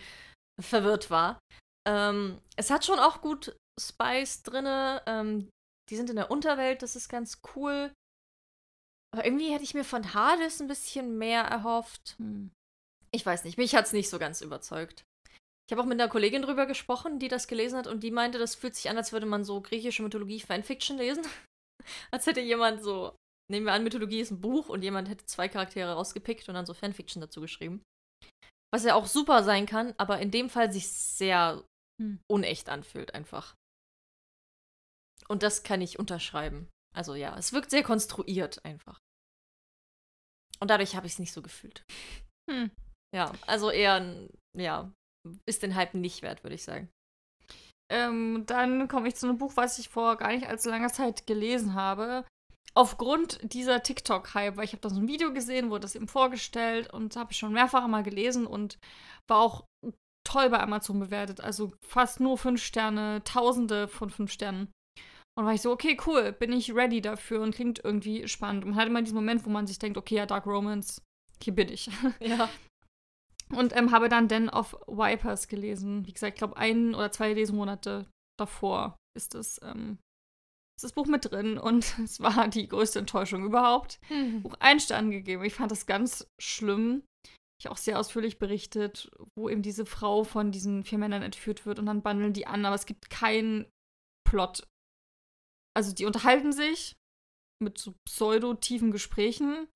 verwirrt 0.61 1.09
war. 1.09 1.39
Ähm, 1.87 2.39
es 2.55 2.69
hat 2.69 2.85
schon 2.85 2.99
auch 2.99 3.21
gut 3.21 3.55
Spice 3.79 4.43
drinne. 4.43 5.01
Ähm, 5.05 5.49
die 5.89 5.95
sind 5.95 6.09
in 6.09 6.15
der 6.15 6.31
Unterwelt, 6.31 6.81
das 6.81 6.95
ist 6.95 7.09
ganz 7.09 7.41
cool. 7.55 7.91
Aber 9.13 9.25
irgendwie 9.25 9.53
hätte 9.53 9.63
ich 9.63 9.73
mir 9.73 9.85
von 9.85 10.13
Hades 10.13 10.59
ein 10.59 10.67
bisschen 10.67 11.17
mehr 11.17 11.43
erhofft. 11.43 12.15
Hm. 12.17 12.51
Ich 13.11 13.25
weiß 13.25 13.45
nicht, 13.45 13.57
mich 13.57 13.75
hat 13.75 13.85
es 13.85 13.93
nicht 13.93 14.09
so 14.09 14.19
ganz 14.19 14.41
überzeugt. 14.41 15.05
Ich 15.67 15.71
habe 15.71 15.81
auch 15.81 15.85
mit 15.85 15.99
einer 15.99 16.09
Kollegin 16.09 16.43
drüber 16.43 16.67
gesprochen, 16.67 17.17
die 17.17 17.27
das 17.27 17.47
gelesen 17.47 17.77
hat 17.77 17.87
und 17.87 18.03
die 18.03 18.11
meinte, 18.11 18.37
das 18.37 18.53
fühlt 18.53 18.75
sich 18.75 18.89
an, 18.89 18.97
als 18.97 19.11
würde 19.11 19.25
man 19.25 19.43
so 19.43 19.61
griechische 19.61 20.03
Mythologie 20.03 20.39
Fanfiction 20.39 20.97
lesen. 20.97 21.25
als 22.11 22.27
hätte 22.27 22.41
jemand 22.41 22.83
so, 22.83 23.15
nehmen 23.51 23.65
wir 23.65 23.73
an, 23.73 23.83
Mythologie 23.83 24.19
ist 24.19 24.31
ein 24.31 24.41
Buch 24.41 24.69
und 24.69 24.83
jemand 24.83 25.09
hätte 25.09 25.25
zwei 25.25 25.49
Charaktere 25.49 25.93
rausgepickt 25.93 26.47
und 26.47 26.55
dann 26.55 26.67
so 26.67 26.73
Fanfiction 26.73 27.19
dazu 27.19 27.41
geschrieben. 27.41 27.83
Was 28.71 28.83
ja 28.83 28.93
auch 28.93 29.07
super 29.07 29.43
sein 29.43 29.65
kann, 29.65 29.95
aber 29.97 30.19
in 30.19 30.31
dem 30.31 30.49
Fall 30.49 30.71
sich 30.71 30.87
sehr 30.87 31.63
hm. 31.99 32.19
unecht 32.29 32.69
anfühlt 32.69 33.15
einfach. 33.15 33.55
Und 35.27 35.41
das 35.41 35.63
kann 35.63 35.81
ich 35.81 35.97
unterschreiben. 35.97 36.69
Also 36.95 37.15
ja, 37.15 37.35
es 37.37 37.53
wirkt 37.53 37.71
sehr 37.71 37.83
konstruiert 37.83 38.63
einfach. 38.63 38.99
Und 40.59 40.69
dadurch 40.69 40.95
habe 40.95 41.07
ich 41.07 41.13
es 41.13 41.19
nicht 41.19 41.33
so 41.33 41.41
gefühlt. 41.41 41.83
Hm. 42.49 42.69
Ja, 43.13 43.33
also 43.47 43.71
eher, 43.71 44.27
ja, 44.55 44.91
ist 45.45 45.63
den 45.63 45.75
Hype 45.75 45.93
nicht 45.93 46.21
wert, 46.21 46.43
würde 46.43 46.55
ich 46.55 46.63
sagen. 46.63 46.89
Ähm, 47.91 48.43
dann 48.47 48.87
komme 48.87 49.07
ich 49.07 49.15
zu 49.15 49.27
einem 49.27 49.37
Buch, 49.37 49.53
was 49.55 49.77
ich 49.77 49.89
vor 49.89 50.17
gar 50.17 50.31
nicht 50.31 50.47
allzu 50.47 50.69
langer 50.69 50.91
Zeit 50.91 51.27
gelesen 51.27 51.75
habe. 51.75 52.25
Aufgrund 52.73 53.39
dieser 53.53 53.83
TikTok-Hype, 53.83 54.57
weil 54.57 54.65
ich 54.65 54.73
habe 54.73 54.81
da 54.81 54.89
so 54.89 54.99
ein 54.99 55.07
Video 55.07 55.31
gesehen, 55.31 55.69
wurde 55.69 55.81
das 55.81 55.95
eben 55.95 56.07
vorgestellt 56.07 56.91
und 56.91 57.15
habe 57.15 57.31
ich 57.31 57.37
schon 57.37 57.53
mehrfach 57.53 57.87
mal 57.87 58.03
gelesen 58.03 58.47
und 58.47 58.79
war 59.29 59.39
auch 59.39 59.65
toll 60.25 60.49
bei 60.49 60.59
Amazon 60.59 60.99
bewertet. 60.99 61.39
Also 61.41 61.73
fast 61.85 62.19
nur 62.19 62.37
fünf 62.37 62.61
Sterne, 62.61 63.21
tausende 63.23 63.87
von 63.87 64.09
fünf 64.09 64.31
Sternen. 64.31 64.71
Und 65.37 65.45
war 65.45 65.53
ich 65.53 65.61
so, 65.61 65.71
okay, 65.71 65.97
cool, 66.05 66.31
bin 66.31 66.51
ich 66.51 66.73
ready 66.73 67.01
dafür 67.01 67.41
und 67.41 67.53
klingt 67.53 67.83
irgendwie 67.83 68.27
spannend. 68.27 68.63
Und 68.63 68.71
man 68.71 68.79
hat 68.79 68.87
immer 68.87 69.01
diesen 69.01 69.15
Moment, 69.15 69.45
wo 69.45 69.49
man 69.49 69.67
sich 69.67 69.79
denkt, 69.79 69.97
okay, 69.97 70.15
ja, 70.15 70.25
Dark 70.25 70.45
Romance, 70.45 71.01
hier 71.41 71.53
bin 71.53 71.69
ich. 71.69 71.89
Ja. 72.19 72.49
Und 73.53 73.75
ähm, 73.75 73.91
habe 73.91 74.09
dann 74.09 74.27
Den 74.27 74.49
of 74.49 74.75
Vipers 74.87 75.47
gelesen. 75.47 76.05
Wie 76.07 76.13
gesagt, 76.13 76.33
ich 76.33 76.39
glaube, 76.39 76.57
ein 76.57 76.95
oder 76.95 77.11
zwei 77.11 77.33
Lesemonate 77.33 78.07
davor 78.39 78.97
ist 79.15 79.33
das, 79.33 79.59
ähm, 79.63 79.99
ist 80.77 80.83
das 80.83 80.93
Buch 80.93 81.05
mit 81.05 81.31
drin 81.31 81.57
und 81.57 81.97
es 82.03 82.19
war 82.19 82.47
die 82.47 82.67
größte 82.67 82.99
Enttäuschung 82.99 83.43
überhaupt. 83.45 83.99
Mhm. 84.09 84.43
Buch 84.43 84.55
einen 84.59 84.79
Stern 84.79 85.11
gegeben. 85.11 85.43
Ich 85.43 85.53
fand 85.53 85.71
das 85.71 85.85
ganz 85.85 86.27
schlimm. 86.41 87.03
Ich 87.59 87.69
auch 87.69 87.77
sehr 87.77 87.99
ausführlich 87.99 88.37
berichtet, 88.37 89.09
wo 89.37 89.47
eben 89.47 89.61
diese 89.61 89.85
Frau 89.85 90.23
von 90.25 90.51
diesen 90.51 90.83
vier 90.83 90.97
Männern 90.97 91.21
entführt 91.21 91.65
wird 91.65 91.79
und 91.79 91.85
dann 91.85 92.01
bandeln 92.01 92.33
die 92.33 92.47
an, 92.47 92.65
aber 92.65 92.75
es 92.75 92.85
gibt 92.85 93.09
keinen 93.09 93.65
Plot. 94.27 94.67
Also 95.73 95.93
die 95.93 96.05
unterhalten 96.05 96.51
sich 96.51 96.95
mit 97.63 97.77
so 97.77 97.93
pseudo-tiefen 98.05 98.91
Gesprächen 98.91 99.67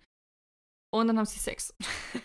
und 0.93 1.07
dann 1.07 1.17
haben 1.17 1.25
sie 1.25 1.39
Sex. 1.39 1.73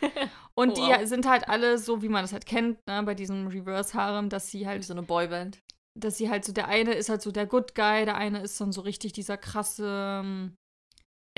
und 0.57 0.71
oh, 0.71 0.77
wow. 0.77 0.99
die 0.99 1.07
sind 1.07 1.27
halt 1.27 1.49
alle 1.49 1.79
so, 1.79 2.03
wie 2.03 2.09
man 2.09 2.23
das 2.23 2.33
halt 2.33 2.47
kennt, 2.47 2.79
ne, 2.87 3.03
bei 3.03 3.15
diesem 3.15 3.49
Reverse-Harem, 3.49 4.29
dass 4.29 4.51
sie 4.51 4.67
halt. 4.67 4.81
Wie 4.81 4.87
so 4.87 4.95
eine 4.95 5.03
Boyband. 5.03 5.61
Dass 5.99 6.17
sie 6.17 6.31
halt 6.31 6.45
so, 6.45 6.53
der 6.53 6.69
eine 6.69 6.95
ist 6.95 7.09
halt 7.09 7.23
so 7.23 7.31
der 7.31 7.47
Good 7.47 7.75
Guy, 7.75 8.05
der 8.05 8.17
eine 8.17 8.41
ist 8.41 8.61
dann 8.61 8.73
so 8.73 8.81
richtig 8.81 9.13
dieser 9.13 9.37
krasse 9.37 10.21
ähm, 10.23 10.57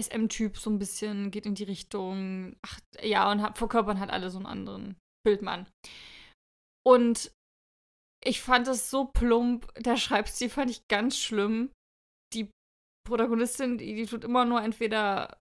SM-Typ, 0.01 0.59
so 0.59 0.71
ein 0.71 0.79
bisschen, 0.79 1.31
geht 1.31 1.47
in 1.47 1.55
die 1.55 1.65
Richtung. 1.65 2.57
Ach, 2.63 2.81
ja, 3.03 3.31
und 3.31 3.43
hat, 3.43 3.59
verkörpern 3.59 4.01
halt 4.01 4.11
alle 4.11 4.31
so 4.31 4.39
einen 4.39 4.47
anderen 4.47 4.97
Bildmann. 5.25 5.67
Und 6.87 7.33
ich 8.23 8.43
fand 8.43 8.67
das 8.67 8.91
so 8.91 9.07
plump, 9.07 9.73
der 9.79 9.97
Schreibstil 9.97 10.51
fand 10.51 10.71
ich 10.71 10.89
ganz 10.89 11.19
schlimm. 11.19 11.71
Die 12.35 12.51
Protagonistin, 13.07 13.79
die, 13.79 13.95
die 13.95 14.07
tut 14.07 14.25
immer 14.25 14.45
nur 14.45 14.63
entweder 14.63 15.39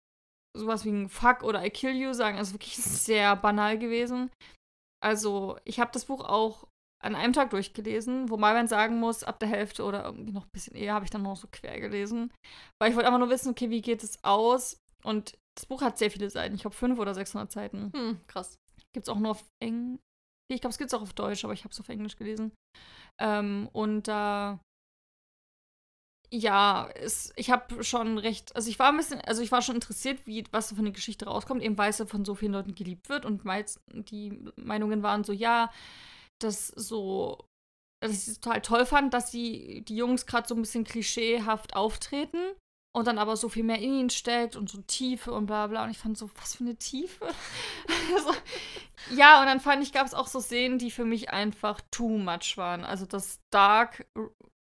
sowas 0.56 0.86
wie 0.86 0.92
ein 0.92 1.10
Fuck 1.10 1.44
oder 1.44 1.64
I 1.66 1.70
kill 1.70 1.96
you 1.96 2.14
sagen. 2.14 2.38
Also 2.38 2.54
wirklich 2.54 2.78
sehr 2.78 3.36
banal 3.36 3.78
gewesen. 3.78 4.32
Also, 5.04 5.58
ich 5.66 5.80
habe 5.80 5.92
das 5.92 6.06
Buch 6.06 6.22
auch 6.22 6.68
an 7.04 7.16
einem 7.16 7.34
Tag 7.34 7.52
durchgelesen, 7.52 8.30
wo 8.30 8.38
man 8.38 8.68
sagen 8.68 9.00
muss, 9.00 9.24
ab 9.24 9.40
der 9.40 9.50
Hälfte 9.50 9.84
oder 9.84 10.06
irgendwie 10.06 10.32
noch 10.32 10.46
ein 10.46 10.52
bisschen 10.52 10.76
eher 10.76 10.94
habe 10.96 11.06
ich 11.06 11.12
dann 11.12 11.22
noch 11.22 11.36
so 11.36 11.48
quer 11.52 11.80
gelesen. 11.80 12.34
Weil 12.82 12.90
ich 12.90 12.96
wollte 12.96 13.08
einfach 13.08 13.20
nur 13.20 13.30
wissen, 13.30 13.50
okay, 13.50 13.70
wie 13.70 13.82
geht 13.82 14.04
es 14.04 14.18
aus? 14.24 14.78
Und 15.04 15.38
das 15.56 15.68
Buch 15.68 15.82
hat 15.82 16.00
sehr 16.00 16.10
viele 16.10 16.30
Seiten. 16.30 16.56
Ich 16.56 16.62
glaube, 16.62 16.76
fünf 16.76 16.98
oder 16.98 17.14
600 17.14 17.52
Seiten. 17.52 17.92
Hm, 17.96 18.20
krass. 18.26 18.56
Gibt 18.92 19.08
es 19.08 19.10
auch 19.10 19.20
nur 19.20 19.32
auf 19.32 19.46
Englisch. 19.62 20.00
Ich 20.52 20.62
glaube, 20.62 20.72
es 20.72 20.78
gibt 20.78 20.90
es 20.90 20.94
auch 20.94 21.02
auf 21.02 21.14
Deutsch, 21.14 21.44
aber 21.44 21.54
ich 21.54 21.64
habe 21.64 21.72
es 21.72 21.80
auf 21.80 21.90
Englisch 21.90 22.16
gelesen. 22.16 22.52
Ähm, 23.22 23.70
und 23.72 24.08
da 24.08 24.60
ja, 26.32 26.90
es, 26.96 27.32
ich 27.36 27.52
habe 27.52 27.84
schon 27.84 28.18
recht, 28.18 28.56
also 28.56 28.70
ich 28.70 28.80
war 28.80 28.90
ein 28.90 28.98
bisschen, 28.98 29.22
also 29.22 29.42
ich 29.42 29.52
war 29.52 29.62
schon 29.62 29.76
interessiert, 29.76 30.26
wie 30.26 30.44
was 30.52 30.74
von 30.74 30.84
der 30.84 30.94
Geschichte 30.94 31.26
rauskommt, 31.26 31.64
eben 31.64 31.78
weil 31.78 31.92
ja 31.92 32.06
von 32.06 32.26
so 32.26 32.36
vielen 32.36 32.54
Leuten 32.54 32.76
geliebt 32.76 33.10
wird 33.10 33.26
und 33.26 33.46
meist 33.46 33.80
die 33.88 34.40
Meinungen 34.56 35.04
waren 35.04 35.24
so, 35.24 35.34
ja, 35.34 35.72
das 36.40 36.68
so, 36.68 37.46
dass 38.02 38.12
ich 38.12 38.28
es 38.28 38.40
total 38.40 38.62
toll 38.62 38.86
fand, 38.86 39.14
dass 39.14 39.32
die, 39.32 39.84
die 39.86 39.96
Jungs 39.96 40.26
gerade 40.26 40.48
so 40.48 40.56
ein 40.56 40.62
bisschen 40.62 40.84
klischeehaft 40.84 41.76
auftreten 41.76 42.40
und 42.96 43.08
dann 43.08 43.18
aber 43.18 43.36
so 43.36 43.50
viel 43.50 43.64
mehr 43.64 43.80
in 43.80 43.94
ihnen 43.94 44.10
steckt 44.10 44.56
und 44.56 44.70
so 44.70 44.82
Tiefe 44.82 45.34
und 45.34 45.48
bla 45.48 45.68
bla. 45.68 45.84
Und 45.84 45.92
ich 45.92 45.98
fand 45.98 46.18
so, 46.18 46.30
was 46.40 46.56
für 46.56 46.64
eine 46.64 46.78
Tiefe. 46.78 47.26
also, 48.16 48.32
ja, 49.14 49.42
und 49.42 49.48
dann 49.48 49.60
fand 49.60 49.84
ich, 49.84 49.92
gab 49.92 50.08
es 50.08 50.14
auch 50.14 50.28
so 50.28 50.40
Szenen, 50.40 50.80
die 50.80 50.92
für 50.92 51.04
mich 51.04 51.30
einfach 51.30 51.82
too 51.92 52.18
much 52.18 52.56
waren. 52.56 52.86
Also 52.86 53.06
das 53.06 53.42
Dark 53.52 54.06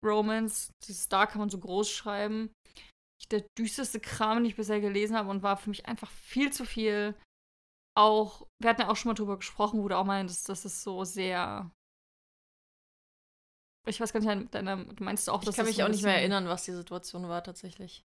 Romance. 0.09 0.73
Dieses 0.87 1.05
Star 1.05 1.27
kann 1.27 1.41
man 1.41 1.51
so 1.51 1.59
groß 1.59 1.91
schreiben. 1.91 2.51
Der 3.31 3.45
düsterste 3.59 4.01
Kram, 4.01 4.39
den 4.39 4.47
ich 4.47 4.57
bisher 4.57 4.81
gelesen 4.81 5.17
habe 5.17 5.29
und 5.29 5.43
war 5.43 5.57
für 5.57 5.71
mich 5.71 5.87
einfach 5.87 6.11
viel 6.11 6.53
zu 6.53 6.65
viel. 6.65 7.15
Auch, 7.97 8.47
wir 8.63 8.71
hatten 8.71 8.83
ja 8.83 8.89
auch 8.91 8.97
schon 8.97 9.11
mal 9.11 9.15
drüber 9.15 9.37
gesprochen, 9.37 9.83
wo 9.83 9.89
du 9.89 9.97
auch 9.99 10.05
meinst, 10.05 10.49
das 10.49 10.65
ist 10.65 10.83
so 10.83 11.05
sehr. 11.05 11.71
Ich 13.87 14.01
weiß 14.01 14.13
gar 14.13 14.21
nicht, 14.21 14.55
deine, 14.55 14.85
du 14.87 15.03
meinst 15.05 15.29
auch, 15.31 15.43
dass 15.43 15.55
Ich 15.55 15.57
kann 15.57 15.67
mich 15.67 15.83
auch 15.83 15.89
nicht 15.89 16.03
mehr 16.05 16.17
erinnern, 16.17 16.47
was 16.47 16.65
die 16.65 16.73
Situation 16.73 17.29
war 17.29 17.43
tatsächlich. 17.43 18.03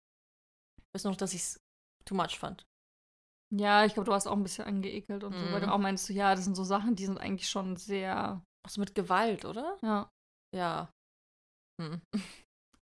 Ich 0.78 0.86
weiß 0.94 1.04
noch, 1.04 1.16
dass 1.16 1.34
ich 1.34 1.40
es 1.42 1.60
too 2.04 2.14
much 2.14 2.38
fand. 2.38 2.62
Ja, 3.54 3.84
ich 3.84 3.94
glaube, 3.94 4.06
du 4.06 4.12
warst 4.12 4.28
auch 4.28 4.36
ein 4.36 4.42
bisschen 4.42 4.64
angeekelt 4.64 5.24
und 5.24 5.34
so, 5.34 5.40
weil 5.40 5.60
du 5.60 5.66
Mhm. 5.66 5.72
auch 5.72 5.78
meinst, 5.78 6.06
so, 6.06 6.12
ja, 6.12 6.34
das 6.34 6.44
sind 6.44 6.54
so 6.54 6.64
Sachen, 6.64 6.94
die 6.94 7.04
sind 7.04 7.18
eigentlich 7.18 7.48
schon 7.50 7.76
sehr, 7.76 8.42
Was 8.64 8.78
mit 8.78 8.94
Gewalt, 8.94 9.44
oder? 9.44 9.76
ja, 9.82 10.08
Ja. 10.54 10.90
Hm. 11.80 12.00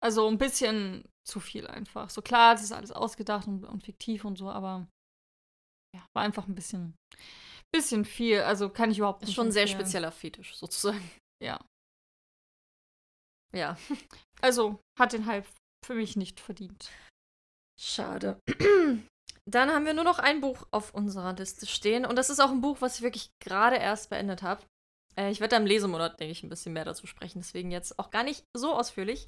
also 0.04 0.28
ein 0.28 0.38
bisschen 0.38 1.04
zu 1.26 1.40
viel 1.40 1.66
einfach. 1.66 2.10
So 2.10 2.22
klar, 2.22 2.54
das 2.54 2.62
ist 2.62 2.72
alles 2.72 2.92
ausgedacht 2.92 3.46
und, 3.46 3.64
und 3.64 3.84
fiktiv 3.84 4.24
und 4.24 4.36
so, 4.36 4.50
aber 4.50 4.88
ja, 5.94 6.06
war 6.14 6.22
einfach 6.22 6.46
ein 6.46 6.54
bisschen, 6.54 6.96
bisschen 7.74 8.04
viel. 8.04 8.40
Also 8.40 8.70
kann 8.70 8.90
ich 8.90 8.98
überhaupt 8.98 9.22
Ist 9.22 9.28
nicht 9.28 9.36
schon 9.36 9.48
ein 9.48 9.52
sehr 9.52 9.66
spezieller 9.66 10.12
Fetisch, 10.12 10.54
sozusagen. 10.56 11.10
Ja. 11.40 11.64
Ja. 13.54 13.78
Also 14.40 14.80
hat 14.96 15.12
den 15.12 15.26
Hype 15.26 15.48
für 15.84 15.94
mich 15.94 16.14
nicht 16.16 16.38
verdient. 16.38 16.92
Schade. 17.80 18.40
Dann 19.46 19.70
haben 19.70 19.84
wir 19.84 19.94
nur 19.94 20.04
noch 20.04 20.18
ein 20.18 20.40
Buch 20.40 20.66
auf 20.70 20.94
unserer 20.94 21.32
Liste 21.32 21.66
stehen. 21.66 22.04
Und 22.04 22.16
das 22.16 22.30
ist 22.30 22.38
auch 22.38 22.50
ein 22.50 22.60
Buch, 22.60 22.80
was 22.80 22.96
ich 22.96 23.02
wirklich 23.02 23.30
gerade 23.42 23.76
erst 23.76 24.10
beendet 24.10 24.42
habe. 24.42 24.64
Äh, 25.18 25.30
ich 25.30 25.40
werde 25.40 25.56
im 25.56 25.66
Lesemonat, 25.66 26.20
denke 26.20 26.32
ich, 26.32 26.42
ein 26.42 26.48
bisschen 26.48 26.72
mehr 26.72 26.84
dazu 26.84 27.06
sprechen. 27.06 27.40
Deswegen 27.40 27.70
jetzt 27.70 27.98
auch 27.98 28.10
gar 28.10 28.22
nicht 28.22 28.44
so 28.56 28.74
ausführlich. 28.74 29.26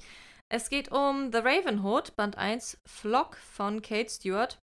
Es 0.51 0.69
geht 0.69 0.91
um 0.91 1.31
The 1.31 1.39
Ravenhood, 1.39 2.15
Band 2.15 2.37
1, 2.37 2.77
Flock 2.87 3.37
von 3.37 3.81
Kate 3.81 4.09
Stewart. 4.09 4.59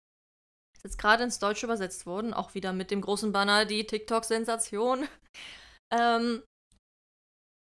Ist 0.76 0.84
jetzt 0.84 0.98
gerade 0.98 1.24
ins 1.24 1.38
Deutsche 1.38 1.66
übersetzt 1.66 2.06
worden. 2.06 2.34
Auch 2.34 2.54
wieder 2.54 2.72
mit 2.72 2.90
dem 2.90 3.00
großen 3.00 3.32
Banner, 3.32 3.64
die 3.64 3.86
TikTok-Sensation. 3.86 5.06
Ähm, 5.90 6.44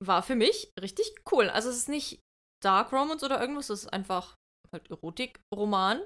war 0.00 0.22
für 0.22 0.36
mich 0.36 0.70
richtig 0.80 1.12
cool. 1.32 1.50
Also 1.50 1.70
es 1.70 1.76
ist 1.76 1.88
nicht 1.88 2.20
Dark 2.62 2.92
Romance 2.92 3.24
oder 3.24 3.40
irgendwas, 3.40 3.68
es 3.68 3.82
ist 3.82 3.92
einfach 3.92 4.36
halt 4.72 4.88
Erotik-Roman. 4.90 6.02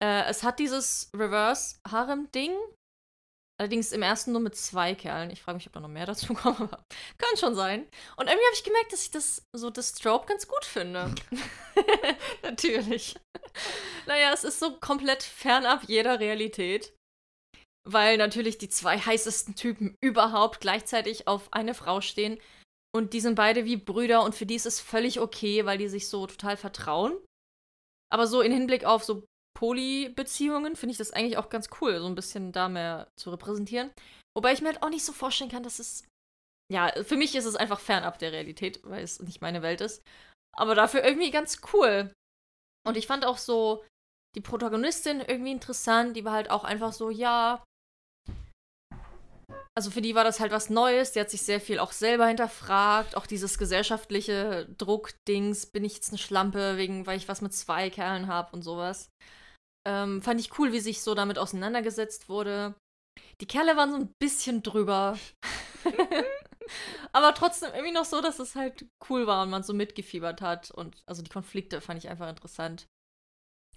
Äh, 0.00 0.24
es 0.28 0.44
hat 0.44 0.60
dieses 0.60 1.10
Reverse-Harem-Ding. 1.16 2.52
Allerdings 3.62 3.92
im 3.92 4.02
ersten 4.02 4.32
nur 4.32 4.40
mit 4.40 4.56
zwei 4.56 4.96
Kerlen. 4.96 5.30
Ich 5.30 5.40
frage 5.40 5.54
mich, 5.54 5.68
ob 5.68 5.72
da 5.72 5.78
noch 5.78 5.86
mehr 5.86 6.04
dazu 6.04 6.34
kommen, 6.34 6.56
aber 6.56 6.84
kann 7.16 7.36
schon 7.38 7.54
sein. 7.54 7.86
Und 8.16 8.26
irgendwie 8.26 8.44
habe 8.44 8.54
ich 8.54 8.64
gemerkt, 8.64 8.92
dass 8.92 9.02
ich 9.04 9.12
das 9.12 9.46
so 9.52 9.70
das 9.70 9.94
Trope 9.94 10.26
ganz 10.26 10.48
gut 10.48 10.64
finde. 10.64 11.14
Natürlich. 12.42 13.14
naja, 14.06 14.32
es 14.32 14.42
ist 14.42 14.58
so 14.58 14.80
komplett 14.80 15.22
fernab 15.22 15.84
jeder 15.86 16.18
Realität. 16.18 16.92
Weil 17.88 18.16
natürlich 18.16 18.58
die 18.58 18.68
zwei 18.68 18.98
heißesten 18.98 19.54
Typen 19.54 19.96
überhaupt 20.00 20.60
gleichzeitig 20.60 21.28
auf 21.28 21.52
eine 21.52 21.74
Frau 21.74 22.00
stehen. 22.00 22.40
Und 22.92 23.12
die 23.12 23.20
sind 23.20 23.36
beide 23.36 23.64
wie 23.64 23.76
Brüder 23.76 24.24
und 24.24 24.34
für 24.34 24.46
die 24.46 24.56
ist 24.56 24.66
es 24.66 24.80
völlig 24.80 25.20
okay, 25.20 25.66
weil 25.66 25.78
die 25.78 25.88
sich 25.88 26.08
so 26.08 26.26
total 26.26 26.56
vertrauen. 26.56 27.16
Aber 28.10 28.26
so 28.26 28.40
in 28.40 28.52
Hinblick 28.52 28.84
auf 28.84 29.04
so 29.04 29.24
Poly-Beziehungen 29.54 30.76
finde 30.76 30.92
ich 30.92 30.98
das 30.98 31.12
eigentlich 31.12 31.36
auch 31.36 31.48
ganz 31.48 31.68
cool, 31.80 31.98
so 31.98 32.06
ein 32.06 32.14
bisschen 32.14 32.52
da 32.52 32.68
mehr 32.68 33.08
zu 33.18 33.30
repräsentieren. 33.30 33.90
Wobei 34.36 34.52
ich 34.52 34.62
mir 34.62 34.68
halt 34.68 34.82
auch 34.82 34.90
nicht 34.90 35.04
so 35.04 35.12
vorstellen 35.12 35.50
kann, 35.50 35.62
dass 35.62 35.78
es. 35.78 36.04
Ja, 36.72 36.90
für 37.04 37.16
mich 37.16 37.34
ist 37.34 37.44
es 37.44 37.56
einfach 37.56 37.80
fernab 37.80 38.18
der 38.18 38.32
Realität, 38.32 38.80
weil 38.84 39.02
es 39.02 39.20
nicht 39.20 39.42
meine 39.42 39.62
Welt 39.62 39.80
ist. 39.80 40.02
Aber 40.56 40.74
dafür 40.74 41.04
irgendwie 41.04 41.30
ganz 41.30 41.60
cool. 41.72 42.12
Und 42.86 42.96
ich 42.96 43.06
fand 43.06 43.24
auch 43.24 43.38
so 43.38 43.84
die 44.34 44.40
Protagonistin 44.40 45.20
irgendwie 45.20 45.52
interessant. 45.52 46.16
Die 46.16 46.24
war 46.24 46.32
halt 46.32 46.50
auch 46.50 46.64
einfach 46.64 46.92
so, 46.92 47.10
ja. 47.10 47.62
Also 49.74 49.90
für 49.90 50.02
die 50.02 50.14
war 50.14 50.24
das 50.24 50.40
halt 50.40 50.52
was 50.52 50.70
Neues. 50.70 51.12
Die 51.12 51.20
hat 51.20 51.30
sich 51.30 51.42
sehr 51.42 51.60
viel 51.60 51.78
auch 51.78 51.92
selber 51.92 52.26
hinterfragt. 52.26 53.16
Auch 53.16 53.26
dieses 53.26 53.58
gesellschaftliche 53.58 54.66
Druckdings. 54.78 55.66
Bin 55.66 55.84
ich 55.84 55.94
jetzt 55.94 56.10
eine 56.10 56.18
Schlampe, 56.18 56.76
wegen, 56.78 57.06
weil 57.06 57.18
ich 57.18 57.28
was 57.28 57.42
mit 57.42 57.52
zwei 57.52 57.90
Kerlen 57.90 58.28
habe 58.28 58.52
und 58.54 58.62
sowas. 58.62 59.10
Ähm, 59.86 60.22
fand 60.22 60.40
ich 60.40 60.58
cool, 60.58 60.72
wie 60.72 60.80
sich 60.80 61.02
so 61.02 61.14
damit 61.14 61.38
auseinandergesetzt 61.38 62.28
wurde. 62.28 62.74
Die 63.40 63.46
Kerle 63.46 63.76
waren 63.76 63.90
so 63.90 63.96
ein 63.98 64.12
bisschen 64.20 64.62
drüber. 64.62 65.18
Aber 67.12 67.34
trotzdem 67.34 67.72
irgendwie 67.72 67.92
noch 67.92 68.04
so, 68.04 68.20
dass 68.20 68.38
es 68.38 68.54
halt 68.54 68.86
cool 69.08 69.26
war 69.26 69.42
und 69.42 69.50
man 69.50 69.62
so 69.62 69.74
mitgefiebert 69.74 70.40
hat. 70.40 70.70
Und 70.70 71.02
also 71.06 71.22
die 71.22 71.30
Konflikte 71.30 71.80
fand 71.80 71.98
ich 72.02 72.08
einfach 72.08 72.28
interessant. 72.28 72.86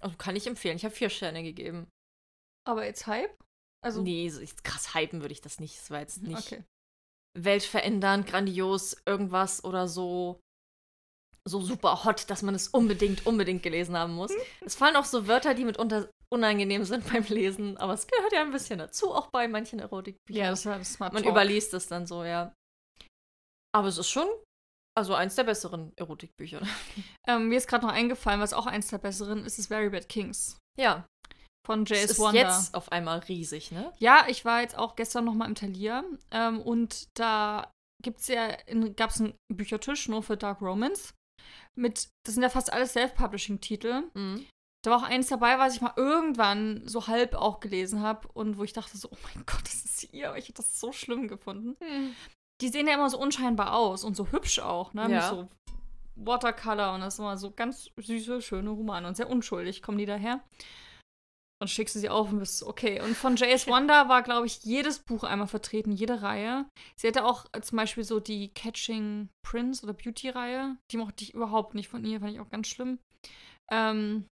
Also 0.00 0.16
kann 0.16 0.36
ich 0.36 0.46
empfehlen. 0.46 0.76
Ich 0.76 0.84
habe 0.84 0.94
vier 0.94 1.10
Sterne 1.10 1.42
gegeben. 1.42 1.88
Aber 2.66 2.84
jetzt 2.84 3.06
Hype? 3.06 3.36
Also, 3.84 4.02
nee, 4.02 4.28
so 4.28 4.42
krass 4.64 4.94
hypen 4.94 5.20
würde 5.20 5.32
ich 5.32 5.40
das 5.40 5.60
nicht. 5.60 5.76
Es 5.76 5.90
war 5.90 6.00
jetzt 6.00 6.22
nicht 6.22 6.52
okay. 6.52 6.64
weltverändernd, 7.38 8.26
grandios, 8.26 8.96
irgendwas 9.06 9.62
oder 9.62 9.86
so 9.86 10.40
so 11.48 11.60
super 11.60 12.04
hot, 12.04 12.28
dass 12.28 12.42
man 12.42 12.54
es 12.54 12.68
unbedingt, 12.68 13.24
unbedingt 13.26 13.62
gelesen 13.62 13.96
haben 13.96 14.14
muss. 14.14 14.32
Es 14.64 14.74
fallen 14.74 14.96
auch 14.96 15.04
so 15.04 15.26
Wörter, 15.28 15.54
die 15.54 15.64
mitunter 15.64 16.10
unangenehm 16.32 16.84
sind 16.84 17.10
beim 17.12 17.22
Lesen, 17.24 17.76
aber 17.76 17.92
es 17.94 18.06
gehört 18.06 18.32
ja 18.32 18.42
ein 18.42 18.50
bisschen 18.50 18.78
dazu, 18.80 19.12
auch 19.14 19.28
bei 19.28 19.46
manchen 19.46 19.78
Erotikbüchern. 19.78 20.42
Ja, 20.44 20.50
das 20.50 20.66
war 20.66 20.78
das 20.78 20.94
Smart 20.94 21.12
Man 21.12 21.22
Talk. 21.22 21.32
überliest 21.32 21.72
es 21.74 21.86
dann 21.86 22.06
so, 22.06 22.24
ja. 22.24 22.52
Aber 23.72 23.88
es 23.88 23.98
ist 23.98 24.08
schon, 24.08 24.26
also 24.96 25.14
eins 25.14 25.34
der 25.36 25.44
besseren 25.44 25.92
Erotikbücher. 25.96 26.60
Ähm, 27.28 27.48
mir 27.48 27.56
ist 27.58 27.66
gerade 27.66 27.84
noch 27.84 27.92
eingefallen, 27.92 28.40
was 28.40 28.52
auch 28.52 28.66
eins 28.66 28.86
der 28.86 28.98
besseren 28.98 29.44
ist, 29.44 29.58
ist 29.58 29.66
Very 29.66 29.90
Bad 29.90 30.08
Kings 30.08 30.58
Ja, 30.78 31.04
von 31.66 31.84
J.S. 31.84 32.12
ist 32.12 32.18
Wonder. 32.20 32.38
jetzt 32.40 32.72
auf 32.76 32.92
einmal 32.92 33.18
riesig, 33.18 33.72
ne? 33.72 33.92
Ja, 33.98 34.26
ich 34.28 34.44
war 34.44 34.60
jetzt 34.60 34.78
auch 34.78 34.94
gestern 34.94 35.24
noch 35.24 35.34
mal 35.34 35.46
im 35.46 35.56
Talier 35.56 36.04
ähm, 36.30 36.60
und 36.60 37.08
da 37.18 37.72
gibt's 38.00 38.28
ja, 38.28 38.56
gab 38.94 39.10
es 39.10 39.20
einen 39.20 39.34
Büchertisch 39.52 40.08
nur 40.08 40.22
für 40.22 40.36
Dark 40.36 40.60
Romance. 40.62 41.14
Mit, 41.74 42.08
das 42.24 42.34
sind 42.34 42.42
ja 42.42 42.48
fast 42.48 42.72
alles 42.72 42.92
Self-Publishing-Titel. 42.92 44.04
Mhm. 44.14 44.46
Da 44.82 44.90
war 44.90 44.98
auch 44.98 45.02
eins 45.02 45.28
dabei, 45.28 45.58
was 45.58 45.74
ich 45.74 45.80
mal 45.80 45.94
irgendwann 45.96 46.86
so 46.86 47.08
halb 47.08 47.34
auch 47.34 47.58
gelesen 47.60 48.02
habe 48.02 48.28
und 48.34 48.56
wo 48.56 48.62
ich 48.62 48.72
dachte 48.72 48.96
so, 48.96 49.08
oh 49.10 49.16
mein 49.34 49.44
Gott, 49.44 49.62
das 49.64 49.84
ist 49.84 50.00
hier, 50.10 50.28
aber 50.28 50.38
ich 50.38 50.44
hätte 50.44 50.62
das 50.62 50.78
so 50.78 50.92
schlimm 50.92 51.26
gefunden. 51.26 51.76
Die 52.60 52.68
sehen 52.68 52.86
ja 52.86 52.94
immer 52.94 53.10
so 53.10 53.18
unscheinbar 53.18 53.74
aus 53.74 54.04
und 54.04 54.16
so 54.16 54.30
hübsch 54.30 54.60
auch, 54.60 54.94
ne? 54.94 55.02
Mit 55.02 55.10
Ja. 55.12 55.28
so 55.28 55.48
Watercolor 56.14 56.94
und 56.94 57.00
das 57.00 57.14
ist 57.14 57.18
immer 57.18 57.36
so 57.36 57.50
ganz 57.50 57.90
süße, 57.96 58.40
schöne 58.40 58.70
Romane 58.70 59.06
und 59.06 59.16
sehr 59.16 59.28
unschuldig 59.28 59.82
kommen 59.82 59.98
die 59.98 60.06
daher. 60.06 60.42
Und 61.58 61.68
schickst 61.68 61.94
du 61.94 61.98
sie 61.98 62.10
auf 62.10 62.30
und 62.30 62.38
bist 62.38 62.62
okay. 62.62 63.00
Und 63.00 63.16
von 63.16 63.36
J.S. 63.36 63.66
Wonder 63.66 64.08
war, 64.08 64.22
glaube 64.22 64.46
ich, 64.46 64.62
jedes 64.62 64.98
Buch 64.98 65.24
einmal 65.24 65.46
vertreten, 65.46 65.92
jede 65.92 66.22
Reihe. 66.22 66.66
Sie 66.96 67.08
hatte 67.08 67.24
auch 67.24 67.46
äh, 67.52 67.60
zum 67.62 67.76
Beispiel 67.76 68.04
so 68.04 68.20
die 68.20 68.48
Catching 68.48 69.30
Prince 69.42 69.82
oder 69.82 69.94
Beauty-Reihe. 69.94 70.76
Die 70.90 70.96
mochte 70.98 71.24
ich 71.24 71.34
überhaupt 71.34 71.74
nicht 71.74 71.88
von 71.88 72.04
ihr, 72.04 72.20
fand 72.20 72.34
ich 72.34 72.40
auch 72.40 72.50
ganz 72.50 72.68
schlimm. 72.68 72.98
Ähm, 73.70 74.26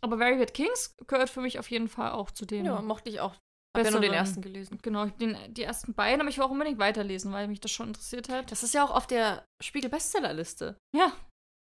aber 0.00 0.18
Very 0.18 0.36
Good 0.36 0.54
Kings 0.54 0.94
gehört 1.06 1.30
für 1.30 1.40
mich 1.40 1.58
auf 1.58 1.70
jeden 1.70 1.88
Fall 1.88 2.12
auch 2.12 2.30
zu 2.30 2.44
den. 2.44 2.66
Ja, 2.66 2.82
mochte 2.82 3.08
ich 3.08 3.20
auch. 3.20 3.34
Hab 3.74 3.86
ja 3.86 3.90
nur 3.90 4.00
den 4.00 4.12
ersten 4.12 4.42
gelesen. 4.42 4.78
Genau, 4.82 5.06
den, 5.06 5.36
die 5.54 5.62
ersten 5.62 5.94
beiden, 5.94 6.20
aber 6.20 6.28
ich 6.28 6.36
will 6.36 6.44
auch 6.44 6.50
unbedingt 6.50 6.78
weiterlesen, 6.78 7.32
weil 7.32 7.48
mich 7.48 7.60
das 7.60 7.70
schon 7.70 7.88
interessiert 7.88 8.28
hat. 8.28 8.52
Das 8.52 8.62
ist 8.62 8.74
ja 8.74 8.84
auch 8.84 8.90
auf 8.90 9.06
der 9.06 9.46
Spiegel-Bestsellerliste. 9.62 10.76
Ja, 10.94 11.12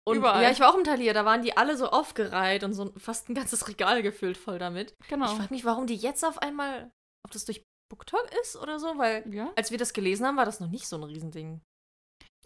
Und 0.09 0.17
Überall. 0.19 0.43
ja, 0.43 0.51
ich 0.51 0.61
war 0.61 0.71
auch 0.73 0.77
im 0.77 0.85
Talier, 0.85 1.15
da 1.15 1.25
waren 1.25 1.43
die 1.43 1.57
alle 1.57 1.77
so 1.77 1.89
aufgereiht 1.89 2.65
und 2.65 2.73
so 2.73 2.93
fast 2.97 3.29
ein 3.29 3.35
ganzes 3.35 3.69
Regal 3.69 4.03
gefüllt 4.03 4.37
voll 4.37 4.59
damit. 4.59 4.95
genau. 5.09 5.27
Ich 5.27 5.33
frage 5.39 5.53
mich, 5.55 5.65
warum 5.65 5.87
die 5.87 5.97
jetzt 5.97 6.25
auf 6.25 6.39
einmal, 6.43 6.91
ob 7.25 7.33
das 7.33 7.45
durch 7.45 7.63
BookTok 7.91 8.27
ist 8.43 8.57
oder 8.57 8.79
so, 8.79 8.99
weil 8.99 9.25
ja. 9.33 9.51
als 9.57 9.71
wir 9.71 9.79
das 9.79 9.93
gelesen 9.93 10.27
haben, 10.27 10.37
war 10.37 10.45
das 10.45 10.61
noch 10.61 10.69
nicht 10.71 10.87
so 10.89 10.97
ein 10.97 11.03
Riesending. 11.05 11.61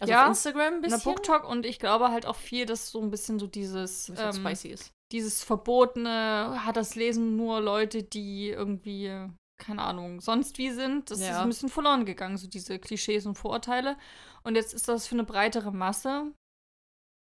Also 0.01 0.13
Ja, 0.13 0.23
auf 0.25 0.29
Instagram 0.31 0.75
ein 0.75 0.81
bisschen, 0.81 1.01
BookTok 1.03 1.49
und 1.49 1.67
ich 1.67 1.79
glaube 1.79 2.11
halt 2.11 2.27
auch 2.27 2.37
viel, 2.37 2.67
dass 2.67 2.91
so 2.91 3.01
ein 3.01 3.11
bisschen 3.11 3.39
so 3.39 3.47
dieses, 3.47 4.09
ähm, 4.17 4.33
spicy 4.33 4.69
ist. 4.69 4.91
dieses 5.13 5.43
Verbotene, 5.45 6.65
hat 6.65 6.77
das 6.77 6.95
lesen 6.95 7.37
nur 7.37 7.61
Leute, 7.61 8.03
die 8.03 8.49
irgendwie, 8.51 9.29
keine 9.63 9.83
Ahnung, 9.83 10.21
sonst 10.21 10.59
wie 10.59 10.71
sind. 10.71 11.11
Das 11.11 11.21
ist 11.21 11.27
Ja. 11.29 11.43
ein 11.43 11.49
bisschen 11.49 11.69
verloren 11.69 12.05
gegangen, 12.05 12.37
so 12.37 12.47
diese 12.49 12.79
Klischees 12.79 13.27
und 13.27 13.37
Vorurteile. 13.37 13.97
Und 14.43 14.57
jetzt 14.57 14.75
ist 14.75 14.89
das 14.89 15.07
für 15.07 15.15
eine 15.15 15.25
breitere 15.25 15.71
Masse 15.73 16.33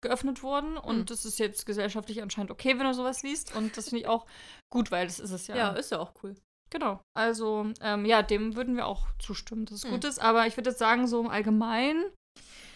geöffnet 0.01 0.43
worden 0.43 0.77
und 0.77 0.97
Hm. 0.99 1.05
das 1.07 1.25
ist 1.25 1.39
jetzt 1.39 1.65
gesellschaftlich 1.65 2.21
anscheinend 2.21 2.51
okay, 2.51 2.77
wenn 2.77 2.85
du 2.85 2.93
sowas 2.93 3.21
liest. 3.23 3.55
Und 3.55 3.75
das 3.77 3.89
finde 3.89 4.01
ich 4.01 4.07
auch 4.07 4.25
gut, 4.71 4.91
weil 4.91 5.05
das 5.07 5.19
ist 5.19 5.31
es 5.31 5.47
ja. 5.47 5.55
Ja. 5.55 5.69
ist 5.71 5.91
ja 5.91 5.99
auch 5.99 6.13
cool. 6.23 6.35
Genau. 6.71 7.01
Also, 7.17 7.71
ähm, 7.81 8.05
ja, 8.05 8.21
dem 8.21 8.55
würden 8.55 8.75
wir 8.75 8.85
auch 8.85 9.07
zustimmen, 9.19 9.65
dass 9.65 9.77
es 9.77 9.83
Hm. 9.85 9.91
gut 9.91 10.03
ist. 10.03 10.19
Aber 10.19 10.45
ich 10.47 10.55
würde 10.55 10.69
jetzt 10.69 10.79
sagen, 10.79 11.07
so 11.07 11.19
im 11.19 11.27
Allgemeinen 11.29 12.11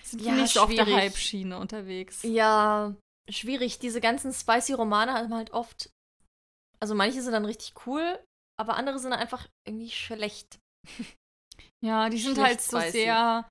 sind 0.03 0.21
wir 0.23 0.29
Ja, 0.31 0.35
nicht 0.41 0.53
so 0.53 0.61
auf 0.61 0.69
der 0.69 0.83
schwierig. 0.85 0.95
Hype-Schiene 1.01 1.57
unterwegs. 1.59 2.23
Ja, 2.23 2.95
schwierig. 3.29 3.79
Diese 3.79 4.01
ganzen 4.01 4.33
spicy 4.33 4.73
Romane 4.73 5.13
haben 5.13 5.33
halt 5.33 5.51
oft, 5.51 5.89
also 6.79 6.95
manche 6.95 7.21
sind 7.21 7.33
dann 7.33 7.45
richtig 7.45 7.85
cool, 7.85 8.19
aber 8.59 8.75
andere 8.75 8.97
sind 8.99 9.13
einfach 9.13 9.47
irgendwie 9.67 9.91
schlecht. 9.91 10.57
Ja, 11.83 12.09
die 12.09 12.17
sind 12.17 12.33
Schlecht 12.35 12.47
halt 12.49 12.61
so 12.61 12.79
sehr. 12.91 13.47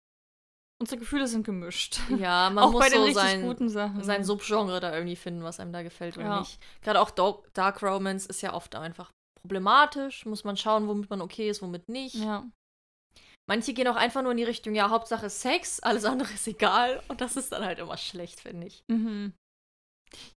Unsere 0.83 0.99
Gefühle 0.99 1.29
sind 1.29 1.45
gemischt. 1.47 2.01
Ja, 2.19 2.51
man 2.51 2.59
auch 2.65 2.73
muss 2.73 2.81
bei 2.81 2.89
den 2.89 2.99
so 2.99 3.05
richtig 3.05 3.23
sein, 3.23 3.43
guten 3.43 3.69
Sachen. 3.69 4.03
sein 4.03 4.25
Subgenre 4.25 4.81
da 4.81 4.93
irgendwie 4.93 5.15
finden, 5.15 5.45
was 5.45 5.61
einem 5.61 5.73
da 5.73 5.85
gefällt 5.85 6.17
oder 6.17 6.27
Ja. 6.27 6.41
nicht. 6.41 6.59
Gerade 6.83 7.01
auch 7.01 7.13
Dark, 7.13 7.55
Dark 7.55 7.81
Romance 7.85 8.27
ist 8.27 8.41
ja 8.43 8.53
oft 8.53 8.75
einfach 8.75 9.13
problematisch. 9.43 10.27
Muss 10.27 10.43
man 10.43 10.57
schauen, 10.57 10.89
womit 10.89 11.09
man 11.09 11.21
okay 11.21 11.49
ist, 11.49 11.63
womit 11.63 11.89
nicht. 11.89 12.17
Ja. 12.17 12.45
Manche 13.49 13.75
gehen 13.75 13.87
auch 13.87 13.95
einfach 13.95 14.23
nur 14.23 14.33
in 14.33 14.39
die 14.39 14.43
Richtung, 14.45 14.75
ja, 14.75 14.91
Hauptsache 14.91 15.31
Sex, 15.31 15.79
alles 15.85 16.05
andere 16.05 16.33
ist 16.33 16.49
egal. 16.49 17.01
Und 17.07 17.21
das 17.21 17.37
ist 17.37 17.53
dann 17.53 17.65
halt 17.65 17.79
immer 17.79 17.97
schlecht, 17.97 18.41
finde 18.41 18.67
ich. 18.67 18.83
Mhm. 18.89 19.35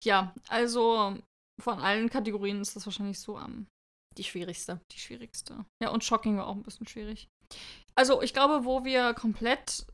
Ja, 0.02 0.34
also 0.48 1.16
von 1.58 1.78
allen 1.80 2.10
Kategorien 2.10 2.60
ist 2.60 2.76
das 2.76 2.84
wahrscheinlich 2.84 3.18
so 3.18 3.38
am 3.38 3.66
Die 4.18 4.24
schwierigste. 4.24 4.78
Die 4.92 4.98
schwierigste. 4.98 5.64
Ja, 5.82 5.88
und 5.88 6.04
Shocking 6.04 6.36
war 6.36 6.48
auch 6.48 6.54
ein 6.54 6.62
bisschen 6.62 6.86
schwierig. 6.86 7.28
Also, 7.96 8.22
ich 8.22 8.32
glaube, 8.34 8.64
wo 8.64 8.84
wir 8.84 9.14
komplett 9.14 9.86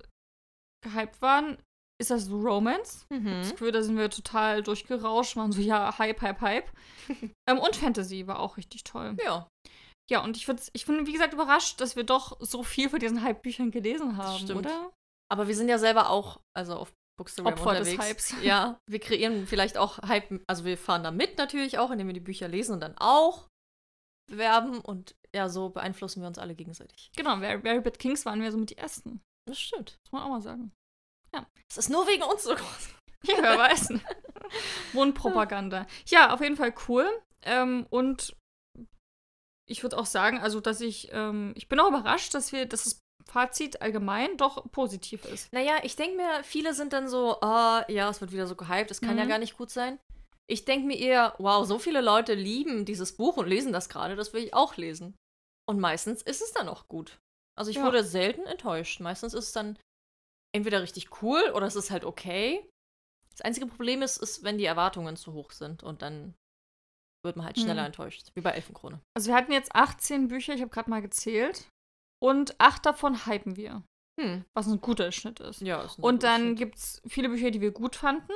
gehypt 0.82 1.20
waren, 1.22 1.58
ist 2.00 2.10
das 2.10 2.30
Romance. 2.30 3.06
Mhm. 3.10 3.26
Das 3.26 3.50
Gefühl, 3.50 3.72
da 3.72 3.82
sind 3.82 3.96
wir 3.96 4.10
total 4.10 4.62
durchgerauscht, 4.62 5.36
waren 5.36 5.52
so, 5.52 5.60
ja, 5.60 5.98
Hype, 5.98 6.20
Hype, 6.22 6.40
Hype. 6.40 6.70
ähm, 7.48 7.58
und 7.58 7.76
Fantasy 7.76 8.26
war 8.26 8.40
auch 8.40 8.56
richtig 8.56 8.84
toll. 8.84 9.16
Ja. 9.24 9.48
Ja, 10.10 10.24
und 10.24 10.36
ich, 10.36 10.48
ich 10.72 10.86
bin, 10.86 11.06
wie 11.06 11.12
gesagt, 11.12 11.34
überrascht, 11.34 11.80
dass 11.80 11.94
wir 11.94 12.02
doch 12.02 12.36
so 12.40 12.64
viel 12.64 12.88
von 12.88 12.98
diesen 12.98 13.22
Hype-Büchern 13.22 13.70
gelesen 13.70 14.16
haben, 14.16 14.38
stimmt. 14.38 14.58
oder? 14.58 14.90
Aber 15.30 15.46
wir 15.46 15.54
sind 15.54 15.68
ja 15.68 15.78
selber 15.78 16.10
auch, 16.10 16.40
also 16.56 16.74
auf 16.74 16.92
Bookstagram 17.16 17.52
Opfer 17.52 17.74
des 17.74 17.92
unterwegs. 17.92 18.32
Hypes. 18.32 18.34
Ja, 18.42 18.80
wir 18.88 18.98
kreieren 18.98 19.46
vielleicht 19.46 19.76
auch 19.76 19.98
Hype, 19.98 20.42
also 20.48 20.64
wir 20.64 20.76
fahren 20.76 21.04
da 21.04 21.10
mit 21.12 21.38
natürlich 21.38 21.78
auch, 21.78 21.90
indem 21.90 22.08
wir 22.08 22.14
die 22.14 22.20
Bücher 22.20 22.48
lesen 22.48 22.72
und 22.72 22.80
dann 22.80 22.96
auch 22.98 23.46
bewerben 24.28 24.80
und 24.80 25.14
ja, 25.34 25.48
so 25.48 25.68
beeinflussen 25.68 26.22
wir 26.22 26.28
uns 26.28 26.38
alle 26.38 26.54
gegenseitig. 26.54 27.10
Genau, 27.16 27.38
Very 27.38 27.80
Bad 27.80 27.98
Kings 27.98 28.24
waren 28.24 28.40
wir 28.40 28.50
so 28.50 28.58
mit 28.58 28.70
die 28.70 28.78
ersten. 28.78 29.20
Das 29.50 29.58
stimmt. 29.58 29.98
Muss 30.04 30.12
man 30.12 30.22
auch 30.22 30.28
mal 30.28 30.40
sagen. 30.40 30.72
Es 31.68 31.76
ist 31.76 31.88
nur 31.90 32.06
wegen 32.06 32.22
uns 32.22 32.44
so 32.44 32.54
groß. 32.54 32.88
Ja, 33.24 33.34
wer 33.42 33.58
weiß. 33.58 33.92
Mundpropaganda. 34.94 35.86
Ja, 36.06 36.32
auf 36.32 36.40
jeden 36.40 36.56
Fall 36.56 36.74
cool. 36.88 37.06
Ähm, 37.42 37.86
und 37.90 38.34
ich 39.68 39.82
würde 39.82 39.98
auch 39.98 40.06
sagen, 40.06 40.38
also, 40.40 40.60
dass 40.60 40.80
ich, 40.80 41.10
ähm, 41.12 41.52
ich 41.56 41.68
bin 41.68 41.78
auch 41.80 41.88
überrascht, 41.88 42.32
dass 42.34 42.50
wir, 42.52 42.66
dass 42.66 42.84
das 42.84 42.98
Fazit 43.26 43.82
allgemein 43.82 44.36
doch 44.36 44.70
positiv 44.72 45.24
ist. 45.26 45.52
Naja, 45.52 45.74
ich 45.82 45.96
denke 45.96 46.16
mir, 46.16 46.42
viele 46.44 46.72
sind 46.74 46.92
dann 46.92 47.08
so, 47.08 47.40
ah, 47.42 47.84
ja, 47.88 48.08
es 48.08 48.20
wird 48.20 48.32
wieder 48.32 48.46
so 48.46 48.56
gehypt, 48.56 48.90
es 48.90 49.00
kann 49.00 49.18
ja 49.18 49.24
Mhm. 49.24 49.28
gar 49.28 49.38
nicht 49.38 49.56
gut 49.56 49.70
sein. 49.70 50.00
Ich 50.48 50.64
denke 50.64 50.86
mir 50.86 50.98
eher, 50.98 51.34
wow, 51.38 51.64
so 51.66 51.78
viele 51.78 52.00
Leute 52.00 52.34
lieben 52.34 52.84
dieses 52.84 53.16
Buch 53.16 53.36
und 53.36 53.46
lesen 53.46 53.72
das 53.72 53.88
gerade, 53.88 54.16
das 54.16 54.32
will 54.32 54.42
ich 54.42 54.54
auch 54.54 54.76
lesen. 54.76 55.14
Und 55.68 55.78
meistens 55.78 56.22
ist 56.22 56.40
es 56.42 56.52
dann 56.52 56.68
auch 56.68 56.88
gut. 56.88 57.20
Also 57.60 57.70
ich 57.70 57.76
Ja. 57.76 57.84
wurde 57.84 58.02
selten 58.02 58.46
enttäuscht. 58.46 59.00
Meistens 59.00 59.34
ist 59.34 59.44
es 59.48 59.52
dann 59.52 59.78
entweder 60.56 60.80
richtig 60.80 61.20
cool 61.22 61.42
oder 61.54 61.66
es 61.66 61.76
ist 61.76 61.90
halt 61.90 62.04
okay. 62.06 62.66
Das 63.32 63.42
einzige 63.42 63.66
Problem 63.66 64.00
ist, 64.00 64.16
ist, 64.16 64.42
wenn 64.42 64.56
die 64.56 64.64
Erwartungen 64.64 65.16
zu 65.16 65.34
hoch 65.34 65.50
sind 65.52 65.82
und 65.82 66.00
dann 66.00 66.34
wird 67.22 67.36
man 67.36 67.44
halt 67.44 67.58
schneller 67.58 67.82
Hm. 67.82 67.86
enttäuscht. 67.88 68.30
Wie 68.34 68.40
bei 68.40 68.52
Elfenkrone. 68.52 69.00
Also, 69.14 69.28
wir 69.28 69.36
hatten 69.36 69.52
jetzt 69.52 69.74
18 69.74 70.28
Bücher, 70.28 70.54
ich 70.54 70.62
habe 70.62 70.70
gerade 70.70 70.88
mal 70.88 71.02
gezählt. 71.02 71.68
Und 72.22 72.58
acht 72.58 72.84
davon 72.86 73.26
hypen 73.26 73.56
wir, 73.56 73.82
Hm. 74.18 74.44
was 74.56 74.66
ein 74.66 74.80
guter 74.80 75.12
Schnitt 75.12 75.38
ist. 75.40 75.60
Ja, 75.60 75.82
ist 75.82 75.98
ein 75.98 76.02
Und 76.02 76.22
dann 76.22 76.54
gibt 76.56 76.76
es 76.76 77.02
viele 77.06 77.28
Bücher, 77.28 77.50
die 77.50 77.60
wir 77.60 77.72
gut 77.72 77.94
fanden. 77.96 78.32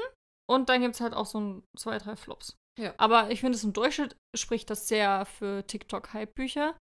Und 0.46 0.68
dann 0.68 0.82
gibt 0.82 0.94
es 0.96 1.00
halt 1.00 1.14
auch 1.14 1.24
so 1.26 1.40
ein, 1.40 1.64
zwei, 1.78 1.96
drei 1.98 2.14
Flops. 2.16 2.56
Ja. 2.78 2.92
Aber 2.98 3.30
ich 3.30 3.40
finde, 3.40 3.56
es 3.56 3.64
im 3.64 3.72
Durchschnitt 3.72 4.16
spricht 4.36 4.68
das 4.68 4.86
sehr 4.88 5.24
für 5.24 5.66
TikTok-Hype-Bücher. 5.66 6.76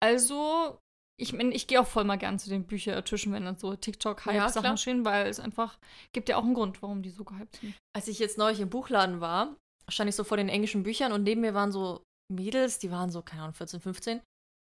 Also, 0.00 0.78
ich 1.16 1.32
meine, 1.32 1.54
ich 1.54 1.66
gehe 1.66 1.80
auch 1.80 1.86
voll 1.86 2.04
mal 2.04 2.16
gern 2.16 2.38
zu 2.38 2.48
den 2.48 2.66
Büchertischen, 2.66 3.32
wenn 3.32 3.44
dann 3.44 3.56
so 3.56 3.70
Ja, 3.70 3.76
TikTok-Hype-Sachen 3.76 4.62
klar. 4.62 4.76
stehen, 4.76 5.04
weil 5.04 5.28
es 5.28 5.38
einfach 5.40 5.78
gibt 6.12 6.28
ja 6.28 6.36
auch 6.36 6.44
einen 6.44 6.54
Grund, 6.54 6.82
warum 6.82 7.02
die 7.02 7.10
so 7.10 7.24
gehypt 7.24 7.56
sind. 7.56 7.74
Als 7.94 8.08
ich 8.08 8.18
jetzt 8.18 8.38
neulich 8.38 8.60
im 8.60 8.70
Buchladen 8.70 9.20
war, 9.20 9.56
stand 9.88 10.08
ich 10.08 10.16
so 10.16 10.24
vor 10.24 10.36
den 10.36 10.48
englischen 10.48 10.82
Büchern 10.82 11.12
und 11.12 11.22
neben 11.22 11.40
mir 11.40 11.54
waren 11.54 11.72
so 11.72 12.02
Mädels, 12.32 12.78
die 12.78 12.90
waren 12.90 13.10
so, 13.10 13.22
keine 13.22 13.42
Ahnung, 13.42 13.54
14, 13.54 13.80
15. 13.80 14.20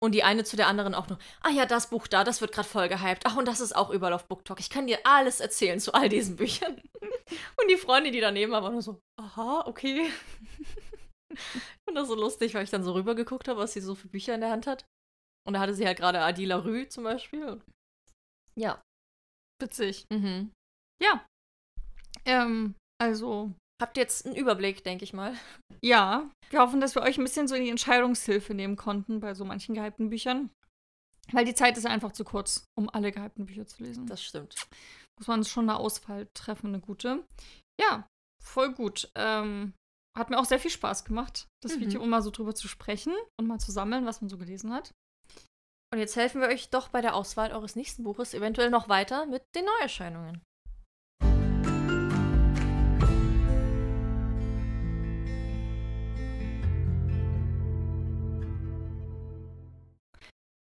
Und 0.03 0.13
die 0.13 0.23
eine 0.23 0.45
zu 0.45 0.57
der 0.57 0.67
anderen 0.67 0.95
auch 0.95 1.09
nur, 1.09 1.19
ah 1.41 1.51
ja, 1.51 1.67
das 1.67 1.89
Buch 1.89 2.07
da, 2.09 2.25
das 2.25 2.41
wird 2.41 2.53
gerade 2.53 2.69
voll 2.69 2.89
gehypt. 2.89 3.23
Ach, 3.25 3.37
und 3.37 3.47
das 3.47 3.61
ist 3.61 3.75
auch 3.75 3.91
überall 3.91 4.13
auf 4.13 4.27
BookTok. 4.27 4.61
Ich 4.61 4.69
kann 4.69 4.87
dir 4.87 4.99
alles 5.05 5.41
erzählen 5.41 5.81
zu 5.81 5.95
all 5.95 6.09
diesen 6.09 6.37
Büchern. 6.37 6.83
Und 7.57 7.71
die 7.71 7.77
Freundin, 7.77 8.13
die 8.13 8.21
daneben 8.21 8.53
war, 8.53 8.63
war 8.63 8.71
nur 8.71 8.83
so, 8.83 9.01
aha, 9.19 9.65
okay. 9.67 10.11
Und 11.89 11.95
das 11.95 12.09
so 12.09 12.15
lustig, 12.15 12.55
weil 12.55 12.65
ich 12.65 12.71
dann 12.71 12.85
so 12.85 12.93
rübergeguckt 12.93 13.49
habe, 13.49 13.61
was 13.61 13.73
sie 13.73 13.81
so 13.81 13.95
für 13.95 14.09
Bücher 14.09 14.35
in 14.35 14.41
der 14.41 14.51
Hand 14.51 14.67
hat. 14.67 14.85
Und 15.47 15.55
da 15.55 15.61
hatte 15.61 15.75
sie 15.75 15.87
halt 15.87 15.99
gerade 15.99 16.21
Adila 16.21 16.57
Rue 16.57 16.89
zum 16.89 17.05
Beispiel. 17.05 17.61
Ja. 18.57 18.83
Witzig. 19.61 20.05
Mhm. 20.13 20.53
Ja. 21.03 21.27
Ähm, 22.25 22.75
also, 23.01 23.53
Habt 23.83 23.97
ihr 23.97 24.03
jetzt 24.03 24.25
einen 24.25 24.37
Überblick, 24.37 24.85
denke 24.85 25.05
ich 25.05 25.13
mal. 25.13 25.35
ja. 25.83 26.31
Wir 26.51 26.61
hoffen, 26.61 26.81
dass 26.81 26.95
wir 26.95 27.03
euch 27.03 27.19
ein 27.19 27.25
bisschen 27.25 27.49
so 27.49 27.55
in 27.57 27.65
die 27.65 27.71
Entscheidungshilfe 27.71 28.55
nehmen 28.55 28.77
konnten 28.77 29.21
bei 29.21 29.35
so 29.35 29.45
manchen 29.45 29.75
gehypten 29.75 30.11
Büchern. 30.11 30.51
Weil 31.33 31.45
die 31.45 31.55
Zeit 31.55 31.77
ist 31.77 31.87
einfach 31.87 32.13
zu 32.13 32.23
kurz, 32.25 32.65
um 32.79 32.89
alle 32.91 33.11
gehypten 33.11 33.47
Bücher 33.47 33.67
zu 33.67 33.83
lesen. 33.83 34.07
Das 34.07 34.23
stimmt. 34.23 34.55
muss 35.19 35.27
man 35.27 35.45
schon 35.45 35.69
eine 35.69 35.79
Auswahl 35.79 36.29
treffen, 36.35 36.69
eine 36.69 36.81
gute. 36.81 37.25
Ja, 37.81 38.07
voll 38.43 38.73
gut. 38.73 39.11
Ähm, 39.17 39.73
hat 40.17 40.31
mir 40.31 40.39
auch 40.39 40.45
sehr 40.45 40.61
viel 40.61 40.71
Spaß 40.71 41.05
gemacht, 41.05 41.47
das 41.63 41.77
Mhm. 41.77 41.81
Video, 41.81 42.03
um 42.03 42.11
mal 42.11 42.23
so 42.23 42.31
drüber 42.31 42.55
zu 42.55 42.69
sprechen 42.69 43.13
und 43.41 43.47
mal 43.49 43.59
zu 43.59 43.73
sammeln, 43.73 44.07
was 44.07 44.21
man 44.21 44.29
so 44.29 44.39
gelesen 44.39 44.73
hat. 44.73 44.93
Und 45.95 46.01
jetzt 46.01 46.17
helfen 46.17 46.41
wir 46.41 46.49
euch 46.49 46.71
doch 46.71 46.89
bei 46.89 47.01
der 47.01 47.15
Auswahl 47.15 47.53
eures 47.53 47.77
nächsten 47.77 48.03
Buches 48.03 48.35
eventuell 48.35 48.69
noch 48.69 48.89
weiter 48.89 49.27
mit 49.27 49.45
den 49.55 49.65
Neuerscheinungen. 49.65 50.43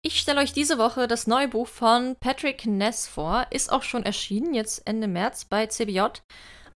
Ich 0.04 0.20
stelle 0.20 0.40
euch 0.40 0.52
diese 0.52 0.76
Woche 0.76 1.08
das 1.08 1.26
neue 1.26 1.48
Buch 1.48 1.68
von 1.68 2.16
Patrick 2.20 2.66
Ness 2.66 3.08
vor. 3.08 3.46
Ist 3.48 3.72
auch 3.72 3.82
schon 3.82 4.04
erschienen, 4.04 4.52
jetzt 4.52 4.86
Ende 4.86 5.08
März 5.08 5.46
bei 5.46 5.66
CBJ. 5.66 6.18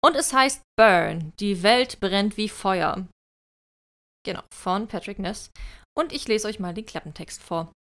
Und 0.00 0.14
es 0.14 0.32
heißt 0.32 0.62
Burn. 0.78 1.32
Die 1.40 1.64
Welt 1.64 1.98
brennt 1.98 2.36
wie 2.36 2.48
Feuer. 2.48 3.08
Genau, 4.24 4.42
von 4.54 4.86
Patrick 4.86 5.18
Ness. 5.18 5.50
Und 5.98 6.12
ich 6.12 6.28
lese 6.28 6.46
euch 6.46 6.60
mal 6.60 6.74
den 6.74 6.86
Klappentext 6.86 7.42
vor. 7.42 7.72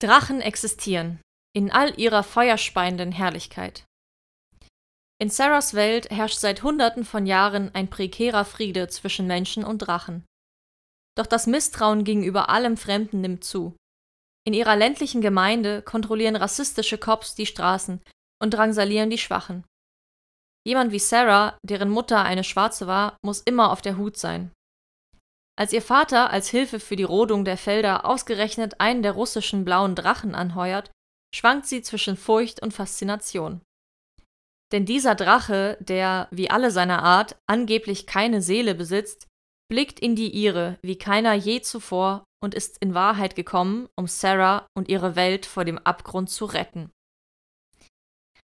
Drachen 0.00 0.40
existieren, 0.40 1.20
in 1.54 1.70
all 1.70 1.98
ihrer 2.00 2.22
feuerspeienden 2.22 3.12
Herrlichkeit. 3.12 3.84
In 5.20 5.28
Sarahs 5.28 5.74
Welt 5.74 6.10
herrscht 6.10 6.38
seit 6.38 6.62
Hunderten 6.62 7.04
von 7.04 7.26
Jahren 7.26 7.74
ein 7.74 7.90
prekärer 7.90 8.46
Friede 8.46 8.88
zwischen 8.88 9.26
Menschen 9.26 9.62
und 9.62 9.78
Drachen. 9.80 10.24
Doch 11.18 11.26
das 11.26 11.46
Misstrauen 11.46 12.04
gegenüber 12.04 12.48
allem 12.48 12.78
Fremden 12.78 13.20
nimmt 13.20 13.44
zu. 13.44 13.76
In 14.46 14.54
ihrer 14.54 14.74
ländlichen 14.74 15.20
Gemeinde 15.20 15.82
kontrollieren 15.82 16.36
rassistische 16.36 16.96
Cops 16.96 17.34
die 17.34 17.44
Straßen 17.44 18.00
und 18.42 18.54
drangsalieren 18.54 19.10
die 19.10 19.18
Schwachen. 19.18 19.64
Jemand 20.66 20.92
wie 20.92 20.98
Sarah, 20.98 21.58
deren 21.62 21.90
Mutter 21.90 22.22
eine 22.22 22.44
Schwarze 22.44 22.86
war, 22.86 23.18
muss 23.22 23.42
immer 23.42 23.70
auf 23.70 23.82
der 23.82 23.98
Hut 23.98 24.16
sein. 24.16 24.50
Als 25.60 25.74
ihr 25.74 25.82
Vater 25.82 26.30
als 26.30 26.48
Hilfe 26.48 26.80
für 26.80 26.96
die 26.96 27.04
Rodung 27.04 27.44
der 27.44 27.58
Felder 27.58 28.06
ausgerechnet 28.06 28.80
einen 28.80 29.02
der 29.02 29.12
russischen 29.12 29.66
blauen 29.66 29.94
Drachen 29.94 30.34
anheuert, 30.34 30.90
schwankt 31.34 31.66
sie 31.66 31.82
zwischen 31.82 32.16
Furcht 32.16 32.62
und 32.62 32.72
Faszination. 32.72 33.60
Denn 34.72 34.86
dieser 34.86 35.14
Drache, 35.14 35.76
der, 35.80 36.28
wie 36.30 36.48
alle 36.48 36.70
seiner 36.70 37.02
Art, 37.02 37.36
angeblich 37.46 38.06
keine 38.06 38.40
Seele 38.40 38.74
besitzt, 38.74 39.26
blickt 39.68 40.00
in 40.00 40.16
die 40.16 40.30
ihre 40.30 40.78
wie 40.80 40.96
keiner 40.96 41.34
je 41.34 41.60
zuvor 41.60 42.24
und 42.42 42.54
ist 42.54 42.78
in 42.78 42.94
Wahrheit 42.94 43.36
gekommen, 43.36 43.86
um 43.98 44.06
Sarah 44.06 44.66
und 44.74 44.88
ihre 44.88 45.14
Welt 45.14 45.44
vor 45.44 45.66
dem 45.66 45.76
Abgrund 45.76 46.30
zu 46.30 46.46
retten. 46.46 46.90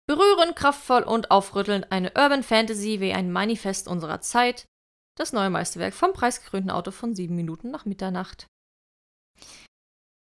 Berührend, 0.07 0.57
kraftvoll 0.57 1.03
und 1.03 1.31
aufrüttelnd 1.31 1.93
eine 1.93 2.13
Urban 2.17 2.43
Fantasy 2.43 3.01
wie 3.01 3.13
ein 3.13 3.31
Manifest 3.31 3.87
unserer 3.87 4.23
Zeit, 4.23 4.65
das 5.19 5.33
neue 5.33 5.51
Meisterwerk 5.51 5.95
vom 5.95 6.13
preisgekrönten 6.13 6.71
Auto 6.71 6.91
von 6.91 7.15
sieben 7.15 7.37
Minuten 7.37 7.71
nach 7.71 7.85
Mitternacht. 7.85 8.47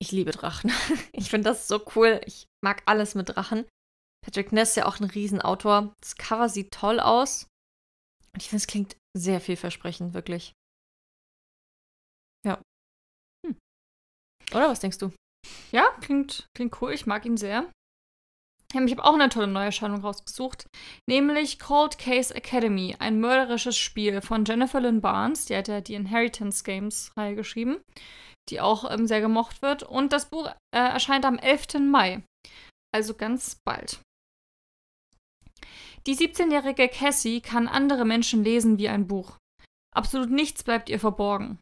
Ich 0.01 0.13
liebe 0.13 0.31
Drachen. 0.31 0.73
Ich 1.13 1.31
finde 1.31 1.51
das 1.51 1.67
so 1.67 1.85
cool. 1.97 2.21
Ich 2.27 2.47
mag 2.63 2.83
alles 2.87 3.15
mit 3.15 3.29
Drachen. 3.29 3.67
Patrick 4.25 4.53
Ness 4.53 4.71
ist 4.71 4.77
ja 4.77 4.87
auch 4.87 5.01
ein 5.01 5.11
Riesenautor. 5.11 5.93
Das 6.01 6.17
Cover 6.17 6.49
sieht 6.49 6.73
toll 6.73 7.01
aus. 7.01 7.49
Und 8.33 8.43
ich 8.43 8.49
finde, 8.49 8.63
es 8.63 8.67
klingt 8.67 8.97
sehr 9.17 9.41
vielversprechend, 9.41 10.15
wirklich. 10.15 10.53
Ja. 12.47 12.63
Hm. 13.45 13.57
Oder 14.53 14.69
was 14.69 14.81
denkst 14.81 14.99
du? 14.99 15.13
Ja, 15.73 15.91
klingt, 16.01 16.47
klingt 16.55 16.81
cool. 16.81 16.93
Ich 16.93 17.07
mag 17.07 17.25
ihn 17.25 17.37
sehr. 17.37 17.71
Ich 18.71 18.93
habe 18.93 19.05
auch 19.05 19.15
eine 19.15 19.31
tolle 19.31 19.47
Neuerscheinung 19.47 20.03
rausgesucht, 20.03 20.67
nämlich 21.09 21.59
Cold 21.59 21.99
Case 21.99 22.35
Academy, 22.35 22.95
ein 22.99 23.19
mörderisches 23.19 23.79
Spiel 23.79 24.21
von 24.21 24.45
Jennifer 24.45 24.81
Lynn 24.81 25.01
Barnes. 25.01 25.47
Die 25.47 25.57
hat 25.57 25.69
ja 25.69 25.81
die 25.81 25.95
Inheritance 25.95 26.65
Games 26.65 27.11
Reihe 27.17 27.35
geschrieben, 27.35 27.81
die 28.51 28.61
auch 28.61 28.91
ähm, 28.91 29.07
sehr 29.07 29.23
gemocht 29.23 29.63
wird. 29.63 29.85
Und 29.85 30.13
das 30.13 30.29
Buch 30.29 30.49
äh, 30.75 30.79
erscheint 30.79 31.25
am 31.25 31.39
11. 31.39 31.81
Mai, 31.81 32.23
also 32.95 33.15
ganz 33.15 33.57
bald. 33.65 34.03
Die 36.07 36.15
17-jährige 36.15 36.89
Cassie 36.89 37.41
kann 37.41 37.69
andere 37.69 38.05
Menschen 38.05 38.45
lesen 38.45 38.77
wie 38.77 38.91
ein 38.91 39.07
Buch. 39.07 39.39
Absolut 39.95 40.31
nichts 40.31 40.63
bleibt 40.63 40.91
ihr 40.91 41.01
verborgen. 41.01 41.59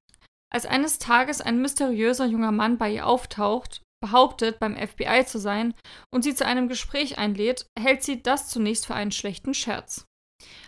Als 0.53 0.67
eines 0.67 0.99
Tages 0.99 1.41
ein 1.41 1.61
mysteriöser 1.61 2.27
junger 2.27 2.53
Mann 2.53 2.79
bei 2.79 2.91
ihr 2.91 3.07
auftaucht, 3.07 3.83
behauptet, 4.07 4.59
beim 4.59 4.77
FBI 4.77 5.25
zu 5.27 5.39
sein 5.39 5.75
und 6.13 6.23
sie 6.23 6.35
zu 6.35 6.47
einem 6.47 6.69
Gespräch 6.69 7.19
einlädt, 7.19 7.67
hält 7.79 8.03
sie 8.03 8.23
das 8.23 8.49
zunächst 8.49 8.87
für 8.87 8.95
einen 8.95 9.13
schlechten 9.13 9.55
Scherz. 9.55 10.07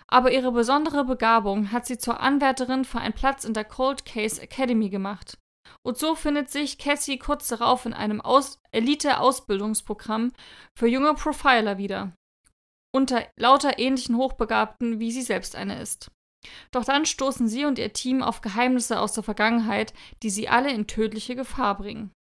Aber 0.09 0.33
ihre 0.33 0.53
besondere 0.53 1.05
Begabung 1.05 1.71
hat 1.71 1.87
sie 1.87 1.99
zur 1.99 2.21
Anwärterin 2.21 2.85
für 2.85 2.99
einen 2.99 3.15
Platz 3.15 3.45
in 3.45 3.55
der 3.55 3.65
Cold 3.65 4.05
Case 4.05 4.41
Academy 4.41 4.89
gemacht. 4.89 5.39
Und 5.87 5.99
so 5.99 6.15
findet 6.15 6.51
sich 6.51 6.79
Cassie 6.79 7.19
kurz 7.19 7.49
darauf 7.49 7.85
in 7.85 7.93
einem 7.93 8.21
Aus 8.21 8.59
Elite-Ausbildungsprogramm 8.73 10.33
für 10.77 10.87
junge 10.87 11.15
Profiler 11.15 11.77
wieder. 11.79 12.13
Unter 12.95 13.27
lauter 13.37 13.79
ähnlichen 13.79 14.17
Hochbegabten, 14.17 14.99
wie 14.99 15.13
sie 15.13 15.23
selbst 15.23 15.55
eine 15.55 15.81
ist. 15.81 16.11
Doch 16.71 16.85
dann 16.85 17.05
stoßen 17.05 17.49
sie 17.49 17.67
und 17.67 17.79
ihr 17.79 17.93
Team 17.93 18.23
auf 18.23 18.41
Geheimnisse 18.41 18.99
aus 19.01 19.13
der 19.13 19.25
Vergangenheit, 19.25 19.93
die 20.23 20.31
sie 20.31 20.49
alle 20.49 20.73
in 20.73 20.87
tödliche 20.87 21.37
Gefahr 21.37 21.77
bringen. 21.77 22.13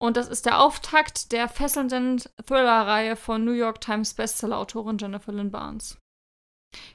Und 0.00 0.16
das 0.16 0.28
ist 0.28 0.46
der 0.46 0.60
Auftakt 0.60 1.32
der 1.32 1.48
fesselnden 1.48 2.22
Thriller-Reihe 2.46 3.16
von 3.16 3.44
New 3.44 3.52
York 3.52 3.80
Times 3.80 4.14
Bestseller-Autorin 4.14 4.98
Jennifer 4.98 5.32
Lynn 5.32 5.50
Barnes. 5.50 5.98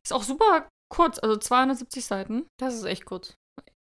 Ist 0.04 0.14
auch 0.14 0.24
super 0.24 0.70
kurz, 0.90 1.20
also 1.20 1.36
270 1.36 2.06
Seiten. 2.06 2.48
Das 2.60 2.74
ist 2.74 2.86
echt 2.86 3.06
kurz. 3.06 3.36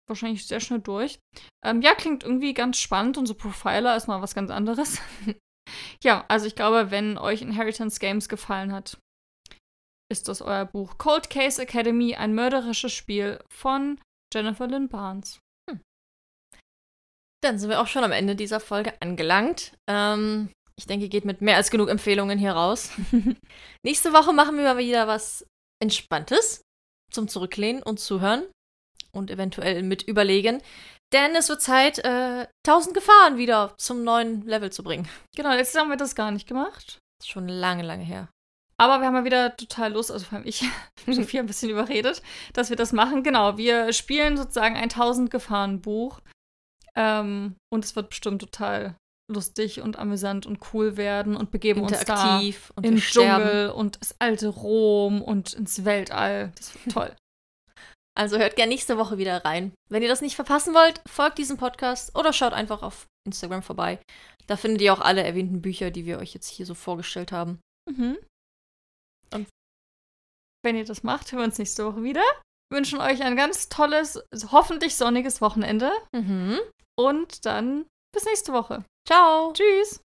Wahrscheinlich 0.09 0.45
sehr 0.45 0.59
schnell 0.59 0.79
durch. 0.79 1.19
Ähm, 1.63 1.81
ja, 1.81 1.95
klingt 1.95 2.23
irgendwie 2.23 2.53
ganz 2.53 2.77
spannend 2.79 3.17
und 3.17 3.25
so 3.25 3.35
Profiler 3.35 3.95
ist 3.95 4.07
mal 4.07 4.21
was 4.21 4.35
ganz 4.35 4.51
anderes. 4.51 4.99
ja, 6.03 6.25
also 6.27 6.45
ich 6.45 6.55
glaube, 6.55 6.91
wenn 6.91 7.17
euch 7.17 7.41
Inheritance 7.41 7.99
Games 7.99 8.27
gefallen 8.27 8.73
hat, 8.73 8.97
ist 10.11 10.27
das 10.27 10.41
euer 10.41 10.65
Buch. 10.65 10.97
Cold 10.97 11.29
Case 11.29 11.61
Academy, 11.61 12.15
ein 12.15 12.35
mörderisches 12.35 12.91
Spiel 12.91 13.41
von 13.49 13.99
Jennifer 14.33 14.67
Lynn 14.67 14.89
Barnes. 14.89 15.39
Dann 17.43 17.59
sind 17.59 17.69
wir 17.69 17.81
auch 17.81 17.87
schon 17.87 18.03
am 18.03 18.13
Ende 18.13 18.35
dieser 18.35 18.59
Folge 18.59 18.93
angelangt. 19.01 19.73
Ähm, 19.89 20.49
ich 20.77 20.87
denke, 20.87 21.09
geht 21.09 21.25
mit 21.25 21.41
mehr 21.41 21.57
als 21.57 21.71
genug 21.71 21.89
Empfehlungen 21.89 22.39
hier 22.39 22.53
raus. 22.53 22.91
Nächste 23.83 24.13
Woche 24.13 24.33
machen 24.33 24.57
wir 24.57 24.77
wieder 24.77 25.07
was 25.07 25.45
Entspanntes 25.81 26.61
zum 27.11 27.27
Zurücklehnen 27.27 27.83
und 27.83 27.99
Zuhören 27.99 28.45
und 29.11 29.29
eventuell 29.29 29.83
mit 29.83 30.03
überlegen. 30.03 30.61
Denn 31.11 31.35
es 31.35 31.49
wird 31.49 31.61
Zeit, 31.61 31.99
äh, 31.99 32.47
1000 32.65 32.95
Gefahren 32.95 33.37
wieder 33.37 33.75
zum 33.77 34.03
neuen 34.03 34.47
Level 34.47 34.71
zu 34.71 34.81
bringen. 34.81 35.07
Genau, 35.35 35.51
letztes 35.51 35.75
Jahr 35.75 35.83
haben 35.83 35.91
wir 35.91 35.97
das 35.97 36.15
gar 36.15 36.31
nicht 36.31 36.47
gemacht. 36.47 36.99
Das 37.19 37.27
ist 37.27 37.31
schon 37.31 37.47
lange, 37.47 37.83
lange 37.83 38.03
her. 38.03 38.29
Aber 38.77 38.99
wir 38.99 39.07
haben 39.07 39.13
mal 39.13 39.25
wieder 39.25 39.55
total 39.55 39.93
Lust, 39.93 40.11
also 40.11 40.25
vor 40.25 40.37
allem 40.37 40.47
ich, 40.47 40.63
Sophia 41.07 41.39
ein 41.41 41.45
bisschen 41.45 41.69
überredet, 41.69 42.23
dass 42.53 42.69
wir 42.69 42.77
das 42.77 42.93
machen. 42.93 43.21
Genau, 43.21 43.57
wir 43.57 43.93
spielen 43.93 44.37
sozusagen 44.37 44.75
ein 44.75 44.83
1000 44.83 45.29
Gefahren 45.29 45.81
Buch 45.81 46.19
ähm, 46.97 47.55
und 47.71 47.85
es 47.85 47.95
wird 47.95 48.09
bestimmt 48.09 48.41
total 48.41 48.95
lustig 49.31 49.81
und 49.81 49.97
amüsant 49.97 50.45
und 50.45 50.59
cool 50.73 50.97
werden 50.97 51.35
und 51.35 51.51
begeben 51.51 51.81
uns 51.81 52.03
da 52.05 52.39
und 52.75 52.85
in 52.85 52.97
Dschungel 52.97 53.69
und 53.69 53.99
das 54.01 54.15
alte 54.19 54.49
Rom 54.49 55.21
und 55.21 55.53
ins 55.53 55.85
Weltall. 55.85 56.51
Das 56.57 56.73
wird 56.73 56.93
toll. 56.93 57.15
Also 58.15 58.37
hört 58.37 58.55
gerne 58.55 58.71
nächste 58.71 58.99
Woche 58.99 59.17
wieder 59.17 59.43
rein. 59.43 59.73
Wenn 59.89 60.03
ihr 60.03 60.07
das 60.07 60.21
nicht 60.21 60.35
verpassen 60.35 60.75
wollt, 60.75 61.01
folgt 61.07 61.39
diesem 61.39 61.57
Podcast 61.57 62.15
oder 62.15 62.31
schaut 62.31 62.53
einfach 62.53 62.83
auf 62.83 63.07
Instagram 63.25 63.63
vorbei. 63.63 63.99
Da 64.45 64.55
findet 64.55 64.81
ihr 64.81 64.93
auch 64.93 64.99
alle 64.99 65.23
erwähnten 65.23 65.63
Bücher, 65.63 65.89
die 65.89 66.05
wir 66.05 66.19
euch 66.19 66.31
jetzt 66.33 66.47
hier 66.47 66.67
so 66.67 66.75
vorgestellt 66.75 67.31
haben. 67.31 67.59
Mhm. 67.89 68.19
Und 69.33 69.47
wenn 70.63 70.75
ihr 70.75 70.85
das 70.85 71.01
macht, 71.01 71.31
hören 71.31 71.41
wir 71.41 71.45
uns 71.45 71.57
nächste 71.57 71.85
Woche 71.85 72.03
wieder. 72.03 72.23
Wünschen 72.71 72.99
euch 73.01 73.21
ein 73.23 73.35
ganz 73.35 73.69
tolles, 73.69 74.23
hoffentlich 74.51 74.95
sonniges 74.95 75.41
Wochenende. 75.41 75.91
Mhm. 76.11 76.59
Und 76.95 77.45
dann 77.45 77.85
bis 78.13 78.25
nächste 78.25 78.53
Woche. 78.53 78.83
Ciao. 79.07 79.53
Tschüss. 79.53 80.02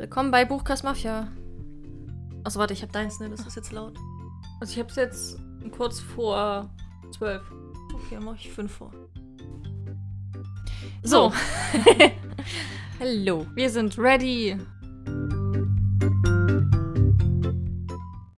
Willkommen 0.00 0.30
bei 0.30 0.44
Buchkast 0.44 0.84
Mafia. 0.84 1.28
Achso, 2.44 2.58
warte, 2.58 2.72
ich 2.72 2.82
hab 2.82 2.92
deins, 2.92 3.18
ne? 3.20 3.28
Das 3.28 3.46
ist 3.46 3.56
jetzt 3.56 3.72
laut. 3.72 3.98
Also 4.60 4.72
ich 4.72 4.78
hab's 4.78 4.96
jetzt 4.96 5.38
kurz 5.76 6.00
vor 6.00 6.70
zwölf. 7.12 7.42
Okay, 7.94 8.14
dann 8.14 8.24
mach 8.24 8.34
ich 8.34 8.50
fünf 8.50 8.72
vor. 8.72 8.92
So. 11.02 11.32
Hallo. 13.00 13.46
Wir 13.54 13.70
sind 13.70 13.98
ready 13.98 14.56